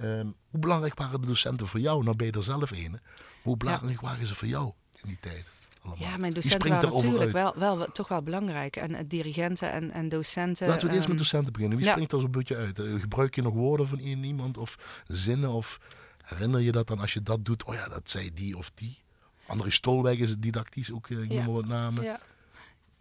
Ehm, 0.00 0.26
hoe 0.50 0.60
belangrijk 0.60 0.98
waren 0.98 1.20
de 1.20 1.26
docenten 1.26 1.66
voor 1.66 1.80
jou? 1.80 2.04
Nou 2.04 2.16
ben 2.16 2.26
je 2.26 2.32
er 2.32 2.42
zelf 2.42 2.70
een. 2.70 3.00
Hoe 3.42 3.56
belangrijk 3.56 4.00
waren 4.00 4.26
ze 4.26 4.34
voor 4.34 4.48
jou 4.48 4.72
in 5.02 5.08
die 5.08 5.18
tijd? 5.20 5.50
Allemaal? 5.82 6.08
Ja, 6.08 6.16
mijn 6.16 6.32
docenten 6.32 6.70
waren 6.70 6.92
natuurlijk 6.92 7.32
wel, 7.32 7.52
wel, 7.56 7.86
toch 7.92 8.08
wel 8.08 8.22
belangrijk. 8.22 8.76
En 8.76 8.90
uh, 8.90 8.98
dirigenten 9.06 9.72
en, 9.72 9.90
en 9.90 10.08
docenten. 10.08 10.68
Laten 10.68 10.88
we 10.88 10.94
eerst 10.94 11.08
met 11.08 11.16
ehm, 11.16 11.22
docenten 11.22 11.52
beginnen. 11.52 11.76
Wie 11.76 11.86
ja. 11.86 11.92
springt 11.92 12.12
er 12.12 12.20
zo'n 12.20 12.30
beetje 12.30 12.56
uit? 12.56 12.78
Eh, 12.78 13.00
Gebruik 13.00 13.34
je 13.34 13.42
nog 13.42 13.54
woorden 13.54 13.86
van 13.86 13.98
iemand 13.98 14.56
of 14.56 14.78
zinnen? 15.06 15.50
Of 15.50 15.80
herinner 16.24 16.60
je 16.60 16.72
dat 16.72 16.86
dan 16.86 17.00
als 17.00 17.12
je 17.12 17.22
dat 17.22 17.44
doet? 17.44 17.64
Oh 17.64 17.74
ja, 17.74 17.88
dat 17.88 18.10
zei 18.10 18.34
die 18.34 18.56
of 18.56 18.70
die. 18.74 18.98
André 19.46 19.70
Stolwijk 19.70 20.18
is 20.18 20.36
didactisch 20.38 20.92
ook, 20.92 21.08
eh, 21.08 21.22
ik 21.22 21.28
noem 21.28 21.38
Ja. 21.38 21.44
maar 21.44 21.54
wat 21.54 21.66
namen. 21.66 22.04
Ja. 22.04 22.20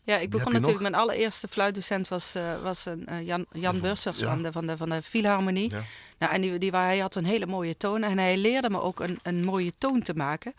Ja, 0.09 0.17
ik 0.17 0.29
begon 0.29 0.51
natuurlijk, 0.51 0.81
nog? 0.81 0.91
mijn 0.91 1.01
allereerste 1.03 1.47
fluitdocent 1.47 2.07
was, 2.07 2.35
eh, 2.35 2.61
was 2.61 2.85
een, 2.85 3.05
eh, 3.07 3.25
Jan, 3.25 3.45
Jan 3.51 3.79
Bursers 3.79 4.19
van, 4.19 4.41
de, 4.41 4.51
van, 4.51 4.67
de, 4.67 4.77
van 4.77 4.89
de 4.89 5.01
Philharmonie. 5.01 5.69
Ja. 5.71 5.81
Nou, 6.17 6.33
en 6.33 6.41
die, 6.41 6.57
die, 6.57 6.71
hij 6.71 6.97
had 6.99 7.15
een 7.15 7.25
hele 7.25 7.45
mooie 7.45 7.77
toon 7.77 8.03
en 8.03 8.17
hij 8.17 8.37
leerde 8.37 8.69
me 8.69 8.81
ook 8.81 8.99
een, 8.99 9.19
een 9.23 9.43
mooie 9.43 9.73
toon 9.77 10.01
te 10.01 10.13
maken. 10.13 10.53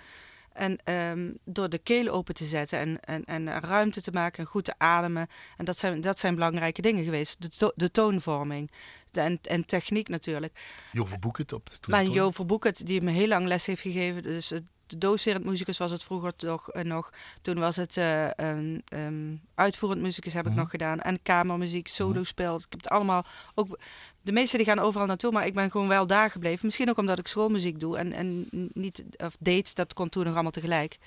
En 0.52 0.78
ehm, 0.84 1.30
door 1.44 1.68
de 1.68 1.78
keel 1.78 2.08
open 2.08 2.34
te 2.34 2.44
zetten 2.44 2.78
en, 2.78 3.00
en, 3.00 3.24
en 3.24 3.60
ruimte 3.60 4.02
te 4.02 4.10
maken 4.10 4.38
en 4.38 4.50
goed 4.50 4.64
te 4.64 4.74
ademen. 4.78 5.28
En 5.56 5.64
dat 5.64 5.78
zijn, 5.78 6.00
dat 6.00 6.18
zijn 6.18 6.34
belangrijke 6.34 6.82
dingen 6.82 7.04
geweest. 7.04 7.40
De, 7.42 7.48
to- 7.48 7.72
de 7.74 7.90
toonvorming 7.90 8.70
de, 9.10 9.20
en, 9.20 9.38
en 9.42 9.64
techniek 9.66 10.08
natuurlijk. 10.08 10.60
Jo 10.92 11.04
Verboeket 11.04 11.52
op 11.52 11.68
de 11.70 11.90
Maar. 11.90 12.04
Jo 12.04 12.30
Verboeket, 12.30 12.86
die 12.86 13.00
me 13.00 13.10
heel 13.10 13.28
lang 13.28 13.46
les 13.46 13.66
heeft 13.66 13.82
gegeven. 13.82 14.22
Dus 14.22 14.50
het- 14.50 14.64
de 14.90 14.98
docerend 14.98 15.44
muzikus 15.44 15.78
was 15.78 15.90
het 15.90 16.02
vroeger 16.04 16.36
toch 16.36 16.68
eh, 16.70 16.84
nog. 16.84 17.10
Toen 17.42 17.58
was 17.58 17.76
het 17.76 17.96
eh, 17.96 18.28
een, 18.36 18.82
ehm, 18.88 19.34
uitvoerend 19.54 20.00
muzikus 20.00 20.32
heb 20.32 20.44
ik 20.44 20.50
Mhm. 20.50 20.60
nog 20.60 20.70
gedaan. 20.70 21.00
En 21.00 21.22
kamermuziek, 21.22 21.88
solo 21.88 22.22
spel. 22.24 22.54
Ik 22.56 22.66
heb 22.68 22.80
het 22.82 22.88
allemaal 22.88 23.24
ook... 23.54 23.78
De 24.22 24.32
meesten 24.32 24.58
die 24.58 24.66
gaan 24.66 24.78
overal 24.78 25.06
naartoe, 25.06 25.32
maar 25.32 25.46
ik 25.46 25.54
ben 25.54 25.70
gewoon 25.70 25.88
wel 25.88 26.06
daar 26.06 26.30
gebleven. 26.30 26.60
Misschien 26.66 26.88
ook 26.90 26.98
omdat 26.98 27.18
ik 27.18 27.26
schoolmuziek 27.26 27.80
doe 27.80 27.96
en, 27.98 28.12
en 28.12 28.46
niet... 28.72 29.04
Of 29.16 29.36
deed, 29.38 29.74
dat 29.74 29.94
kon 29.94 30.08
toen 30.08 30.24
nog 30.24 30.32
allemaal 30.32 30.50
tegelijk. 30.52 30.98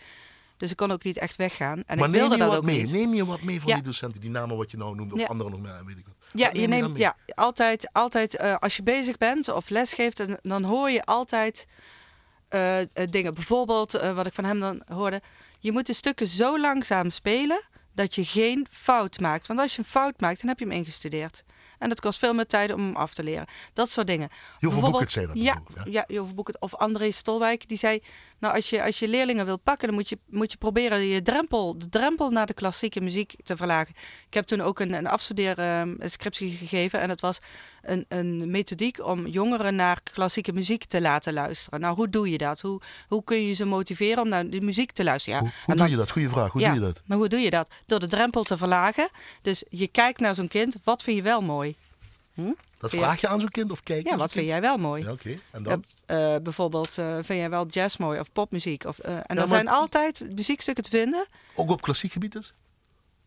Dus 0.58 0.72
ik 0.72 0.78
kon 0.78 0.92
ook 0.92 1.04
niet 1.04 1.18
echt 1.18 1.36
weggaan. 1.36 1.84
En 1.86 1.98
maar 1.98 2.08
ik 2.08 2.12
neem 2.12 2.12
wilde 2.12 2.36
je 2.36 2.42
dat 2.50 2.56
ook 2.58 2.64
mee? 2.64 2.82
niet. 2.82 2.92
Neem 2.92 3.14
je 3.14 3.26
wat 3.26 3.42
mee 3.42 3.60
van 3.62 3.70
Ja. 3.70 3.76
die 3.76 3.84
docenten, 3.84 4.22
die 4.22 4.30
namen 4.30 4.58
wat 4.58 4.72
je 4.72 4.78
nou 4.78 4.96
noemde, 4.96 5.14
of 5.14 5.20
Ja. 5.20 5.26
anderen 5.26 5.52
nog 5.52 5.62
meer, 5.62 5.86
weet 5.86 5.98
ik 5.98 6.06
wat. 6.06 6.16
Ja, 6.34 6.50
je 6.54 6.68
neem 6.68 6.82
neemt 6.84 6.98
ja, 6.98 7.16
altijd, 7.36 7.90
altijd 7.92 8.36
eh, 8.36 8.56
als 8.56 8.76
je 8.76 8.84
bezig 8.84 9.18
bent 9.18 9.50
of 9.50 9.70
lesgeeft, 9.70 10.18
dan, 10.18 10.38
dan 10.42 10.64
hoor 10.64 10.90
je 10.90 11.04
altijd 11.06 11.68
eh, 12.54 12.80
eh, 12.82 12.88
dingen. 13.10 13.34
Bijvoorbeeld, 13.34 13.94
eh, 13.94 14.16
wat 14.16 14.26
ik 14.26 14.34
van 14.34 14.44
hem 14.44 14.60
dan 14.60 14.82
hoorde, 14.86 15.22
je 15.60 15.72
moet 15.72 15.86
de 15.86 15.94
stukken 15.94 16.28
zo 16.28 16.60
langzaam 16.60 17.10
spelen 17.10 17.64
dat 17.94 18.16
je 18.16 18.26
geen 18.26 18.68
fout 18.72 19.20
maakt. 19.20 19.48
Want 19.48 19.60
als 19.60 19.76
je 19.76 19.80
een 19.80 19.86
fout 19.86 20.20
maakt, 20.22 20.40
dan 20.40 20.50
heb 20.50 20.60
je 20.60 20.66
hem 20.66 20.74
ingestudeerd. 20.74 21.44
En 21.84 21.90
dat 21.90 22.00
kost 22.00 22.20
veel 22.20 22.34
meer 22.34 22.46
tijd 22.48 22.74
om 22.74 22.80
hem 22.80 22.96
af 22.96 23.14
te 23.14 23.24
leren. 23.24 23.46
Dat 23.74 23.90
soort 23.90 24.08
dingen. 24.08 24.28
Jo 24.32 24.38
Bijvoorbeeld- 24.70 24.84
Verboeket 24.84 25.12
zei 25.12 25.26
dat 25.28 25.36
Ja, 25.86 26.06
ja. 26.08 26.24
Verboeket. 26.26 26.60
Of 26.60 26.76
André 26.76 27.12
Stolwijk, 27.12 27.68
die 27.68 27.78
zei... 27.78 28.00
Nou, 28.40 28.56
als 28.56 28.70
je, 28.70 28.84
als 28.84 29.00
je 29.00 29.08
leerlingen 29.08 29.46
wilt 29.46 29.64
pakken, 29.64 29.88
dan 29.88 29.98
moet 29.98 30.10
je, 30.10 30.18
moet 30.30 30.52
je 30.52 30.58
proberen 30.58 31.08
je 31.08 31.22
drempel, 31.22 31.78
de 31.78 31.90
drempel 31.90 32.30
naar 32.30 32.46
de 32.46 32.54
klassieke 32.54 33.02
muziek 33.02 33.34
te 33.44 33.56
verlagen. 33.58 33.94
Ik 34.28 34.34
heb 34.34 34.46
toen 34.46 34.62
ook 34.62 34.80
een, 34.80 34.94
een 34.94 35.08
afstudeerscriptie 35.08 36.52
gegeven. 36.52 37.00
En 37.00 37.08
dat 37.08 37.20
was 37.20 37.40
een, 37.82 38.06
een 38.08 38.52
methodiek 38.52 39.06
om 39.06 39.28
jongeren 39.28 39.76
naar 39.76 40.00
klassieke 40.14 40.54
muziek 40.54 40.86
te 40.86 41.02
laten 41.02 41.34
luisteren. 41.34 41.80
Nou, 41.80 41.96
hoe 41.96 42.10
doe 42.10 42.30
je 42.30 42.38
dat? 42.38 42.62
Hoe, 42.62 42.82
hoe 43.08 43.24
kun 43.24 43.46
je 43.48 43.54
ze 43.54 43.66
motiveren 43.66 44.24
om 44.24 44.30
naar 44.30 44.50
die 44.50 44.62
muziek 44.62 44.92
te 44.92 45.04
luisteren? 45.04 45.44
Ja, 45.44 45.52
Hoe, 45.66 45.76
doe 45.76 45.90
je 45.90 45.96
dat? 45.96 46.12
Goeie 46.12 46.30
vraag. 46.30 46.52
Hoe 46.52 46.62
ja, 46.62 46.72
doe 46.74 46.80
je 46.80 46.86
dat? 46.86 47.02
Maar 47.06 47.18
hoe 47.18 47.28
doe 47.28 47.40
je 47.40 47.50
dat? 47.50 47.70
Door 47.86 48.00
de 48.00 48.08
drempel 48.08 48.44
te 48.44 48.58
verlagen. 48.58 49.10
Dus 49.42 49.64
je 49.70 49.88
kijkt 49.88 50.20
naar 50.20 50.36
zo'n 50.36 50.48
kind. 50.48 50.76
Wat 50.84 51.04
vind 51.04 51.18
je 51.18 51.24
wel 51.24 51.42
mooi? 51.42 51.73
Dat 52.78 52.92
Ja. 52.92 52.98
vraag 52.98 53.22
je 53.22 53.28
aan 53.28 53.40
zo'n 53.40 53.50
kind 53.50 53.72
of 53.72 53.84
kijk 53.84 54.04
je 54.04 54.10
Ja, 54.10 54.18
wat 54.18 54.32
vind 54.32 54.46
jij 54.48 54.62
wel 54.62 54.78
mooi? 54.78 55.04
Ja, 55.04 55.12
oké. 55.12 55.36
En 55.52 55.64
dan? 55.64 55.84
Eh, 56.06 56.36
bijvoorbeeld, 56.44 56.98
eh, 56.98 57.14
vind 57.14 57.40
jij 57.40 57.50
wel 57.50 57.66
jazz 57.68 57.98
mooi 57.98 58.20
of 58.20 58.32
popmuziek? 58.32 58.84
Of, 58.86 59.00
eh, 59.00 59.16
en 59.26 59.38
er 59.38 59.48
zijn 59.48 59.68
altijd 59.68 60.36
muziekstukken 60.36 60.84
te 60.84 60.90
vinden. 60.90 61.28
Ook 61.56 61.70
op 61.70 61.82
klassiek 61.82 62.12
gebied 62.12 62.32
dus? 62.32 62.54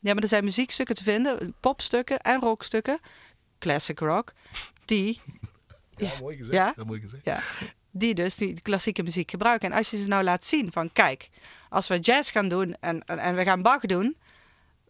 Ja, 0.01 0.15
maar 0.15 0.23
er 0.23 0.29
zijn 0.29 0.45
muziekstukken 0.45 0.95
te 0.95 1.03
vinden, 1.03 1.55
popstukken 1.61 2.19
en 2.21 2.41
rockstukken, 2.41 2.99
classic 3.59 3.99
rock, 3.99 4.33
die, 4.85 5.21
Ja, 5.97 6.11
mooi 6.21 6.37
gezegd. 6.37 6.57
Ja. 6.57 6.73
Ja, 6.77 6.85
mooi 6.85 7.01
gezegd. 7.01 7.25
ja, 7.25 7.41
die 7.91 8.15
dus 8.15 8.35
die 8.35 8.61
klassieke 8.61 9.03
muziek 9.03 9.31
gebruiken. 9.31 9.71
En 9.71 9.77
als 9.79 9.91
je 9.91 9.97
ze 9.97 10.09
nou 10.09 10.25
laat 10.25 10.45
zien 10.47 10.73
van, 10.73 10.93
kijk, 10.93 11.29
als 11.69 11.89
we 11.89 11.99
jazz 11.99 12.33
gaan 12.33 12.49
doen 12.49 12.77
en, 12.81 13.05
en, 13.05 13.19
en 13.19 13.35
we 13.35 13.43
gaan 13.45 13.63
Bach 13.63 13.81
doen, 13.81 14.17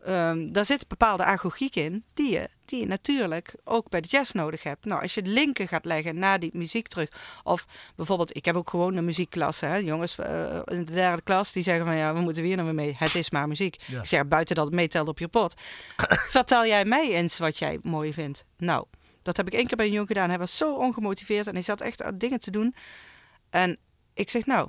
ehm, 0.04 0.52
daar 0.52 0.64
zit 0.64 0.88
bepaalde 0.88 1.24
agogiek 1.24 1.76
in 1.76 2.04
die 2.14 2.32
je, 2.32 2.48
die 2.64 2.80
je 2.80 2.86
natuurlijk 2.86 3.54
ook 3.64 3.88
bij 3.88 4.00
de 4.00 4.08
jazz 4.08 4.32
nodig 4.32 4.62
hebt. 4.62 4.84
Nou, 4.84 5.02
als 5.02 5.14
je 5.14 5.22
de 5.22 5.30
linken 5.30 5.68
gaat 5.68 5.84
leggen 5.84 6.18
naar 6.18 6.38
die 6.38 6.50
muziek 6.52 6.88
terug, 6.88 7.08
of 7.44 7.66
bijvoorbeeld, 7.96 8.36
ik 8.36 8.44
heb 8.44 8.56
ook 8.56 8.70
gewoon 8.70 8.96
een 8.96 9.04
muziekklasse, 9.04 9.66
hè, 9.66 9.76
jongens 9.76 10.18
eh, 10.18 10.60
in 10.64 10.84
de 10.84 10.92
derde 10.92 11.22
klas, 11.22 11.52
die 11.52 11.62
zeggen 11.62 11.86
van, 11.86 11.96
ja, 11.96 12.14
we 12.14 12.20
moeten 12.20 12.42
weer 12.42 12.56
naar 12.56 12.74
mee, 12.74 12.94
het 12.98 13.14
is 13.14 13.30
maar 13.30 13.48
muziek. 13.48 13.76
Ja. 13.86 14.00
Ik 14.00 14.06
zeg, 14.06 14.28
buiten 14.28 14.54
dat 14.54 14.64
het 14.64 14.74
meetelt 14.74 15.08
op 15.08 15.18
je 15.18 15.28
pot. 15.28 15.54
Vertel 16.36 16.66
jij 16.66 16.84
mij 16.84 17.10
eens 17.10 17.38
wat 17.38 17.58
jij 17.58 17.78
mooi 17.82 18.12
vindt. 18.12 18.44
Nou, 18.56 18.86
dat 19.22 19.36
heb 19.36 19.46
ik 19.46 19.52
één 19.52 19.66
keer 19.66 19.76
bij 19.76 19.86
een 19.86 19.92
jongen 19.92 20.06
gedaan. 20.06 20.28
Hij 20.28 20.38
was 20.38 20.56
zo 20.56 20.74
ongemotiveerd 20.74 21.46
en 21.46 21.54
hij 21.54 21.62
zat 21.62 21.80
echt 21.80 22.02
aan 22.02 22.18
dingen 22.18 22.40
te 22.40 22.50
doen. 22.50 22.74
En 23.50 23.78
ik 24.14 24.30
zeg, 24.30 24.46
nou, 24.46 24.68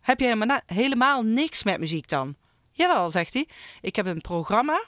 heb 0.00 0.18
je 0.18 0.24
helemaal, 0.24 0.60
helemaal 0.66 1.22
niks 1.22 1.62
met 1.62 1.80
muziek 1.80 2.08
dan? 2.08 2.36
Jawel, 2.76 3.10
zegt 3.10 3.32
hij. 3.32 3.48
Ik 3.80 3.96
heb 3.96 4.06
een 4.06 4.20
programma, 4.20 4.84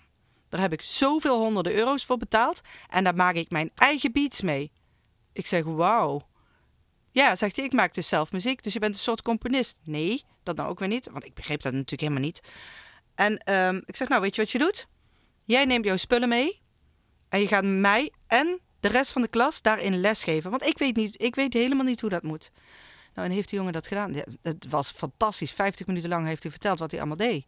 daar 0.49 0.61
heb 0.61 0.73
ik 0.73 0.83
zoveel 0.83 1.39
honderden 1.39 1.75
euro's 1.75 2.05
voor 2.05 2.17
betaald. 2.17 2.61
En 2.89 3.05
daar 3.05 3.15
maak 3.15 3.35
ik 3.35 3.51
mijn 3.51 3.71
eigen 3.75 4.13
beats 4.13 4.41
mee. 4.41 4.73
Ik 5.33 5.47
zeg, 5.47 5.65
wauw. 5.65 6.29
Ja, 7.11 7.37
zegt 7.37 7.57
hij, 7.57 7.65
ik 7.65 7.73
maak 7.73 7.95
dus 7.95 8.09
zelf 8.09 8.33
muziek. 8.33 8.63
Dus 8.63 8.73
je 8.73 8.79
bent 8.79 8.95
een 8.95 9.01
soort 9.01 9.23
componist. 9.23 9.79
Nee, 9.83 10.25
dat 10.43 10.57
nou 10.57 10.69
ook 10.69 10.79
weer 10.79 10.89
niet. 10.89 11.09
Want 11.13 11.25
ik 11.25 11.35
begreep 11.35 11.63
dat 11.63 11.73
natuurlijk 11.73 12.01
helemaal 12.01 12.23
niet. 12.23 12.41
En 13.15 13.39
ehm, 13.39 13.81
ik 13.85 13.97
zeg, 13.97 14.09
nou, 14.09 14.21
weet 14.21 14.35
je 14.35 14.41
wat 14.41 14.51
je 14.51 14.59
doet? 14.59 14.87
Jij 15.45 15.65
neemt 15.65 15.85
jouw 15.85 15.97
spullen 15.97 16.29
mee. 16.29 16.61
En 17.29 17.41
je 17.41 17.47
gaat 17.47 17.65
mij 17.65 18.13
en 18.27 18.61
de 18.81 18.89
rest 18.89 19.13
van 19.13 19.23
de 19.23 19.29
klas 19.29 19.63
daarin 19.63 20.01
lesgeven. 20.01 20.51
Want 20.51 20.67
ik 20.67 20.79
weet, 20.79 20.97
niet, 20.97 21.23
ik 21.23 21.35
weet 21.35 21.53
helemaal 21.53 21.85
niet 21.85 22.01
hoe 22.01 22.11
dat 22.11 22.23
moet. 22.23 22.51
Nou, 23.15 23.29
en 23.29 23.35
heeft 23.35 23.49
die 23.49 23.59
jongen 23.59 23.73
dat 23.73 23.87
gedaan. 23.87 24.15
Ja, 24.15 24.25
het 24.43 24.67
was 24.69 24.91
fantastisch. 24.91 25.53
50 25.53 25.87
minuten 25.87 26.09
lang 26.09 26.27
heeft 26.27 26.43
hij 26.43 26.51
verteld 26.51 26.79
wat 26.79 26.91
hij 26.91 27.01
allemaal 27.01 27.17
deed. 27.17 27.47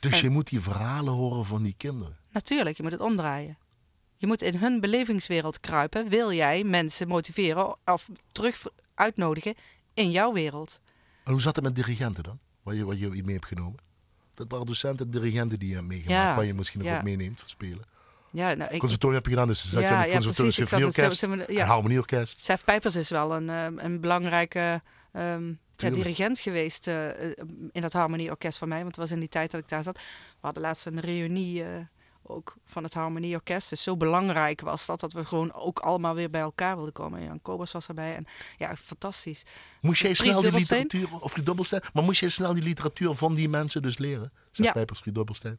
Dus 0.00 0.20
je 0.20 0.30
moet 0.30 0.48
die 0.48 0.60
verhalen 0.60 1.12
horen 1.12 1.44
van 1.44 1.62
die 1.62 1.74
kinderen. 1.76 2.16
Natuurlijk, 2.30 2.76
je 2.76 2.82
moet 2.82 2.92
het 2.92 3.00
omdraaien. 3.00 3.58
Je 4.16 4.26
moet 4.26 4.42
in 4.42 4.56
hun 4.56 4.80
belevingswereld 4.80 5.60
kruipen. 5.60 6.08
Wil 6.08 6.32
jij 6.32 6.64
mensen 6.64 7.08
motiveren 7.08 7.76
of 7.84 8.08
terug 8.32 8.62
uitnodigen 8.94 9.54
in 9.94 10.10
jouw 10.10 10.32
wereld? 10.32 10.80
En 11.24 11.32
hoe 11.32 11.40
zat 11.40 11.54
het 11.56 11.64
met 11.64 11.74
dirigenten 11.74 12.22
dan? 12.22 12.38
Wat 12.62 12.76
je, 12.76 12.84
wat 12.84 12.98
je 12.98 13.08
mee 13.08 13.34
hebt 13.34 13.46
genomen? 13.46 13.78
Dat 14.34 14.46
waren 14.50 14.66
docenten, 14.66 15.10
dirigenten 15.10 15.58
die 15.58 15.68
je 15.68 15.74
hebt 15.74 15.86
meegemaakt. 15.86 16.22
Ja, 16.28 16.34
Waar 16.36 16.44
je 16.44 16.54
misschien 16.54 16.80
nog 16.80 16.88
ja. 16.88 16.94
wat 16.94 17.04
meeneemt 17.04 17.38
voor 17.38 17.48
spelen. 17.48 17.84
Ja, 18.30 18.54
nou, 18.54 18.70
ik, 18.72 18.78
Conservatorium 18.78 19.14
heb 19.14 19.24
je 19.24 19.30
gedaan, 19.30 19.46
dus 19.46 19.62
je 19.62 19.68
zat 19.68 19.82
Ja, 19.82 19.88
je 19.88 19.94
in 19.94 20.00
het 20.00 20.08
ja, 20.08 20.14
Conservatorium 20.14 20.54
het 20.58 20.68
Symfonieorkest 20.68 21.18
symfonie- 21.18 21.52
ja. 21.56 21.60
en 21.62 21.66
Harmonieorkest. 21.66 22.44
Sef 22.44 22.64
Pijpers 22.64 22.96
is 22.96 23.08
wel 23.10 23.34
een, 23.34 23.48
ehm, 23.50 23.78
een 23.78 24.00
belangrijke 24.00 24.82
ehm, 25.12 25.52
ja, 25.76 25.90
dirigent 25.90 26.38
geweest 26.38 26.86
eh, 26.86 27.30
eh, 27.30 27.36
in 27.72 27.80
dat 27.80 27.92
harmonieorkest 27.92 28.58
van 28.58 28.68
mij. 28.68 28.82
Want 28.82 28.96
het 28.96 29.00
was 29.00 29.10
in 29.10 29.20
die 29.20 29.28
tijd 29.28 29.50
dat 29.50 29.60
ik 29.60 29.68
daar 29.68 29.82
zat. 29.82 29.96
We 29.96 30.40
hadden 30.40 30.62
laatst 30.62 30.86
een 30.86 31.00
reunie 31.00 31.64
eh, 31.64 31.70
ook 32.22 32.56
van 32.64 32.82
het 32.82 32.94
harmonieorkest. 32.94 33.70
Dus 33.70 33.82
zo 33.82 33.96
belangrijk 33.96 34.60
was 34.60 34.86
dat, 34.86 35.00
dat 35.00 35.12
we 35.12 35.24
gewoon 35.24 35.52
ook 35.52 35.78
allemaal 35.78 36.14
weer 36.14 36.30
bij 36.30 36.40
elkaar 36.40 36.74
wilden 36.74 36.92
komen. 36.92 37.22
Jan 37.24 37.42
Kobus 37.42 37.72
was 37.72 37.88
erbij 37.88 38.14
en 38.14 38.26
ja, 38.58 38.76
fantastisch. 38.76 39.42
Moest 39.80 40.02
jij 40.02 40.14
snel 40.14 40.40
die 40.40 40.52
literatuur, 40.52 41.08
of 41.20 41.92
maar 41.92 42.04
moest 42.04 42.20
jij 42.20 42.28
snel 42.28 42.52
die 42.52 42.62
literatuur 42.62 43.14
van 43.14 43.34
die 43.34 43.48
mensen 43.48 43.82
dus 43.82 43.98
leren? 43.98 44.32
Zeg 44.52 44.66
Ja. 44.66 44.72
Pijpers, 44.72 45.02
Dubbelstein. 45.02 45.58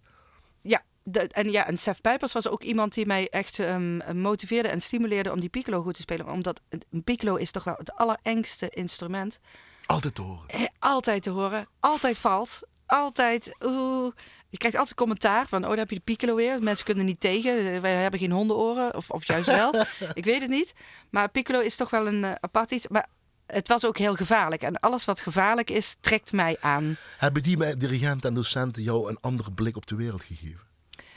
Ja, 0.62 0.84
de, 1.04 1.20
en 1.20 1.52
ja, 1.52 1.68
en 1.68 1.78
Sef 1.78 2.02
Pijpers 2.02 2.34
was 2.34 2.48
ook 2.48 2.64
iemand 2.64 2.94
die 2.94 3.06
mij 3.06 3.30
echt 3.30 3.60
ehm, 3.60 4.20
motiveerde 4.22 4.70
en 4.70 4.82
stimuleerde 4.82 5.32
om 5.32 5.40
die 5.40 5.50
piccolo 5.50 5.82
goed 5.82 5.94
te 5.94 6.02
spelen. 6.02 6.30
Omdat 6.30 6.62
een 6.90 7.04
piccolo 7.04 7.36
is 7.36 7.52
toch 7.52 7.64
wel 7.64 7.76
het 7.78 7.94
allerengste 7.94 8.70
instrument. 8.70 9.40
Altijd 9.86 10.16
te 10.16 10.22
horen. 10.22 10.48
Eh, 10.48 10.66
altijd 10.80 11.24
te 11.24 11.30
horen, 11.30 11.68
altijd 11.80 12.20
vals, 12.20 12.64
altijd. 12.86 13.56
Oeh. 13.64 14.12
Je 14.50 14.58
krijgt 14.58 14.78
altijd 14.78 14.98
commentaar 14.98 15.48
van, 15.48 15.62
oh, 15.64 15.70
daar 15.70 15.78
heb 15.78 15.90
je 15.90 15.96
de 15.96 16.02
piccolo 16.02 16.36
weer. 16.36 16.64
Mensen 16.64 16.86
kunnen 16.86 17.06
niet 17.06 17.20
tegen. 17.20 17.74
Eh, 17.74 17.80
Wij 17.82 17.94
hebben 17.94 18.20
geen 18.20 18.32
hondenoren, 18.32 18.96
of, 18.96 19.10
of 19.10 19.28
juist 19.28 19.48
wel. 19.48 19.76
ik 20.14 20.26
weet 20.26 20.42
het 20.42 20.50
niet. 20.50 20.74
Maar 21.10 21.30
piccolo 21.30 21.60
is 21.60 21.76
toch 21.76 21.90
wel 21.90 22.08
een 22.08 22.24
eh, 22.24 22.32
apart 22.40 22.72
iets. 22.72 22.88
Maar 22.88 23.08
het 23.46 23.68
was 23.68 23.86
ook 23.86 23.98
heel 23.98 24.16
gevaarlijk. 24.16 24.62
En 24.62 24.80
alles 24.80 25.06
wat 25.06 25.22
gevaarlijk 25.22 25.70
is, 25.70 25.96
trekt 26.00 26.32
mij 26.32 26.58
aan. 26.60 26.98
Hebben 27.18 27.44
die 27.44 27.78
dirigenten 27.78 28.30
en 28.30 28.36
docenten 28.36 28.84
jou 28.84 29.10
een 29.10 29.18
andere 29.22 29.52
blik 29.52 29.76
op 29.76 29.86
de 29.86 29.96
wereld 29.96 30.24
gegeven? 30.24 30.60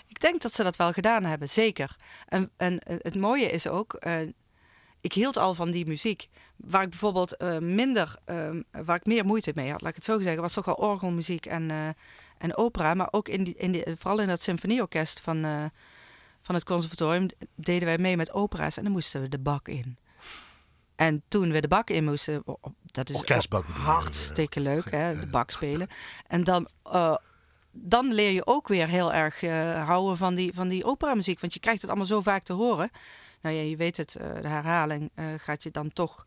Ik 0.07 0.21
denk 0.21 0.41
dat 0.43 0.55
ze 0.55 0.62
dat 0.62 0.77
wel 0.77 0.93
gedaan 0.93 1.25
hebben, 1.25 1.49
zeker. 1.49 1.97
En, 2.27 2.51
en 2.57 2.79
eh, 2.79 2.97
het 2.99 3.14
mooie 3.14 3.51
is 3.51 3.66
ook, 3.66 3.95
eh, 3.95 4.21
ik 5.01 5.12
hield 5.12 5.36
al 5.36 5.55
van 5.55 5.70
die 5.70 5.86
muziek. 5.86 6.28
Waar 6.57 6.82
ik 6.82 6.88
bijvoorbeeld 6.90 7.36
eh, 7.36 7.59
minder, 7.59 8.16
ehm, 8.24 8.62
waar 8.70 8.96
ik 8.96 9.07
meer 9.07 9.24
moeite 9.24 9.53
mee 9.55 9.70
had, 9.70 9.80
laat 9.80 9.90
ik 9.90 9.96
het 9.96 10.05
zo 10.05 10.20
zeggen, 10.20 10.42
was 10.42 10.53
toch 10.53 10.64
wel 10.64 10.74
orgelmuziek 10.74 11.46
en, 11.46 11.70
eh, 11.70 11.88
en 12.38 12.57
opera. 12.57 12.94
Maar 12.94 13.09
ook 13.11 13.28
in 13.28 13.44
die, 13.44 13.55
in 13.57 13.72
die, 13.72 13.84
vooral 13.99 14.20
in 14.20 14.28
dat 14.28 14.42
symfonieorkest 14.42 15.20
van, 15.20 15.44
eh, 15.44 15.64
van 16.40 16.55
het 16.55 16.64
conservatorium 16.64 17.28
deden 17.55 17.88
wij 17.88 17.99
mee 17.99 18.16
met 18.16 18.32
opera's 18.32 18.76
en 18.76 18.82
dan 18.82 18.92
moesten 18.92 19.20
we 19.20 19.28
de 19.28 19.38
bak 19.38 19.68
in. 19.68 19.99
En 20.96 21.22
toen 21.28 21.53
we 21.53 21.61
de 21.61 21.68
bak 21.68 21.90
in 21.90 22.05
moesten, 22.05 22.42
dat 22.84 23.11
is 23.11 23.16
Orkestbak 23.16 23.64
hartstikke 23.64 24.61
leuk, 24.61 24.90
hè, 24.90 25.20
de 25.20 25.26
bak 25.26 25.51
spelen. 25.51 25.88
En 26.26 26.44
dan, 26.44 26.68
dan 27.70 28.12
leer 28.12 28.30
je 28.30 28.46
ook 28.46 28.68
weer 28.68 28.88
heel 28.88 29.12
erg 29.12 29.40
houden 29.86 30.16
van 30.16 30.34
die, 30.34 30.55
van 30.55 30.68
die 30.68 30.84
operamuziek. 30.84 31.40
Want 31.40 31.55
je 31.55 31.61
krijgt 31.61 31.80
het 31.80 31.90
allemaal 31.90 32.09
zo 32.09 32.20
vaak 32.20 32.42
te 32.42 32.53
horen. 32.53 32.90
Nou 33.41 33.55
ja, 33.55 33.62
je 33.62 33.76
weet 33.76 33.97
het, 33.97 34.16
eh, 34.16 34.41
de 34.43 34.49
herhaling 34.49 35.11
eh, 35.14 35.26
gaat 35.36 35.62
je 35.62 35.70
dan 35.70 35.93
toch 35.93 36.24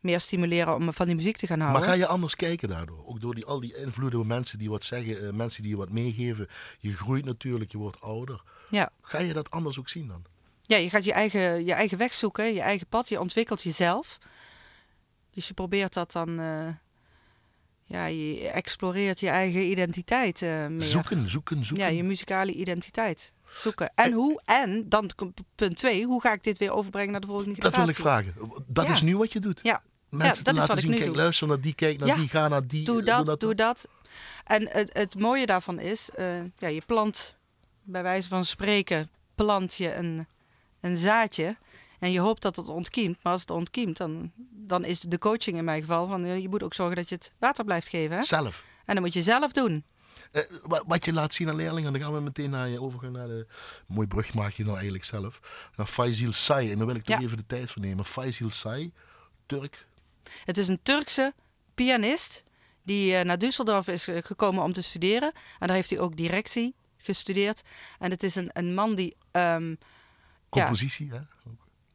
meer 0.00 0.20
stimuleren 0.20 0.74
om 0.74 0.92
van 0.92 1.06
die 1.06 1.14
muziek 1.14 1.36
te 1.36 1.46
gaan 1.46 1.60
houden. 1.60 1.80
Maar 1.80 1.90
ga 1.90 1.96
je 1.96 2.06
anders 2.06 2.36
kijken 2.36 2.68
daardoor? 2.68 3.06
Ook 3.06 3.20
door 3.20 3.34
die, 3.34 3.44
al 3.44 3.60
die 3.60 3.76
invloeden, 3.76 4.26
mensen 4.26 4.58
die 4.58 4.70
wat 4.70 4.84
zeggen, 4.84 5.26
eh, 5.26 5.32
mensen 5.32 5.62
die 5.62 5.70
je 5.70 5.76
wat 5.76 5.90
meegeven. 5.90 6.48
Je 6.78 6.92
groeit 6.92 7.24
natuurlijk, 7.24 7.72
je 7.72 7.78
wordt 7.78 8.00
ouder. 8.00 8.42
Ja. 8.70 8.90
Ga 9.02 9.18
je 9.18 9.32
dat 9.32 9.50
anders 9.50 9.78
ook 9.78 9.88
zien 9.88 10.08
dan? 10.08 10.24
ja, 10.62 10.76
je 10.76 10.90
gaat 10.90 11.04
je 11.04 11.12
eigen, 11.12 11.64
je 11.64 11.72
eigen 11.72 11.98
weg 11.98 12.14
zoeken, 12.14 12.54
je 12.54 12.60
eigen 12.60 12.86
pad. 12.86 13.08
Je 13.08 13.20
ontwikkelt 13.20 13.62
jezelf. 13.62 14.18
Dus 15.30 15.48
je 15.48 15.54
probeert 15.54 15.92
dat 15.94 16.12
dan... 16.12 16.34
ja, 17.84 18.06
je 18.06 18.48
exploreert 18.48 19.20
je 19.20 19.28
eigen 19.28 19.70
identiteit 19.70 20.40
meer. 20.40 20.82
Zoeken, 20.82 21.28
zoeken, 21.28 21.64
zoeken. 21.64 21.86
Ja, 21.86 21.92
je 21.92 22.02
muzikale 22.02 22.52
identiteit 22.52 23.34
zoeken. 23.56 23.92
En 23.94 24.12
hoe, 24.12 24.40
en 24.44 24.88
dan 24.88 25.10
punt 25.54 25.76
twee, 25.76 26.04
hoe 26.04 26.20
ga 26.20 26.32
ik 26.32 26.44
dit 26.44 26.58
weer 26.58 26.72
overbrengen 26.72 27.10
naar 27.12 27.20
de 27.20 27.26
volgende 27.26 27.60
dat 27.60 27.76
wil 27.76 27.88
ik 27.88 27.94
generatie? 27.96 28.32
vragen. 28.32 28.64
Dat 28.66 28.86
Ja. 28.86 28.92
is 28.92 29.02
nu 29.02 29.16
wat 29.16 29.32
je 29.32 29.40
doet. 29.40 29.60
Ja, 29.62 29.82
Mensen 30.08 30.44
dat 30.44 30.54
te 30.54 30.60
is 30.60 30.66
laten 30.66 30.66
wat 30.68 30.76
ik 30.76 30.82
zien, 30.82 30.90
nu 30.90 30.96
kijk, 30.96 31.08
doe. 31.08 31.16
luister 31.16 31.48
naar 31.48 31.60
die, 31.60 31.74
kijk 31.74 31.98
naar 31.98 32.08
Ja. 32.08 32.14
die, 32.14 32.28
ga 32.28 32.48
naar 32.48 32.66
die. 32.66 32.84
doe 32.84 33.02
eh, 33.04 33.24
dat, 33.24 33.40
doe 33.40 33.54
dat. 33.54 33.88
En 34.44 34.68
het, 34.70 34.90
het 34.92 35.18
mooie 35.18 35.46
daarvan 35.46 35.78
is, 35.80 36.10
eh, 36.10 36.44
ja, 36.58 36.68
je 36.68 36.82
plant, 36.86 37.36
bij 37.82 38.02
wijze 38.02 38.28
van 38.28 38.44
spreken, 38.44 39.08
plant 39.34 39.74
je 39.74 39.94
een, 39.94 40.26
een 40.80 40.96
zaadje. 40.96 41.56
En 41.98 42.12
je 42.12 42.20
hoopt 42.20 42.42
dat 42.42 42.56
het 42.56 42.68
ontkiemt. 42.68 43.18
Maar 43.22 43.32
als 43.32 43.40
het 43.40 43.50
ontkiemt, 43.50 43.96
dan, 43.96 44.32
dan 44.50 44.84
is 44.84 45.00
de 45.00 45.18
coaching 45.18 45.56
in 45.56 45.64
mijn 45.64 45.80
geval 45.80 46.06
van... 46.08 46.24
eh, 46.24 46.38
je 46.38 46.48
moet 46.48 46.62
ook 46.62 46.74
zorgen 46.74 46.96
dat 46.96 47.08
je 47.08 47.14
het 47.14 47.32
water 47.38 47.64
blijft 47.64 47.88
geven. 47.88 48.16
Hè? 48.16 48.22
Zelf. 48.24 48.64
En 48.84 48.94
dat 48.94 49.04
moet 49.04 49.14
je 49.14 49.22
zelf 49.22 49.52
doen. 49.52 49.84
Eh, 50.32 50.42
wa- 50.62 50.82
wat 50.86 51.04
je 51.04 51.12
laat 51.12 51.34
zien 51.34 51.48
aan 51.48 51.56
leerlingen, 51.56 51.92
dan 51.92 52.02
gaan 52.02 52.12
we 52.14 52.20
meteen 52.20 52.50
naar 52.50 52.68
je 52.68 52.80
overgaan 52.80 53.12
naar 53.12 53.26
de. 53.26 53.46
Mooi 53.86 54.06
brug 54.06 54.34
maak 54.34 54.52
je 54.52 54.62
nou 54.62 54.74
eigenlijk 54.74 55.04
zelf. 55.04 55.40
Naar 55.76 55.86
Faisal 55.86 56.32
Say. 56.32 56.70
En 56.70 56.76
daar 56.76 56.86
wil 56.86 56.96
ik 56.96 57.04
toch 57.04 57.18
Ja. 57.18 57.24
even 57.24 57.36
de 57.36 57.46
tijd 57.46 57.70
voor 57.70 57.82
nemen. 57.82 58.04
Faisal 58.04 58.50
Say, 58.50 58.92
Turk. 59.46 59.86
Het 60.44 60.56
is 60.56 60.68
een 60.68 60.80
Turkse 60.82 61.34
pianist 61.74 62.42
die 62.82 63.16
eh, 63.16 63.24
naar 63.24 63.38
Düsseldorf 63.44 63.88
is 63.92 64.08
eh, 64.08 64.22
gekomen 64.22 64.62
om 64.62 64.72
te 64.72 64.82
studeren. 64.82 65.32
En 65.58 65.66
daar 65.66 65.76
heeft 65.76 65.90
hij 65.90 65.98
ook 65.98 66.16
directie 66.16 66.74
gestudeerd. 66.96 67.62
En 67.98 68.10
het 68.10 68.22
is 68.22 68.34
een, 68.34 68.50
een 68.52 68.74
man 68.74 68.94
die... 68.94 69.16
ehm, 69.30 69.68
ja, 69.70 69.76
Compositie, 70.48 71.10
hè? 71.12 71.18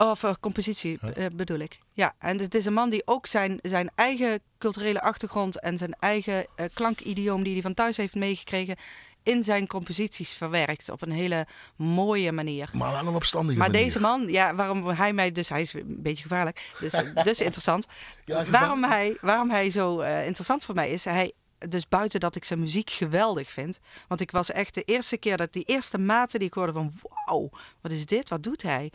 Of 0.10 0.24
eh, 0.24 0.32
compositie 0.39 0.99
eh, 0.99 1.26
bedoel 1.36 1.60
ik. 1.60 1.80
Ja, 1.93 2.14
en 2.20 2.39
het 2.39 2.56
is 2.56 2.66
een 2.66 2.74
man 2.74 2.89
die 2.89 3.02
ook 3.06 3.28
zijn, 3.28 3.60
zijn 3.62 3.91
eigen 3.95 4.39
culturele 4.58 5.02
achtergrond 5.02 5.60
en 5.60 5.78
zijn 5.78 5.95
eigen 5.99 6.45
eh, 6.56 6.66
klankidioom 6.74 7.43
die 7.43 7.54
hij 7.54 7.62
van 7.62 7.74
thuis 7.74 7.97
heeft 7.97 8.16
meegekregen 8.16 8.76
in 9.24 9.43
zijn 9.43 9.68
composities 9.68 10.34
verwerkt 10.34 10.89
op 10.89 11.02
een 11.02 11.12
hele 11.12 11.47
mooie 11.76 12.32
manier. 12.32 12.70
Maar 12.74 12.91
wel 12.91 13.08
een 13.08 13.16
opstandige 13.16 13.60
Maar 13.60 13.70
manier. 13.70 13.84
deze 13.86 13.99
man, 13.99 14.28
ja, 14.28 14.56
waarom 14.56 14.88
hij 14.88 15.14
mij 15.14 15.32
dus, 15.32 15.49
hij 15.49 15.62
is 15.62 15.74
een 15.74 16.02
beetje 16.02 16.22
gevaarlijk, 16.22 16.72
dus, 16.80 16.91
dus 17.24 17.41
interessant. 17.41 17.86
Ja, 18.26 18.45
waarom, 18.45 18.84
hij, 18.84 19.18
waarom 19.22 19.49
hij 19.49 19.70
zo 19.70 19.99
interessant 20.02 20.66
voor 20.66 20.76
mij 20.76 20.89
is, 20.89 21.06
hij, 21.06 21.32
dus 21.58 21.88
buiten 21.88 22.20
dat 22.20 22.36
ik 22.36 22.45
zijn 22.45 22.60
muziek 22.60 22.89
geweldig 22.89 23.52
vind, 23.52 23.80
want 24.08 24.22
ik 24.22 24.32
was 24.32 24.52
echt 24.52 24.74
de 24.74 24.84
eerste 24.84 25.18
keer 25.18 25.38
dat 25.38 25.54
die 25.54 25.64
eerste 25.64 25.97
maten 25.97 26.39
die 26.39 26.47
ik 26.47 26.54
hoorde 26.54 26.72
van, 26.72 26.93
wauw, 27.26 27.49
wat 27.82 27.91
is 27.91 28.06
dit, 28.06 28.30
wat 28.30 28.43
doet 28.43 28.62
hij? 28.62 28.91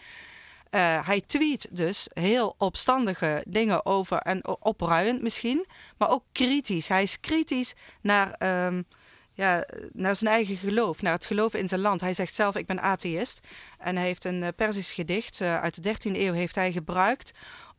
Eh, 0.70 1.06
hij 1.06 1.20
tweet 1.20 1.68
dus 1.70 2.08
heel 2.12 2.54
opstandige 2.58 3.42
dingen 3.46 3.86
over 3.86 4.18
en 4.18 4.46
opruiend 4.60 5.22
misschien, 5.22 5.66
maar 5.98 6.10
ook 6.10 6.24
kritisch. 6.32 6.88
Hij 6.88 7.02
is 7.02 7.20
kritisch 7.20 7.74
naar, 8.00 8.34
ehm, 8.38 8.82
ja, 9.32 9.66
naar 9.92 10.16
zijn 10.16 10.30
eigen 10.30 10.56
geloof, 10.56 11.02
naar 11.02 11.12
het 11.12 11.26
geloof 11.26 11.54
in 11.54 11.68
zijn 11.68 11.80
land. 11.80 12.00
Hij 12.00 12.14
zegt 12.14 12.34
zelf, 12.34 12.56
ik 12.56 12.66
ben 12.66 12.80
atheïst. 12.80 13.40
En 13.78 13.96
hij 13.96 14.06
heeft 14.06 14.24
een 14.24 14.42
eh, 14.42 14.48
Persisch 14.56 14.92
gedicht 14.92 15.40
eh, 15.40 15.60
uit 15.60 15.74
de 15.74 15.82
13e 15.82 16.16
eeuw 16.18 16.32
heeft 16.32 16.54
hij 16.54 16.72
gebruikt 16.72 17.32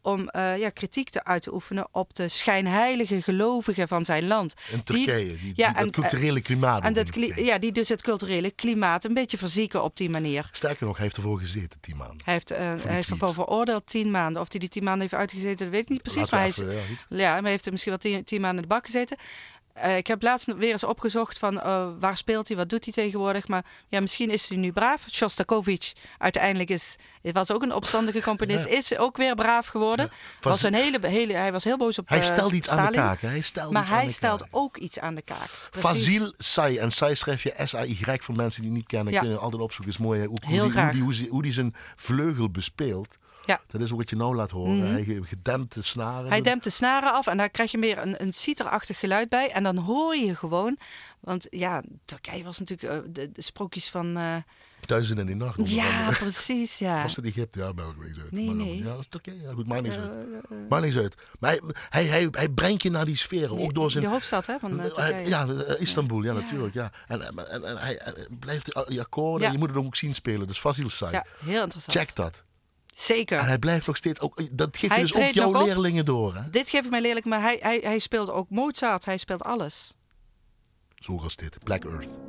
om 0.07 0.29
eh, 0.29 0.57
ja, 0.57 0.69
kritiek 0.69 1.09
te 1.09 1.23
uit 1.23 1.41
te 1.41 1.53
oefenen 1.53 1.87
op 1.91 2.15
de 2.15 2.27
schijnheilige 2.29 3.21
gelovigen 3.21 3.87
van 3.87 4.05
zijn 4.05 4.27
land. 4.27 4.53
Die- 4.69 4.83
Turkije, 4.83 5.25
die, 5.25 5.37
die, 5.39 5.53
ja, 5.55 5.71
dat 5.71 5.81
en- 5.83 5.91
culturele 5.91 6.41
klimaat. 6.41 6.83
En 6.83 6.93
dat, 6.93 7.09
ja, 7.35 7.57
die 7.57 7.71
dus 7.71 7.89
het 7.89 8.01
culturele 8.01 8.51
klimaat 8.51 9.05
een 9.05 9.13
beetje 9.13 9.37
verzieken 9.37 9.83
op 9.83 9.97
die 9.97 10.09
manier. 10.09 10.49
Sterker 10.51 10.85
nog, 10.85 10.95
hij 10.95 11.03
heeft 11.03 11.17
ervoor 11.17 11.39
gezeten, 11.39 11.79
tien 11.79 11.97
maanden. 11.97 12.17
Hij 12.23 12.33
heeft, 12.33 12.51
eh, 12.51 12.75
die 12.75 12.87
hij 12.87 12.99
is 12.99 13.09
ervoor 13.09 13.33
veroordeeld 13.33 13.87
tien 13.87 14.11
maanden. 14.11 14.41
Of 14.41 14.47
hij 14.51 14.59
die 14.59 14.69
tien 14.69 14.83
maanden 14.83 15.01
heeft 15.01 15.13
uitgezeten, 15.21 15.57
dat 15.57 15.69
weet 15.69 15.81
ik 15.83 15.89
niet 15.89 16.01
precies. 16.01 16.31
Laten 16.31 16.35
Maar 16.37 16.45
hij, 16.45 16.53
is, 16.55 16.61
even, 16.61 16.73
ja, 16.75 16.81
goed. 17.07 17.19
ja, 17.19 17.31
maar 17.33 17.41
hij 17.41 17.51
heeft 17.51 17.65
er 17.65 17.71
misschien 17.71 17.91
wel 17.91 18.01
tien, 18.11 18.23
tien 18.23 18.41
maanden 18.41 18.63
in 18.63 18.69
de 18.69 18.73
bak 18.75 18.85
gezeten. 18.85 19.17
Eh, 19.81 19.97
ik 19.97 20.07
heb 20.07 20.21
laatst 20.21 20.53
weer 20.55 20.71
eens 20.71 20.83
opgezocht 20.83 21.37
van 21.39 21.61
eh, 21.61 21.87
waar 21.99 22.17
speelt 22.17 22.47
hij, 22.47 22.57
wat 22.57 22.69
doet 22.69 22.83
hij 22.83 22.93
tegenwoordig. 22.93 23.47
Maar 23.47 23.65
ja, 23.87 23.99
misschien 23.99 24.29
is 24.29 24.49
hij 24.49 24.57
nu 24.57 24.71
braaf. 24.71 25.05
Shostakovich 25.11 25.93
uiteindelijk 26.17 26.69
is, 26.69 26.95
het 27.21 27.33
was 27.33 27.51
ook 27.51 27.61
een 27.61 27.73
opstandige 27.73 28.21
componist, 28.21 28.65
is 28.65 28.97
ook 28.97 29.17
weer 29.17 29.35
braaf 29.35 29.67
geworden. 29.67 30.09
Was 30.41 30.63
een 30.63 30.73
hele, 30.73 31.07
hele, 31.07 31.33
hij 31.33 31.51
was 31.51 31.63
heel 31.63 31.77
boos 31.77 31.99
op 31.99 32.09
Hij 32.09 32.17
eh, 32.17 32.23
stelt 32.23 32.51
iets 32.51 32.69
aan 32.69 32.85
de 32.85 32.91
kaak. 32.97 33.21
hè. 33.21 33.27
Hij 33.27 33.41
stelt 33.41 33.71
Maar 33.71 33.89
hij 33.89 34.09
stelt 34.09 34.43
ook 34.51 34.77
iets 34.77 34.99
aan 34.99 35.15
de 35.15 35.21
kaak. 35.21 35.49
Fazil 35.71 36.33
Say. 36.37 36.77
En 36.77 36.91
Say 36.91 37.15
schrijf 37.15 37.43
je 37.43 37.53
S-A-Y 37.63 38.17
voor 38.19 38.35
mensen 38.35 38.61
die 38.61 38.69
het 38.71 38.79
niet 38.79 38.87
kennen. 38.87 39.13
Ja. 39.13 39.19
Kunnen 39.19 39.37
opzoeken. 39.41 39.63
opzoeken. 39.63 39.93
is 39.93 39.97
mooi. 39.97 40.19
hè. 40.19 40.25
Hoe, 40.25 40.37
hoe, 40.43 40.71
die, 40.91 41.01
hoe, 41.01 41.13
die- 41.13 41.29
hoe 41.29 41.41
die 41.41 41.51
zijn 41.51 41.75
vleugel 41.95 42.49
bespeelt. 42.49 43.17
Ja. 43.47 43.61
Dat 43.67 43.81
is 43.81 43.91
ook 43.91 43.97
wat 43.97 44.09
je 44.09 44.15
nou 44.15 44.35
laat 44.35 44.51
horen. 44.51 44.77
Mhm. 44.77 44.91
Hij 44.91 45.03
ge- 45.03 45.23
gedempte 45.23 45.83
snaren. 45.83 46.29
Hij 46.29 46.41
dempt 46.41 46.63
de 46.63 46.69
snaren 46.69 47.13
af 47.13 47.27
en 47.27 47.37
daar 47.37 47.49
krijg 47.49 47.71
je 47.71 47.77
meer 47.77 47.97
een, 47.97 48.21
een 48.21 48.33
citerachtig 48.33 48.99
geluid 48.99 49.29
bij. 49.29 49.51
En 49.51 49.63
dan 49.63 49.77
hoor 49.77 50.15
je 50.15 50.35
gewoon... 50.35 50.77
Want 51.19 51.47
ja, 51.49 51.83
Turkije 52.05 52.43
was 52.43 52.59
natuurlijk 52.59 52.93
eh, 53.05 53.11
de, 53.13 53.31
de 53.31 53.41
sprookjes 53.41 53.89
van... 53.89 54.43
Duizend 54.85 55.19
en 55.19 55.25
die 55.25 55.35
nacht. 55.35 55.69
ja, 55.69 56.09
precies, 56.19 56.77
ja. 56.77 57.01
Was 57.01 57.15
het 57.15 57.25
Egypte? 57.25 57.59
Ja, 57.59 57.69
ik 57.69 58.17
uit. 58.21 58.31
Nee, 58.31 58.45
Maar 58.45 58.55
nee. 58.55 58.77
Ja, 58.77 58.83
dat 58.83 59.05
is 59.09 59.15
oké. 59.17 59.31
Ja, 59.31 59.53
goed, 59.53 59.67
maakt 59.67 59.81
niks 59.81 59.95
uit. 59.97 60.11
Eh, 60.11 60.19
eh, 60.21 60.69
Maakt 60.69 60.83
niks 60.83 60.97
uit. 60.97 61.15
Maar 61.39 61.51
hij, 61.51 61.61
hij, 61.89 62.05
hij, 62.05 62.27
hij 62.31 62.49
brengt 62.49 62.83
je 62.83 62.89
naar 62.91 63.05
die 63.05 63.15
sferen. 63.15 63.59
Ook 63.61 63.73
door 63.73 63.91
zijn... 63.91 64.03
De 64.03 64.09
hoofdstad 64.09 64.45
hè, 64.45 64.59
van 64.59 64.77
Turkije. 64.77 65.27
ja, 65.27 65.45
Istanbul, 65.77 66.21
ja, 66.23 66.33
Ja. 66.33 66.39
natuurlijk. 66.39 66.73
Ja. 66.73 66.91
En, 67.07 67.21
en, 67.27 67.49
en, 67.51 67.63
en 67.63 67.77
hij, 67.77 68.01
blijft 68.39 68.65
die- 68.65 68.85
die 68.87 68.99
akkoorden, 69.01 69.51
je 69.51 69.57
moet 69.57 69.67
het 69.69 69.77
ook 69.77 69.95
zien 69.95 70.15
spelen. 70.15 70.47
Dus 70.47 70.59
Fazil 70.59 70.89
Say. 70.89 71.11
Ja, 71.11 71.25
heel 71.45 71.63
interessant. 71.63 71.97
Check 71.97 72.15
dat. 72.15 72.43
Zeker. 72.97 73.39
En 73.39 73.45
hij 73.45 73.57
blijft 73.59 73.87
nog 73.87 73.97
steeds 73.97 74.19
ook. 74.19 74.57
Dat 74.57 74.77
geeft 74.77 74.93
Hij 74.93 75.01
je 75.01 75.11
dus 75.11 75.21
ook 75.27 75.33
jouw 75.33 75.59
op. 75.59 75.65
leerlingen 75.65 76.05
door. 76.05 76.35
Hè? 76.35 76.49
Dit 76.49 76.69
geef 76.69 76.83
ik 76.83 76.89
mijn 76.89 77.01
leerling, 77.01 77.25
maar 77.25 77.41
hij, 77.41 77.57
hij, 77.61 77.79
hij 77.83 77.99
speelt 77.99 78.29
ook 78.29 78.49
Mozart. 78.49 79.05
Hij 79.05 79.17
speelt 79.17 79.43
alles. 79.43 79.93
Zoals 80.95 81.35
dit, 81.35 81.57
Black 81.63 81.85
Earth. 81.85 82.19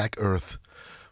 Black 0.00 0.14
Earth 0.16 0.58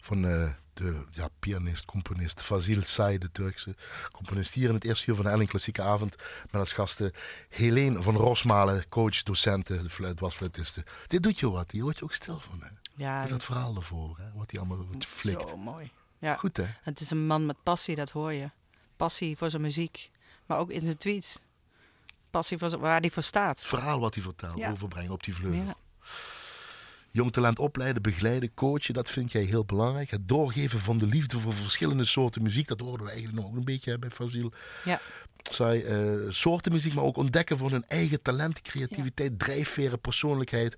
van 0.00 0.24
eh, 0.26 0.50
de 0.74 1.04
ja, 1.10 1.28
pianist, 1.38 1.84
componist 1.84 2.42
Fazil 2.42 2.82
Say, 2.82 3.18
de 3.18 3.30
Turkse 3.32 3.74
componist. 4.12 4.54
Hier 4.54 4.68
in 4.68 4.74
het 4.74 4.84
eerste 4.84 5.10
uur 5.10 5.14
van 5.16 5.24
de 5.24 5.30
Elling 5.30 5.48
Klassieke 5.48 5.82
Avond 5.82 6.16
met 6.50 6.54
als 6.60 6.72
gasten 6.72 7.12
Helene 7.48 8.02
van 8.02 8.16
Rosmalen, 8.16 8.88
coach, 8.88 9.22
docenten, 9.22 9.82
de 9.82 9.90
fluit, 9.90 10.20
wasfluitiste. 10.20 10.84
Dit 11.06 11.22
doet 11.22 11.38
je 11.38 11.50
wat, 11.50 11.70
hier 11.70 11.82
word 11.82 11.98
je 11.98 12.04
ook 12.04 12.12
stil 12.12 12.40
van. 12.40 12.60
Hè? 12.62 12.68
Ja, 12.94 13.20
Met 13.20 13.28
dat 13.28 13.44
verhaal 13.44 13.74
ervoor, 13.76 14.16
hè? 14.18 14.24
wat 14.34 14.50
hij 14.50 14.60
allemaal 14.60 14.86
wat 14.92 15.04
flikt. 15.04 15.48
Zo 15.48 15.56
mooi. 15.56 15.90
Ja. 16.18 16.36
Goed 16.36 16.56
hè? 16.56 16.64
Het 16.82 17.00
is 17.00 17.10
een 17.10 17.26
man 17.26 17.46
met 17.46 17.56
passie, 17.62 17.94
dat 17.96 18.10
hoor 18.10 18.32
je. 18.32 18.50
Passie 18.96 19.36
voor 19.36 19.50
zijn 19.50 19.62
muziek, 19.62 20.10
maar 20.46 20.58
ook 20.58 20.70
in 20.70 20.80
zijn 20.80 20.96
tweets. 20.96 21.38
Passie 22.30 22.58
voor 22.58 22.68
zijn- 22.68 22.80
waar 22.80 23.00
hij 23.00 23.10
voor 23.10 23.22
staat. 23.22 23.58
Het 23.58 23.66
verhaal 23.68 24.00
wat 24.00 24.14
hij 24.14 24.22
vertelt, 24.22 24.58
Ja. 24.58 24.70
overbrengen 24.70 25.12
op 25.12 25.22
die 25.24 25.34
vleugel. 25.34 25.62
Ja. 25.62 25.76
Jong 27.10 27.32
talent 27.32 27.58
opleiden, 27.58 28.02
begeleiden, 28.02 28.54
coachen, 28.54 28.94
dat 28.94 29.10
vind 29.10 29.32
jij 29.32 29.42
heel 29.42 29.64
belangrijk. 29.64 30.10
Het 30.10 30.28
doorgeven 30.28 30.78
van 30.78 30.98
de 30.98 31.06
liefde 31.06 31.38
voor 31.38 31.54
verschillende 31.54 32.04
soorten 32.04 32.42
muziek, 32.42 32.68
dat 32.68 32.80
hoorden 32.80 33.06
we 33.06 33.12
eigenlijk 33.12 33.42
nog 33.42 33.54
een 33.54 33.64
beetje 33.64 33.90
hè, 33.90 33.98
bij 33.98 34.10
Fazil. 34.10 34.52
Ja. 34.84 35.00
Zij, 35.50 35.84
eh, 35.84 36.30
soorten 36.30 36.72
muziek, 36.72 36.94
maar 36.94 37.04
ook 37.04 37.16
ontdekken 37.16 37.58
van 37.58 37.70
hun 37.70 37.84
eigen 37.86 38.22
talent, 38.22 38.62
creativiteit, 38.62 39.38
drijfveren, 39.38 40.00
persoonlijkheid. 40.00 40.76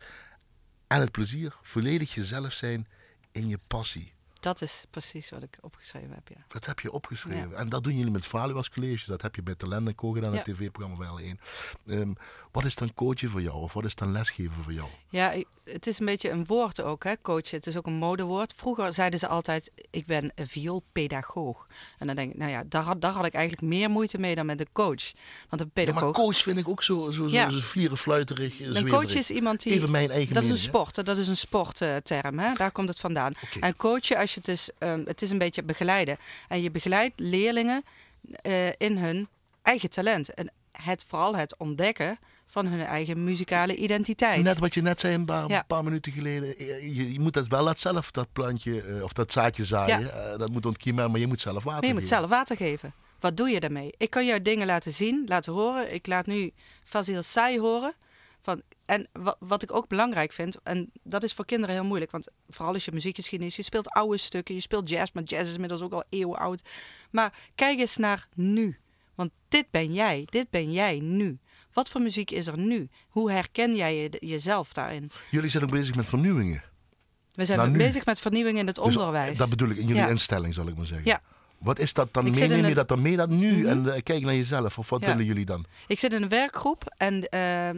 En 0.86 1.00
het 1.00 1.10
plezier, 1.10 1.54
volledig 1.62 2.14
jezelf 2.14 2.52
zijn 2.52 2.86
in 3.32 3.48
je 3.48 3.58
passie. 3.66 4.12
Dat 4.40 4.62
is 4.62 4.84
precies 4.90 5.30
wat 5.30 5.42
ik 5.42 5.58
opgeschreven 5.60 6.10
heb, 6.14 6.28
ja. 6.28 6.44
Dat 6.48 6.66
heb 6.66 6.80
je 6.80 6.92
opgeschreven. 6.92 7.56
En 7.56 7.68
dat 7.68 7.84
doen 7.84 7.96
jullie 7.96 8.12
met 8.12 8.26
Valuas 8.26 8.70
College. 8.70 9.04
Dat 9.10 9.22
heb 9.22 9.34
je 9.34 9.42
bij 9.42 9.54
Talent 9.54 9.94
Co 9.94 10.10
gedaan, 10.10 10.30
Ja. 10.32 10.36
het 10.36 10.44
tv-programma 10.46 10.98
wel 11.04 11.18
één. 11.20 11.40
Ehm, 11.86 12.12
wat 12.52 12.64
is 12.64 12.74
dan 12.74 12.94
coachen 12.94 13.28
voor 13.30 13.42
jou? 13.42 13.56
Of 13.56 13.72
wat 13.72 13.84
is 13.84 13.94
dan 13.94 14.12
lesgeven 14.12 14.62
voor 14.62 14.72
jou? 14.72 14.88
Ja, 15.08 15.34
het 15.64 15.86
is 15.86 15.98
een 15.98 16.06
beetje 16.06 16.30
een 16.30 16.46
woord 16.46 16.80
ook, 16.82 17.04
hè, 17.04 17.20
coachen. 17.22 17.56
Het 17.56 17.66
is 17.66 17.76
ook 17.76 17.86
een 17.86 17.92
modewoord. 17.92 18.52
Vroeger 18.56 18.92
zeiden 18.92 19.18
ze 19.18 19.26
altijd, 19.26 19.70
ik 19.90 20.06
ben 20.06 20.32
een 20.34 20.48
vioolpedagoog. 20.48 21.66
En 21.98 22.06
dan 22.06 22.16
denk 22.16 22.32
ik, 22.32 22.38
nou 22.38 22.50
ja, 22.50 22.62
daar 22.68 22.82
had, 22.82 23.00
daar 23.00 23.12
had 23.12 23.26
ik 23.26 23.32
eigenlijk 23.34 23.66
meer 23.66 23.90
moeite 23.90 24.18
mee 24.18 24.34
dan 24.34 24.46
met 24.46 24.60
een 24.60 24.68
coach. 24.72 25.12
Want 25.48 25.62
een 25.62 25.70
Ja, 25.74 25.82
maar 25.82 25.84
pedagoog... 25.84 26.14
coach 26.14 26.36
vind 26.36 26.58
ik 26.58 26.68
ook 26.68 26.82
zo, 26.82 27.10
zo, 27.10 27.26
zo, 27.28 27.48
zo 27.50 27.58
vlierenfluiterig. 27.60 28.60
een 28.60 28.88
coach 28.88 29.14
is 29.14 29.30
iemand 29.30 29.62
die... 29.62 29.72
Even 29.72 29.90
mijn 29.90 30.10
eigen 30.10 30.34
Dat 30.34 30.44
is 30.44 30.50
een 30.50 30.58
sport, 30.58 30.96
hè. 30.96 31.02
dat 31.02 31.16
is 31.18 31.28
een 31.28 31.36
sportterm, 31.36 32.38
hè? 32.38 32.52
daar 32.54 32.72
komt 32.72 32.88
het 32.88 32.98
vandaan. 32.98 33.32
En 33.60 33.76
coachen, 33.76 34.16
als 34.16 34.29
je 34.34 34.40
het, 34.40 34.48
is, 34.48 34.68
ehm, 34.78 35.02
het 35.04 35.22
is 35.22 35.30
een 35.30 35.38
beetje 35.38 35.62
begeleiden. 35.62 36.16
En 36.48 36.62
je 36.62 36.70
begeleidt 36.70 37.20
leerlingen 37.20 37.82
eh, 38.42 38.68
in 38.68 38.96
hun 38.98 39.28
eigen 39.62 39.90
talent. 39.90 40.34
En 40.34 40.50
het, 40.72 41.04
vooral 41.06 41.36
het 41.36 41.56
ontdekken 41.58 42.18
van 42.46 42.66
hun 42.66 42.80
eigen 42.86 43.24
muzikale 43.24 43.76
identiteit. 43.76 44.42
Net 44.42 44.58
wat 44.58 44.74
je 44.74 44.82
net 44.82 45.00
zei 45.00 45.14
een 45.14 45.24
paar, 45.24 45.48
Ja. 45.48 45.58
een 45.58 45.66
paar 45.66 45.84
minuten 45.84 46.12
geleden. 46.12 46.56
eh, 46.56 46.96
Je, 46.96 47.12
je 47.12 47.20
moet 47.20 47.32
dat 47.32 47.46
wel 47.46 47.62
laat 47.62 47.78
zelf, 47.78 48.10
dat 48.10 48.32
plantje 48.32 48.82
eh, 48.82 49.02
of 49.02 49.12
dat 49.12 49.32
zaadje 49.32 49.64
zaaien. 49.64 50.38
Dat 50.38 50.50
moet 50.52 50.66
ontkiemen, 50.66 51.10
maar 51.10 51.20
je 51.20 51.26
moet 51.26 51.40
zelf 51.40 51.64
water 51.64 51.80
Nee, 51.80 51.88
je 51.90 51.94
moet 51.94 52.08
geven. 52.08 52.16
zelf 52.18 52.30
water 52.30 52.56
geven. 52.56 52.92
Wat 53.20 53.36
doe 53.36 53.48
je 53.50 53.60
daarmee? 53.60 53.94
Ik 53.96 54.10
kan 54.10 54.26
jou 54.26 54.42
dingen 54.42 54.66
laten 54.66 54.92
zien, 54.92 55.24
laten 55.26 55.52
horen. 55.52 55.94
Ik 55.94 56.06
laat 56.06 56.26
nu 56.26 56.52
Fazil 56.84 57.22
Sai 57.22 57.58
horen. 57.58 57.94
Van, 58.40 58.62
en 58.90 59.08
wat, 59.12 59.36
wat 59.38 59.62
ik 59.62 59.72
ook 59.72 59.88
belangrijk 59.88 60.32
vind, 60.32 60.56
en 60.62 60.90
dat 61.02 61.22
is 61.22 61.32
voor 61.32 61.44
kinderen 61.44 61.74
heel 61.74 61.84
moeilijk, 61.84 62.10
want 62.10 62.28
vooral 62.48 62.74
als 62.74 62.84
je 62.84 62.92
muziekgeschiedenis, 62.92 63.56
je 63.56 63.62
speelt 63.62 63.88
oude 63.90 64.18
stukken, 64.18 64.54
je 64.54 64.60
speelt 64.60 64.88
jazz, 64.88 65.12
maar 65.12 65.22
jazz 65.22 65.48
is 65.48 65.54
inmiddels 65.54 65.80
ook 65.82 65.92
al 65.92 66.04
eeuwen 66.08 66.38
oud. 66.38 66.62
Maar 67.10 67.34
kijk 67.54 67.78
eens 67.78 67.96
naar 67.96 68.28
nu. 68.34 68.78
Want 69.14 69.30
dit 69.48 69.66
ben 69.70 69.92
jij, 69.92 70.26
dit 70.30 70.50
ben 70.50 70.72
jij 70.72 70.98
nu. 71.00 71.38
Wat 71.72 71.88
voor 71.88 72.00
muziek 72.00 72.30
is 72.30 72.46
er 72.46 72.58
nu? 72.58 72.88
Hoe 73.08 73.30
herken 73.32 73.76
jij 73.76 73.96
je, 73.96 74.16
jezelf 74.20 74.72
daarin? 74.72 75.10
Jullie 75.30 75.50
zijn 75.50 75.62
ook 75.64 75.70
bezig 75.70 75.94
met 75.94 76.06
vernieuwingen. 76.06 76.62
We 77.32 77.44
zijn 77.44 77.58
Nou, 77.58 77.76
bezig 77.76 78.04
met 78.04 78.20
vernieuwing 78.20 78.58
in 78.58 78.66
het 78.66 78.76
Dus, 78.76 78.84
onderwijs. 78.84 79.38
dat 79.38 79.48
bedoel 79.50 79.68
ik, 79.68 79.76
in 79.76 79.86
jullie 79.86 80.02
Ja. 80.02 80.08
instelling 80.08 80.54
zal 80.54 80.66
ik 80.66 80.76
maar 80.76 80.86
zeggen. 80.86 81.06
Ja. 81.06 81.22
Wat 81.60 81.78
is 81.78 81.92
dat 81.92 82.12
dan? 82.14 82.24
Ik 82.26 82.30
Mee, 82.30 82.40
zit 82.40 82.50
in 82.50 82.54
neem 82.56 82.64
je 82.64 82.70
een- 82.70 82.76
dat 82.76 82.88
dan 82.88 83.02
mee 83.02 83.16
dat 83.16 83.28
nu 83.28 83.52
Mhm. 83.58 83.66
en 83.68 83.94
eh, 83.94 84.02
kijk 84.02 84.22
naar 84.22 84.34
jezelf? 84.34 84.78
Of 84.78 84.90
wat 84.90 85.00
Ja. 85.00 85.06
willen 85.06 85.24
jullie 85.24 85.44
dan? 85.44 85.64
Ik 85.86 85.98
zit 85.98 86.12
in 86.12 86.22
een 86.22 86.28
werkgroep 86.28 86.94
en, 86.96 87.28
eh, 87.28 87.68
eh, 87.68 87.76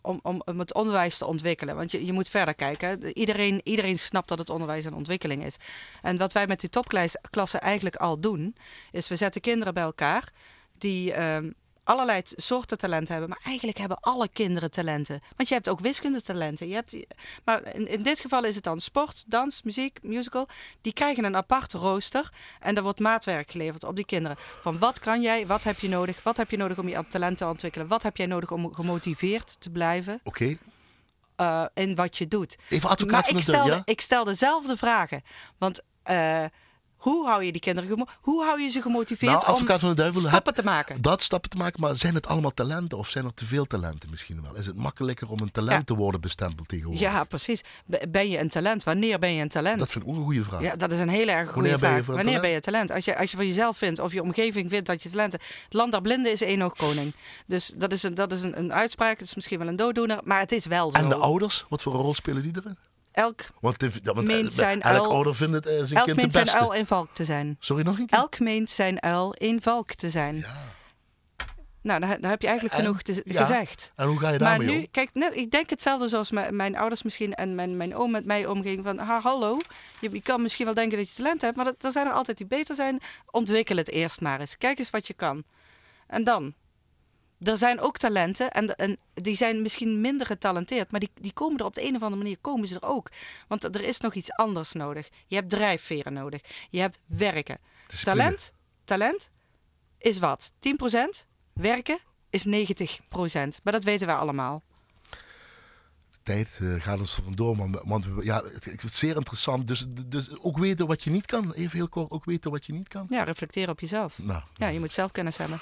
om, 0.00 0.20
om, 0.22 0.42
om 0.44 0.58
het 0.58 0.74
onderwijs 0.74 1.18
te 1.18 1.26
ontwikkelen. 1.26 1.76
Want 1.76 1.90
je, 1.90 2.04
je 2.06 2.12
moet 2.12 2.28
verder 2.28 2.54
kijken. 2.54 3.00
De- 3.00 3.14
Iedereen, 3.14 3.60
iedereen 3.64 3.98
snapt 3.98 4.28
dat 4.28 4.38
het 4.38 4.50
onderwijs 4.50 4.84
een 4.84 4.94
ontwikkeling 4.94 5.44
is. 5.44 5.56
En 6.02 6.16
wat 6.16 6.32
wij 6.32 6.46
met 6.46 6.60
die 6.60 6.70
topklassen 6.70 7.60
eigenlijk 7.60 7.96
al 7.96 8.20
doen, 8.20 8.56
is 8.92 9.08
we 9.08 9.16
zetten 9.16 9.40
kinderen 9.40 9.74
bij 9.74 9.82
elkaar 9.82 10.32
die 10.78 11.12
ehm, 11.12 11.50
allerlei 11.84 12.20
soorten 12.24 12.78
talenten 12.78 13.12
hebben. 13.12 13.30
Maar 13.30 13.40
eigenlijk 13.44 13.78
hebben 13.78 14.00
alle 14.00 14.28
kinderen 14.28 14.70
talenten. 14.70 15.22
Want 15.36 15.48
je 15.48 15.54
hebt 15.54 15.68
ook 15.68 15.80
wiskundetalenten. 15.80 16.68
Je 16.68 16.74
hebt, 16.74 16.96
maar 17.44 17.74
in, 17.74 17.88
in 17.88 18.02
dit 18.02 18.20
geval 18.20 18.44
is 18.44 18.54
het 18.54 18.64
dan 18.64 18.80
sport, 18.80 19.24
dans, 19.26 19.62
muziek, 19.62 19.98
musical. 20.02 20.48
Die 20.80 20.92
krijgen 20.92 21.24
een 21.24 21.36
apart 21.36 21.72
rooster. 21.72 22.32
En 22.60 22.76
er 22.76 22.82
wordt 22.82 23.00
maatwerk 23.00 23.50
geleverd 23.50 23.84
op 23.84 23.96
die 23.96 24.06
kinderen. 24.06 24.36
Van 24.60 24.78
wat 24.78 24.98
kan 24.98 25.22
jij, 25.22 25.46
wat 25.46 25.64
heb 25.64 25.78
je 25.78 25.88
nodig? 25.88 26.22
Wat 26.22 26.36
heb 26.36 26.50
je 26.50 26.56
nodig 26.56 26.78
om 26.78 26.88
je 26.88 27.04
talent 27.08 27.38
te 27.38 27.46
ontwikkelen? 27.46 27.86
Wat 27.86 28.02
heb 28.02 28.16
jij 28.16 28.26
nodig 28.26 28.50
om 28.50 28.74
gemotiveerd 28.74 29.56
te 29.58 29.70
blijven 29.70 30.20
Oké, 30.24 30.56
eh, 31.36 31.64
in 31.74 31.94
wat 31.94 32.18
je 32.18 32.28
doet? 32.28 32.56
even 32.68 32.88
advocaat 32.88 33.12
Maar 33.12 33.42
van 33.42 33.54
ik 33.54 33.66
de 33.66 33.72
ja? 33.74 33.82
ik 33.84 34.00
stel 34.00 34.24
dezelfde 34.24 34.76
vragen. 34.76 35.22
Want 35.58 35.80
eh, 36.02 36.44
hoe 37.04 37.26
hou 37.26 37.44
je 37.44 37.52
die 37.52 37.60
kinderen 37.60 38.08
hoe 38.20 38.44
hou 38.44 38.60
je 38.60 38.68
ze 38.68 38.82
gemotiveerd 38.82 39.32
Nou, 39.32 39.44
om 39.46 39.52
advocaat 39.52 39.80
van 39.80 39.88
de 39.88 39.94
duivel, 39.94 40.20
stappen 40.20 40.54
te 40.54 40.64
maken? 40.64 41.02
Dat 41.02 41.22
stappen 41.22 41.50
te 41.50 41.56
maken, 41.56 41.80
maar 41.80 41.96
zijn 41.96 42.14
het 42.14 42.26
allemaal 42.26 42.54
talenten 42.54 42.98
of 42.98 43.08
zijn 43.08 43.24
er 43.24 43.34
te 43.34 43.44
veel 43.44 43.64
talenten 43.64 44.10
misschien 44.10 44.42
wel? 44.42 44.56
Is 44.56 44.66
het 44.66 44.76
makkelijker 44.76 45.28
om 45.30 45.38
een 45.40 45.50
talent 45.50 45.78
Ja. 45.78 45.82
te 45.84 45.94
worden 45.94 46.20
bestempeld 46.20 46.68
tegenwoordig? 46.68 47.02
Ja, 47.02 47.24
precies. 47.24 47.60
Ben 48.08 48.28
je 48.30 48.38
een 48.38 48.48
talent? 48.48 48.84
Wanneer 48.84 49.18
ben 49.18 49.32
je 49.34 49.42
een 49.42 49.48
talent? 49.48 49.78
Dat 49.78 49.96
ook 50.06 50.16
een 50.16 50.22
goede 50.22 50.42
vraag. 50.42 50.60
Ja, 50.60 50.76
dat 50.76 50.92
is 50.92 50.98
een 50.98 51.08
hele 51.08 51.30
erg 51.30 51.50
goede 51.50 51.68
Wanneer 51.68 51.78
ben 51.78 51.96
je 51.96 52.02
vraag. 52.02 52.06
een 52.08 52.14
Wanneer 52.14 52.24
talent? 52.24 52.42
ben 52.42 52.50
je 52.50 52.60
talent? 52.60 52.90
Als 52.90 53.04
je, 53.04 53.18
als 53.18 53.30
je 53.30 53.36
van 53.36 53.46
jezelf 53.46 53.76
vindt 53.76 53.98
of 53.98 54.12
je 54.12 54.22
omgeving 54.22 54.70
vindt 54.70 54.86
dat 54.86 55.02
je 55.02 55.10
talent 55.10 55.32
hebt. 55.32 55.44
Het 55.64 55.72
land 55.72 55.92
der 55.92 56.02
blinden 56.02 56.32
is 56.32 56.42
één 56.42 56.62
oog 56.62 56.74
koning. 56.76 57.14
Dus 57.46 57.72
dat 57.76 57.92
is, 57.92 58.02
een, 58.02 58.14
dat 58.14 58.32
is 58.32 58.42
een, 58.42 58.58
een 58.58 58.72
uitspraak. 58.72 59.18
Het 59.18 59.28
is 59.28 59.34
misschien 59.34 59.58
wel 59.58 59.68
een 59.68 59.76
dooddoener, 59.76 60.20
maar 60.24 60.40
het 60.40 60.52
is 60.52 60.66
wel 60.66 60.90
zo. 60.90 60.96
En 60.96 61.08
de 61.08 61.14
ouders, 61.14 61.64
wat 61.68 61.82
voor 61.82 61.94
een 61.94 62.00
rol 62.00 62.14
spelen 62.14 62.42
die 62.42 62.52
erin? 62.56 62.76
Elk 63.14 63.40
Want, 63.60 63.78
de, 63.80 63.90
ja, 64.02 64.12
want 64.12 64.26
Meent 64.26 64.46
eh, 64.50 64.54
zijn 64.56 64.82
elk 64.82 64.94
uil- 65.02 65.10
ouder 65.12 65.34
vindt 65.34 65.54
het, 65.54 65.66
eh, 65.66 65.72
zijn 65.72 65.80
elk 65.98 66.04
kind 66.04 66.16
de 66.16 66.22
meent 66.22 66.32
zijn 66.32 66.48
uil 66.62 66.74
een 66.74 66.86
valk 66.86 67.08
te 67.12 67.24
zijn. 67.24 67.56
Sorry, 67.58 67.82
nog 67.84 67.98
een 67.98 68.06
keer? 68.06 68.18
Elk 68.18 68.38
meent 68.38 68.70
zijn 68.70 69.02
uil 69.02 69.34
een 69.38 69.62
valk 69.62 69.94
te 69.94 70.10
zijn. 70.10 70.36
Ja. 70.36 70.72
Nou, 71.82 72.00
dan, 72.00 72.08
dan 72.20 72.30
heb 72.30 72.40
je 72.42 72.46
eigenlijk 72.48 72.78
En- 72.78 72.84
genoeg 72.84 73.02
te, 73.02 73.22
ja. 73.24 73.40
gezegd. 73.44 73.92
En 73.96 74.06
hoe 74.06 74.18
ga 74.18 74.28
je 74.30 74.38
Maar 74.38 74.48
daarmee 74.48 74.74
nu, 74.74 74.78
om? 74.78 74.90
kijk, 74.90 75.10
net, 75.12 75.36
ik 75.36 75.50
denk 75.50 75.70
hetzelfde 75.70 76.08
zoals 76.08 76.30
mijn, 76.30 76.56
mijn 76.56 76.76
ouders 76.76 77.02
misschien 77.02 77.34
en 77.34 77.54
mijn, 77.54 77.76
mijn 77.76 77.96
oom 77.96 78.10
met 78.10 78.24
mij 78.24 78.46
omging. 78.46 78.84
Van, 78.84 78.98
ha, 78.98 79.20
hallo, 79.20 79.58
je, 80.00 80.10
je 80.12 80.22
kan 80.22 80.42
misschien 80.42 80.64
wel 80.64 80.74
denken 80.74 80.98
dat 80.98 81.08
je 81.08 81.14
talent 81.14 81.40
hebt, 81.40 81.56
maar 81.56 81.64
dat, 81.64 81.84
er 81.84 81.92
zijn 81.92 82.06
er 82.06 82.12
altijd 82.12 82.36
die 82.36 82.46
beter 82.46 82.74
zijn. 82.74 83.00
Ontwikkel 83.30 83.76
het 83.76 83.90
eerst 83.90 84.20
maar 84.20 84.40
eens. 84.40 84.58
Kijk 84.58 84.78
eens 84.78 84.90
wat 84.90 85.06
je 85.06 85.14
kan. 85.14 85.44
En 86.06 86.24
dan. 86.24 86.54
Er 87.38 87.56
zijn 87.56 87.80
ook 87.80 87.98
talenten 87.98 88.50
en, 88.50 88.76
en 88.76 88.98
die 89.14 89.36
zijn 89.36 89.62
misschien 89.62 90.00
minder 90.00 90.26
getalenteerd, 90.26 90.90
maar 90.90 91.00
die, 91.00 91.10
die 91.14 91.32
komen 91.32 91.58
er 91.58 91.64
op 91.64 91.74
de 91.74 91.82
een 91.82 91.96
of 91.96 92.02
andere 92.02 92.22
manier 92.22 92.38
komen 92.40 92.68
ze 92.68 92.74
er 92.74 92.88
ook. 92.88 93.10
Want 93.48 93.64
er 93.64 93.84
is 93.84 94.00
nog 94.00 94.14
iets 94.14 94.32
anders 94.32 94.72
nodig. 94.72 95.08
Je 95.26 95.36
hebt 95.36 95.50
drijfveren 95.50 96.12
nodig. 96.12 96.40
Je 96.70 96.80
hebt 96.80 96.98
werken. 97.06 97.58
Discipline. 97.86 98.18
Talent, 98.20 98.52
talent 98.84 99.30
is 99.98 100.18
wat? 100.18 100.52
10%? 101.22 101.26
Werken 101.52 101.98
is 102.30 102.46
90%. 102.46 102.50
Maar 103.62 103.72
dat 103.72 103.84
weten 103.84 104.06
wij 104.06 104.16
allemaal. 104.16 104.62
Tijd 106.22 106.58
eh, 106.62 106.74
gaat 106.82 106.98
ons 106.98 107.18
vandoor, 107.24 107.56
man. 107.56 107.80
Want 107.84 108.06
ja, 108.20 108.42
het, 108.44 108.64
het 108.64 108.82
is 108.82 108.98
zeer 108.98 109.16
interessant. 109.16 109.66
Dus, 109.66 109.86
dus 110.06 110.38
ook 110.40 110.58
weten 110.58 110.86
wat 110.86 111.02
je 111.02 111.10
niet 111.10 111.26
kan. 111.26 111.52
Even 111.52 111.76
heel 111.78 111.88
kort, 111.88 112.10
ook 112.10 112.24
weten 112.24 112.50
wat 112.50 112.66
je 112.66 112.72
niet 112.72 112.88
kan. 112.88 113.06
Ja, 113.08 113.22
reflecteer 113.22 113.68
op 113.68 113.80
jezelf. 113.80 114.18
Nou, 114.18 114.42
Ja, 114.56 114.68
je 114.68 114.80
moet 114.80 114.92
zelfkennis 114.92 115.36
hebben. 115.36 115.60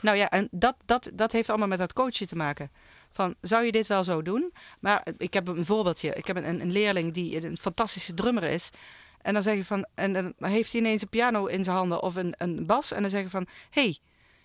Nou 0.00 0.16
ja, 0.16 0.30
en 0.30 0.48
dat, 0.50 0.76
dat, 0.84 1.10
dat 1.12 1.32
heeft 1.32 1.48
allemaal 1.48 1.68
met 1.68 1.78
dat 1.78 1.92
coachen 1.92 2.26
te 2.26 2.36
maken. 2.36 2.70
Van, 3.10 3.34
zou 3.40 3.64
je 3.64 3.72
dit 3.72 3.86
wel 3.86 4.04
zo 4.04 4.22
doen? 4.22 4.52
Maar 4.80 5.06
ik 5.18 5.34
heb 5.34 5.48
een 5.48 5.64
voorbeeldje. 5.64 6.14
Ik 6.14 6.26
heb 6.26 6.36
een, 6.36 6.60
een 6.60 6.72
leerling 6.72 7.14
die 7.14 7.44
een 7.44 7.56
fantastische 7.56 8.14
drummer 8.14 8.42
is. 8.42 8.70
En 9.22 9.32
dan 9.32 9.42
zeg 9.42 9.56
je 9.56 9.64
van, 9.64 9.86
en 9.94 10.12
dan 10.12 10.34
heeft 10.38 10.72
hij 10.72 10.80
ineens 10.80 11.02
een 11.02 11.08
piano 11.08 11.46
in 11.46 11.64
zijn 11.64 11.76
handen 11.76 12.02
of 12.02 12.16
een, 12.16 12.34
een 12.36 12.66
bas. 12.66 12.92
En 12.92 13.00
dan 13.00 13.10
zeg 13.10 13.22
je 13.22 13.30
van, 13.30 13.46
hé, 13.70 13.82
hey, 13.82 13.98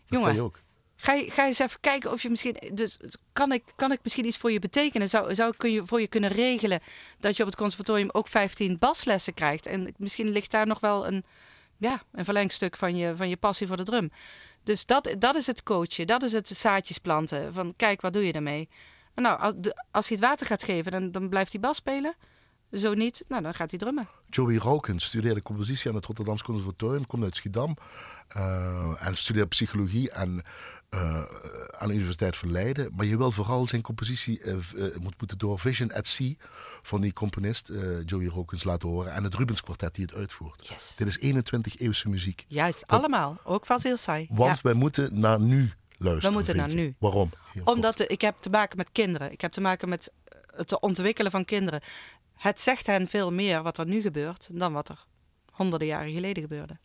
jongen. 0.06 0.52
Ga, 0.96 1.14
je, 1.14 1.32
ga 1.32 1.46
eens 1.46 1.60
even 1.60 1.80
kijken 1.80 2.12
of 2.12 2.22
je 2.22 2.30
misschien. 2.30 2.58
Dus 2.74 2.98
kan 3.34 3.52
ik, 3.52 3.64
kan 3.76 3.92
ik 3.92 4.00
misschien 4.04 4.26
iets 4.26 4.38
voor 4.38 4.52
je 4.52 4.60
betekenen? 4.60 5.10
Zou, 5.10 5.36
zou 5.36 5.52
ik 5.52 5.58
kun 5.58 5.72
je, 5.72 5.86
voor 5.86 6.02
je 6.02 6.08
kunnen 6.08 6.30
regelen 6.30 6.80
dat 7.20 7.36
je 7.36 7.44
op 7.44 7.50
het 7.50 7.58
conservatorium 7.58 8.10
ook 8.12 8.28
15 8.28 8.78
baslessen 8.78 9.34
krijgt? 9.34 9.66
En 9.66 9.94
misschien 9.98 10.30
ligt 10.30 10.52
daar 10.52 10.68
nog 10.68 10.80
wel 10.80 11.08
een, 11.08 11.26
ja, 11.78 12.02
een 12.12 12.26
verlengstuk 12.26 12.76
van 12.76 12.96
je, 12.96 13.16
van 13.16 13.30
je 13.30 13.38
passie 13.38 13.68
voor 13.68 13.78
de 13.78 13.84
drum. 13.84 14.12
Dus 14.64 14.86
dat, 14.86 15.16
dat 15.20 15.36
is 15.36 15.48
het 15.48 15.64
coachen, 15.64 16.08
dat 16.08 16.24
is 16.24 16.34
het 16.34 16.48
zaadjes 16.48 16.98
planten. 16.98 17.54
Van 17.54 17.74
kijk, 17.76 18.02
wat 18.02 18.14
doe 18.14 18.26
je 18.26 18.32
daarmee? 18.32 18.70
Nou, 19.16 19.64
als, 19.92 20.08
hij 20.08 20.18
het 20.18 20.26
water 20.26 20.48
gaat 20.48 20.64
geven, 20.64 20.92
dan, 20.92 21.12
dan 21.12 21.30
blijft 21.30 21.52
hij 21.52 21.62
bas 21.62 21.78
spelen. 21.78 22.16
Zo 22.72 22.94
niet, 22.94 23.26
nou 23.28 23.42
dan 23.42 23.54
gaat 23.54 23.70
hij 23.70 23.80
drummen. 23.80 24.08
Joey 24.30 24.58
Raukens 24.58 25.06
studeerde 25.06 25.42
compositie 25.42 25.90
aan 25.90 25.96
het 25.96 26.06
Rotterdamse 26.06 26.44
Conservatorium, 26.44 27.06
komt 27.06 27.24
uit 27.24 27.36
Schiedam. 27.36 27.78
Uh, 28.38 29.06
en 29.06 29.18
studeert 29.18 29.50
psychologie 29.50 30.12
en, 30.12 30.44
uh, 30.94 31.24
aan 31.70 31.88
de 31.88 31.94
Universiteit 31.94 32.38
van 32.38 32.52
Leiden. 32.52 32.92
Maar 32.96 33.06
je 33.06 33.18
wil 33.18 33.32
vooral 33.32 33.68
zijn 33.68 33.82
compositie 33.82 34.42
uh, 34.44 34.56
moet, 35.00 35.20
moeten 35.20 35.38
door 35.38 35.60
Vision 35.60 35.94
at 35.94 36.08
Sea 36.08 36.34
van 36.88 37.02
die 37.02 37.14
componist 37.14 37.72
Joey 38.06 38.28
Raukens 38.28 38.64
laten 38.64 38.90
horen. 38.90 39.14
En 39.14 39.24
het 39.24 39.36
Rubens 39.36 39.62
Quartet 39.62 39.96
die 39.96 40.06
het 40.06 40.16
uitvoert. 40.16 40.68
Yes. 40.68 40.96
Dit 40.96 41.08
is 41.08 41.20
21 41.20 41.80
eeuwse 41.80 42.10
muziek. 42.10 42.46
Juist, 42.48 42.80
Dat, 42.80 43.00
allemaal. 43.00 43.38
Ook 43.44 43.66
van 43.66 43.80
heel 43.82 43.98
saai. 43.98 44.28
Want 44.30 44.56
ja. 44.56 44.62
wij 44.62 44.74
moeten 44.74 45.20
naar 45.20 45.40
nu 45.40 45.72
luisteren. 45.98 46.30
We 46.30 46.36
moeten 46.36 46.56
naar 46.56 46.74
nu. 46.74 46.96
Waarom? 47.00 47.30
Omdat 47.64 47.98
de, 47.98 48.08
ik 48.08 48.22
heb 48.22 48.36
te 48.40 48.50
maken 48.50 48.78
met 48.78 48.92
kinderen. 48.92 49.32
Ik 49.32 49.42
heb 49.42 49.52
te 49.52 49.62
maken 49.62 49.90
met 49.90 50.12
het 50.56 50.80
ontwikkelen 50.80 51.32
van 51.32 51.46
kinderen. 51.46 51.82
Het 52.34 52.62
zegt 52.62 52.88
hen 52.88 53.08
veel 53.08 53.32
meer 53.32 53.64
wat 53.64 53.78
er 53.78 53.86
nu 53.86 54.02
gebeurt 54.02 54.50
dan 54.52 54.74
wat 54.74 54.90
er 54.90 55.06
honderden 55.52 55.88
jaren 55.88 56.14
geleden 56.14 56.44
gebeurde. 56.44 56.78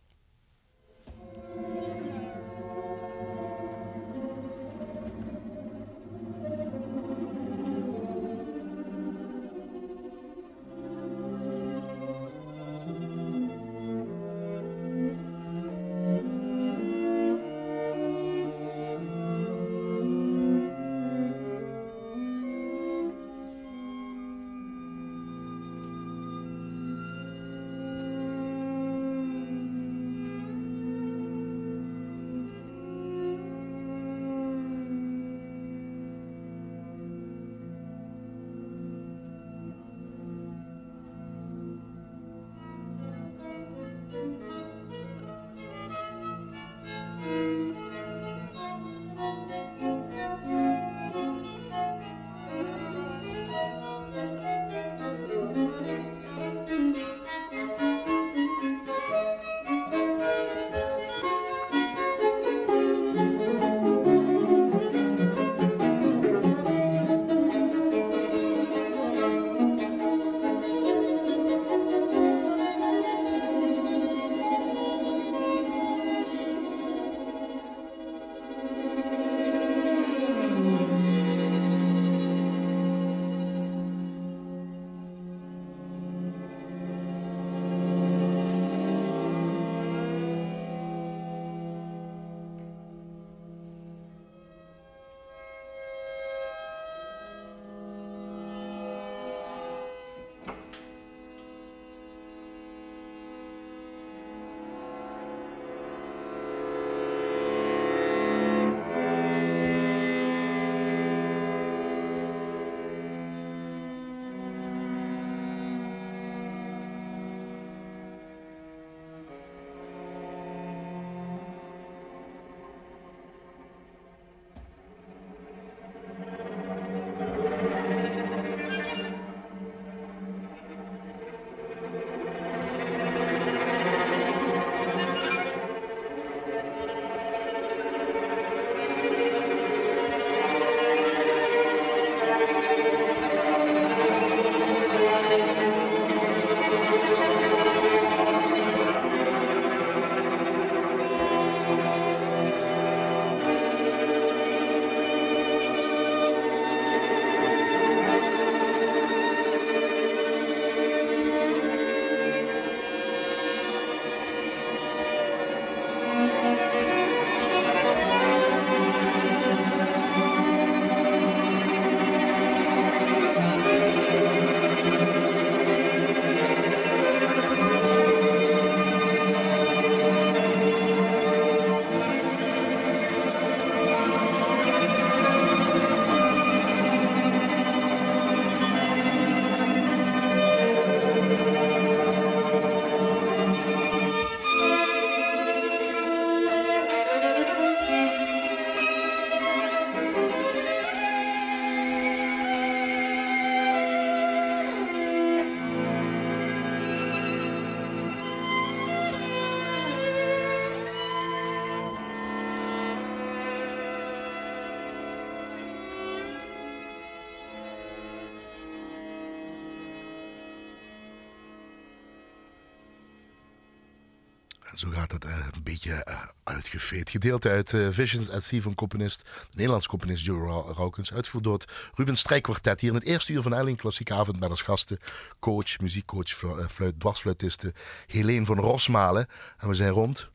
Zo 224.79 224.91
gaat 224.91 225.13
het 225.13 225.25
uh, 225.25 225.47
een 225.53 225.63
beetje 225.63 226.05
uh, 226.09 226.23
uitgeveed. 226.45 227.11
Gedeelte 227.11 227.49
uit 227.49 227.73
uh, 227.73 227.89
Visions 227.91 228.31
at 228.31 228.45
Sea 228.45 228.61
van 228.61 228.75
componist, 228.75 229.23
de 229.23 229.47
Nederlandse 229.51 229.89
componist 229.89 230.25
Joe 230.25 230.73
Raukens. 230.77 231.13
Uitgevoerd 231.13 231.45
door 231.45 231.65
Ruben 231.95 232.17
Strijkkwartet. 232.17 232.81
Hier 232.81 232.91
in 232.91 232.97
het 232.97 233.05
eerste 233.05 233.33
uur 233.33 233.43
van 233.43 233.55
Elling 233.55 233.77
Klassieke 233.77 234.15
Avond 234.15 234.41
met 234.41 234.51
als 234.51 234.63
gasten 234.63 234.99
coach, 235.39 235.79
muziekcoach, 235.79 236.29
fluit, 236.71 237.01
dwarsfluitiste 237.01 237.75
Helene 238.07 238.45
van 238.45 238.59
Rosmalen. 238.59 239.27
En 239.59 239.69
we 239.69 239.75
zijn 239.75 239.91
rond. 239.91 240.29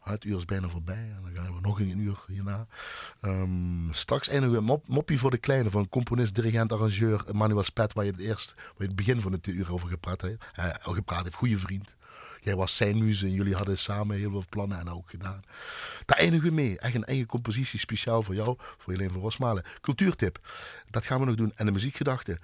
Het 0.00 0.24
uur 0.24 0.36
is 0.36 0.44
bijna 0.44 0.68
voorbij 0.68 1.12
en 1.16 1.20
dan 1.22 1.44
gaan 1.44 1.54
we 1.54 1.60
nog 1.60 1.80
een 1.80 1.98
uur 1.98 2.24
hierna. 2.26 2.66
Um, 3.22 3.88
straks 3.92 4.28
eindigen 4.28 4.56
we 4.56 4.60
mop, 4.60 4.88
moppie 4.88 5.18
voor 5.18 5.30
de 5.30 5.38
kleine 5.38 5.70
van 5.70 5.88
componist, 5.88 6.34
dirigent, 6.34 6.72
arrangeur 6.72 7.24
Manuel 7.32 7.62
Spet, 7.62 7.92
waar 7.92 8.04
je 8.04 8.10
het 8.10 8.20
eerst, 8.20 8.54
waar 8.56 8.74
je 8.78 8.84
het 8.84 8.96
begin 8.96 9.20
van 9.20 9.32
het 9.32 9.46
uur 9.46 9.72
over 9.72 9.88
gepraat 9.88 10.20
heeft. 10.20 10.44
Uh, 10.58 10.66
gepraat 10.80 11.22
heeft, 11.22 11.34
goede 11.34 11.58
vriend. 11.58 11.94
Jij 12.44 12.56
was 12.56 12.76
zijn 12.76 12.98
muze 12.98 13.26
en 13.26 13.32
jullie 13.32 13.54
hadden 13.54 13.78
samen 13.78 14.16
heel 14.16 14.30
veel 14.30 14.44
plannen 14.48 14.78
en 14.78 14.90
ook 14.90 15.10
gedaan. 15.10 15.42
Daar 16.04 16.18
eindigen 16.18 16.48
we 16.48 16.54
mee. 16.54 16.78
Echt 16.78 16.94
een 16.94 17.04
eigen 17.04 17.26
compositie 17.26 17.78
speciaal 17.78 18.22
voor 18.22 18.34
jou, 18.34 18.56
voor 18.78 18.92
Helene 18.92 19.12
van 19.12 19.20
Rosmalen. 19.20 19.64
Cultuurtip, 19.80 20.38
dat 20.90 21.04
gaan 21.04 21.20
we 21.20 21.26
nog 21.26 21.34
doen. 21.34 21.52
En 21.54 21.66
de 21.66 21.72
muziekgedachte. 21.72 22.38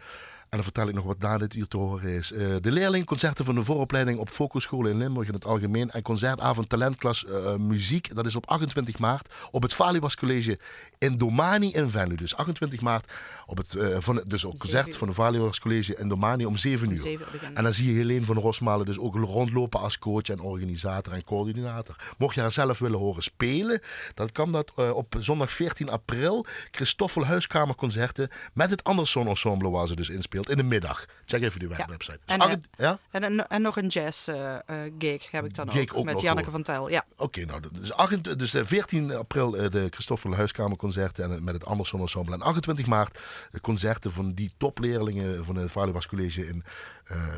Dan 0.51 0.63
vertel 0.63 0.89
ik 0.89 0.95
nog 0.95 1.05
wat 1.05 1.19
na 1.19 1.39
dit 1.39 1.55
uur 1.55 1.69
te 1.69 1.77
horen 1.77 2.11
is. 2.11 2.33
Uh, 2.33 2.39
de 2.61 2.73
leerlingconcerten 2.73 3.45
van 3.45 3.55
de 3.55 3.63
vooropleiding 3.63 4.19
op 4.19 4.29
focuscholen 4.29 4.91
in 4.91 4.99
Limburg 4.99 5.29
in 5.29 5.35
het 5.35 5.45
algemeen. 5.45 5.91
En 5.91 6.03
concertavond 6.03 6.69
talentklas 6.69 7.25
uh, 7.25 7.55
muziek. 7.55 8.15
Dat 8.15 8.27
is 8.27 8.37
op 8.37 8.47
28 8.47 8.99
maart 8.99 9.29
op 9.51 9.63
het 9.63 9.75
Valibas 9.75 10.17
College 10.17 10.59
in 10.99 11.17
Domani 11.17 11.73
in 11.73 11.91
Venlo. 11.91 12.15
Dus 12.15 12.37
28 12.37 12.81
maart 12.81 13.13
op 13.47 13.57
het 13.57 13.75
uh, 13.75 13.97
van, 13.99 14.23
dus 14.27 14.43
concert 14.43 14.97
van 14.97 15.09
de 15.09 15.15
Valibas 15.15 15.61
College 15.61 15.97
in 15.97 16.09
Domani 16.09 16.45
om 16.45 16.57
7 16.57 16.91
uur. 16.91 17.01
7 17.01 17.27
en 17.55 17.63
dan 17.63 17.73
zie 17.73 17.93
je 17.93 17.99
Helene 17.99 18.25
van 18.25 18.37
Rosmalen 18.37 18.87
dus 18.87 18.99
ook 18.99 19.15
rondlopen 19.15 19.81
als 19.81 19.99
coach 19.99 20.29
en 20.29 20.41
organisator 20.41 21.13
en 21.13 21.25
coördinator. 21.25 21.97
Mocht 22.19 22.35
je 22.35 22.41
haar 22.41 22.53
zelf 22.53 22.79
willen 22.79 22.99
horen 22.99 23.23
spelen, 23.23 23.81
dan 24.15 24.33
kan 24.33 24.53
dat 24.53 24.73
op 24.93 25.17
zondag 25.19 25.51
14 25.53 25.91
april. 25.91 26.47
Christoffel 26.71 27.25
Huiskamerconcerten 27.25 28.29
met 28.53 28.71
het 28.71 28.85
Anderson 28.85 29.29
Ensemble 29.29 29.71
waar 29.71 29.87
ze 29.87 29.97
dus 29.97 30.09
inspeelt 30.09 30.40
in 30.49 30.57
de 30.57 30.63
middag. 30.63 31.07
Check 31.25 31.43
even 31.43 31.59
die 31.59 31.69
website. 31.69 32.19
Dus 32.25 32.37
en, 32.37 32.51
uh, 32.51 32.57
ja? 32.77 32.99
en, 33.11 33.49
en, 33.49 33.63
nog 33.63 33.77
een 33.77 33.87
jazz 33.87 34.29
uh, 34.29 34.57
gig 34.99 35.31
heb 35.31 35.45
ik 35.45 35.55
dan 35.55 35.71
ook, 35.71 35.97
ook 35.97 36.05
met 36.05 36.21
Janneke 36.21 36.51
van 36.51 36.63
Tel. 36.63 36.91
Ja. 36.91 37.05
Oké, 37.13 37.23
okay, 37.23 37.45
nou, 37.45 37.61
dus, 37.73 37.93
8, 37.93 38.39
dus 38.39 38.55
14 38.57 39.17
april 39.17 39.51
de 39.51 39.87
Christoffel 39.91 40.35
Huiskamerconcerten 40.35 41.25
en 41.25 41.45
met 41.45 41.55
het 41.55 41.65
Anderson 41.65 42.01
Ensemble. 42.01 42.35
En 42.35 42.43
28 42.43 42.87
maart 42.87 43.19
de 43.51 43.61
concerten 43.61 44.13
van 44.13 44.33
die 44.33 44.53
topleerlingen 44.57 45.45
van 45.45 45.57
het 45.57 45.71
Valuwas 45.71 46.07
College 46.07 46.47
in 46.47 46.65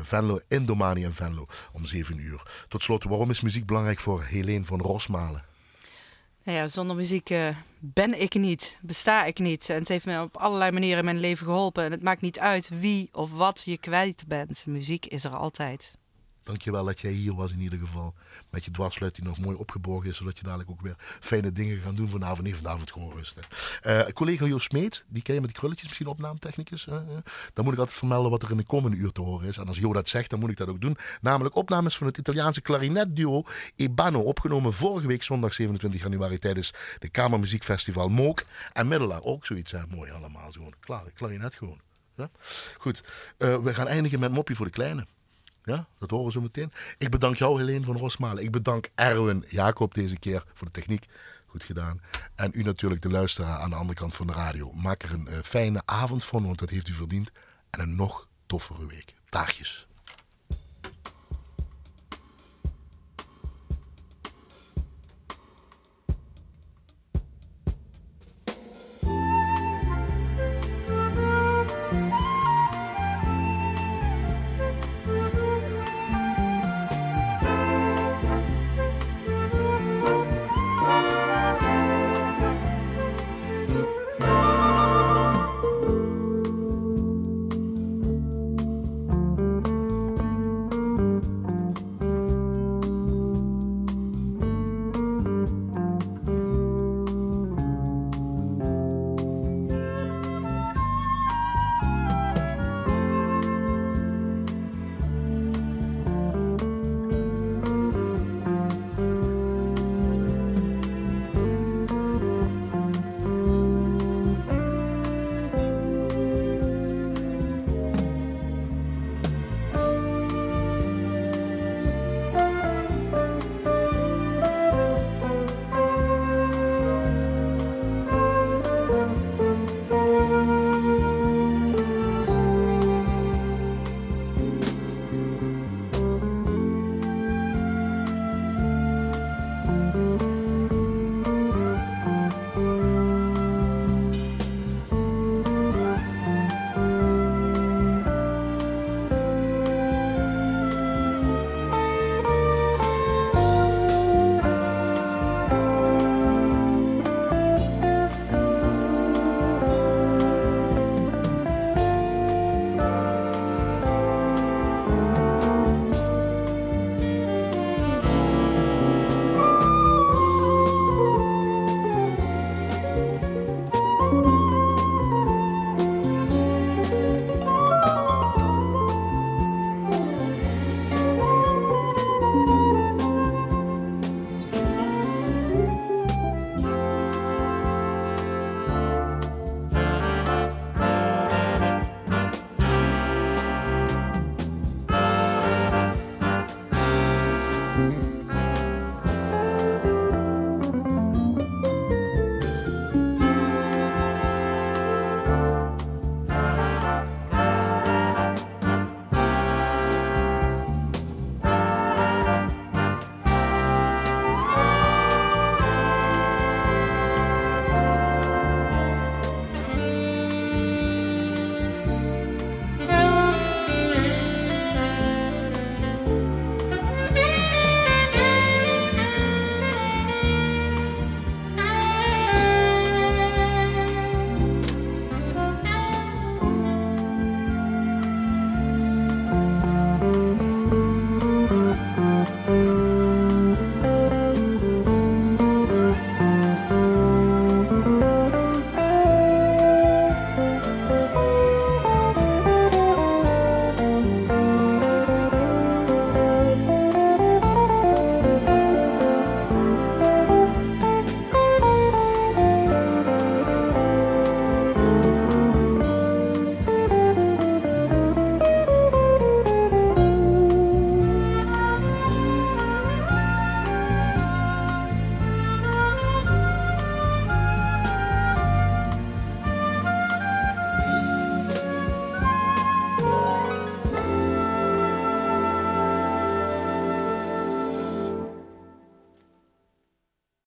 Venlo, 0.01 0.39
in 0.47 0.65
Domani 0.65 1.03
en 1.03 1.13
Venlo 1.13 1.47
om 1.71 1.85
7 1.85 2.19
uur. 2.19 2.41
Tot 2.67 2.83
slot, 2.83 3.03
waarom 3.03 3.29
is 3.29 3.41
muziek 3.41 3.65
belangrijk 3.65 3.99
voor 3.99 4.23
Helene 4.23 4.65
van 4.65 4.81
Rosmalen? 4.81 5.52
Nou 6.43 6.57
ja, 6.57 6.67
zonder 6.67 6.95
muziek 6.95 7.29
uh, 7.29 7.57
ben 7.79 8.21
ik 8.21 8.33
niet, 8.33 8.77
besta 8.81 9.25
ik 9.25 9.39
niet. 9.39 9.69
En 9.69 9.79
het 9.79 9.87
heeft 9.87 10.05
me 10.05 10.21
op 10.21 10.37
allerlei 10.37 10.71
manieren 10.71 10.99
in 10.99 11.05
mijn 11.05 11.19
leven 11.19 11.45
geholpen. 11.45 11.83
En 11.83 11.91
het 11.91 12.01
maakt 12.01 12.21
niet 12.21 12.39
uit 12.39 12.69
wie 12.79 13.09
of 13.11 13.31
wat 13.31 13.61
je 13.65 13.77
kwijt 13.77 14.23
bent. 14.27 14.65
Muziek 14.67 15.05
is 15.05 15.23
er 15.23 15.35
altijd. 15.35 15.97
Dankjewel 16.43 16.85
dat 16.85 16.99
jij 16.99 17.11
hier 17.11 17.35
was 17.35 17.51
in 17.51 17.59
ieder 17.59 17.79
geval. 17.79 18.13
Met 18.53 18.65
je 18.65 18.71
dwarsfluit 18.71 19.15
die 19.15 19.23
nog 19.23 19.39
mooi 19.39 19.57
opgeborgen 19.57 20.09
is. 20.09 20.17
Zodat 20.17 20.37
je 20.37 20.43
dadelijk 20.43 20.69
ook 20.69 20.81
weer 20.81 20.95
fijne 21.19 21.51
dingen 21.51 21.79
gaat 21.79 21.95
doen 21.95 22.09
vanavond. 22.09 22.41
Nee, 22.41 22.55
vanavond 22.55 22.91
gewoon 22.91 23.13
rusten. 23.15 23.43
Uh, 23.87 24.01
collega 24.01 24.45
Joost 24.45 24.65
Smeet, 24.69 25.05
die 25.07 25.23
ken 25.23 25.33
je 25.33 25.39
met 25.39 25.49
die 25.49 25.59
krulletjes 25.59 25.87
misschien 25.87 26.07
opnaamtechnicus. 26.07 26.85
Uh, 26.85 26.95
dan 27.53 27.63
moet 27.63 27.73
ik 27.73 27.79
altijd 27.79 27.97
vermelden 27.97 28.31
wat 28.31 28.43
er 28.43 28.51
in 28.51 28.57
de 28.57 28.63
komende 28.63 28.97
uur 28.97 29.11
te 29.11 29.21
horen 29.21 29.47
is. 29.47 29.57
En 29.57 29.67
als 29.67 29.77
Jo 29.77 29.93
dat 29.93 30.09
zegt, 30.09 30.29
dan 30.29 30.39
moet 30.39 30.49
ik 30.49 30.57
dat 30.57 30.67
ook 30.67 30.81
doen. 30.81 30.97
Namelijk 31.21 31.55
opnames 31.55 31.97
van 31.97 32.07
het 32.07 32.17
Italiaanse 32.17 32.61
klarinetduo 32.61 33.43
Ebano. 33.75 34.21
Opgenomen 34.21 34.73
vorige 34.73 35.07
week 35.07 35.23
zondag 35.23 35.53
27 35.53 36.01
januari 36.01 36.39
tijdens 36.39 36.73
de 36.99 37.09
Kamermuziekfestival 37.09 38.09
Mook. 38.09 38.43
En 38.73 38.87
Middelaar 38.87 39.23
ook 39.23 39.45
zoiets. 39.45 39.71
Hè. 39.71 39.79
Mooi 39.89 40.11
allemaal. 40.11 40.51
Gewoon. 40.51 40.73
Klarinet 41.13 41.55
gewoon. 41.55 41.79
Ja? 42.15 42.29
Goed, 42.77 43.03
uh, 43.37 43.57
we 43.57 43.73
gaan 43.73 43.87
eindigen 43.87 44.19
met 44.19 44.31
Moppie 44.31 44.55
voor 44.55 44.65
de 44.65 44.71
Kleine. 44.71 45.05
Ja, 45.63 45.87
dat 45.97 46.09
horen 46.09 46.25
we 46.25 46.31
zo 46.31 46.41
meteen. 46.41 46.71
Ik 46.97 47.09
bedank 47.09 47.37
jou, 47.37 47.59
Helene 47.59 47.85
van 47.85 47.97
Rosmalen. 47.97 48.43
Ik 48.43 48.51
bedank 48.51 48.89
Erwin 48.95 49.45
Jacob 49.47 49.93
deze 49.93 50.19
keer 50.19 50.43
voor 50.53 50.67
de 50.67 50.73
techniek. 50.73 51.05
Goed 51.45 51.63
gedaan. 51.63 52.01
En 52.35 52.51
u 52.53 52.63
natuurlijk, 52.63 53.01
de 53.01 53.09
luisteraar 53.09 53.59
aan 53.59 53.69
de 53.69 53.75
andere 53.75 53.99
kant 53.99 54.13
van 54.13 54.27
de 54.27 54.33
radio. 54.33 54.71
Maak 54.71 55.03
er 55.03 55.13
een 55.13 55.27
uh, 55.29 55.37
fijne 55.43 55.81
avond 55.85 56.23
van, 56.23 56.45
want 56.45 56.59
dat 56.59 56.69
heeft 56.69 56.87
u 56.87 56.93
verdiend. 56.93 57.31
En 57.69 57.79
een 57.79 57.95
nog 57.95 58.27
toffere 58.45 58.85
week. 58.85 59.13
Daagjes. 59.29 59.87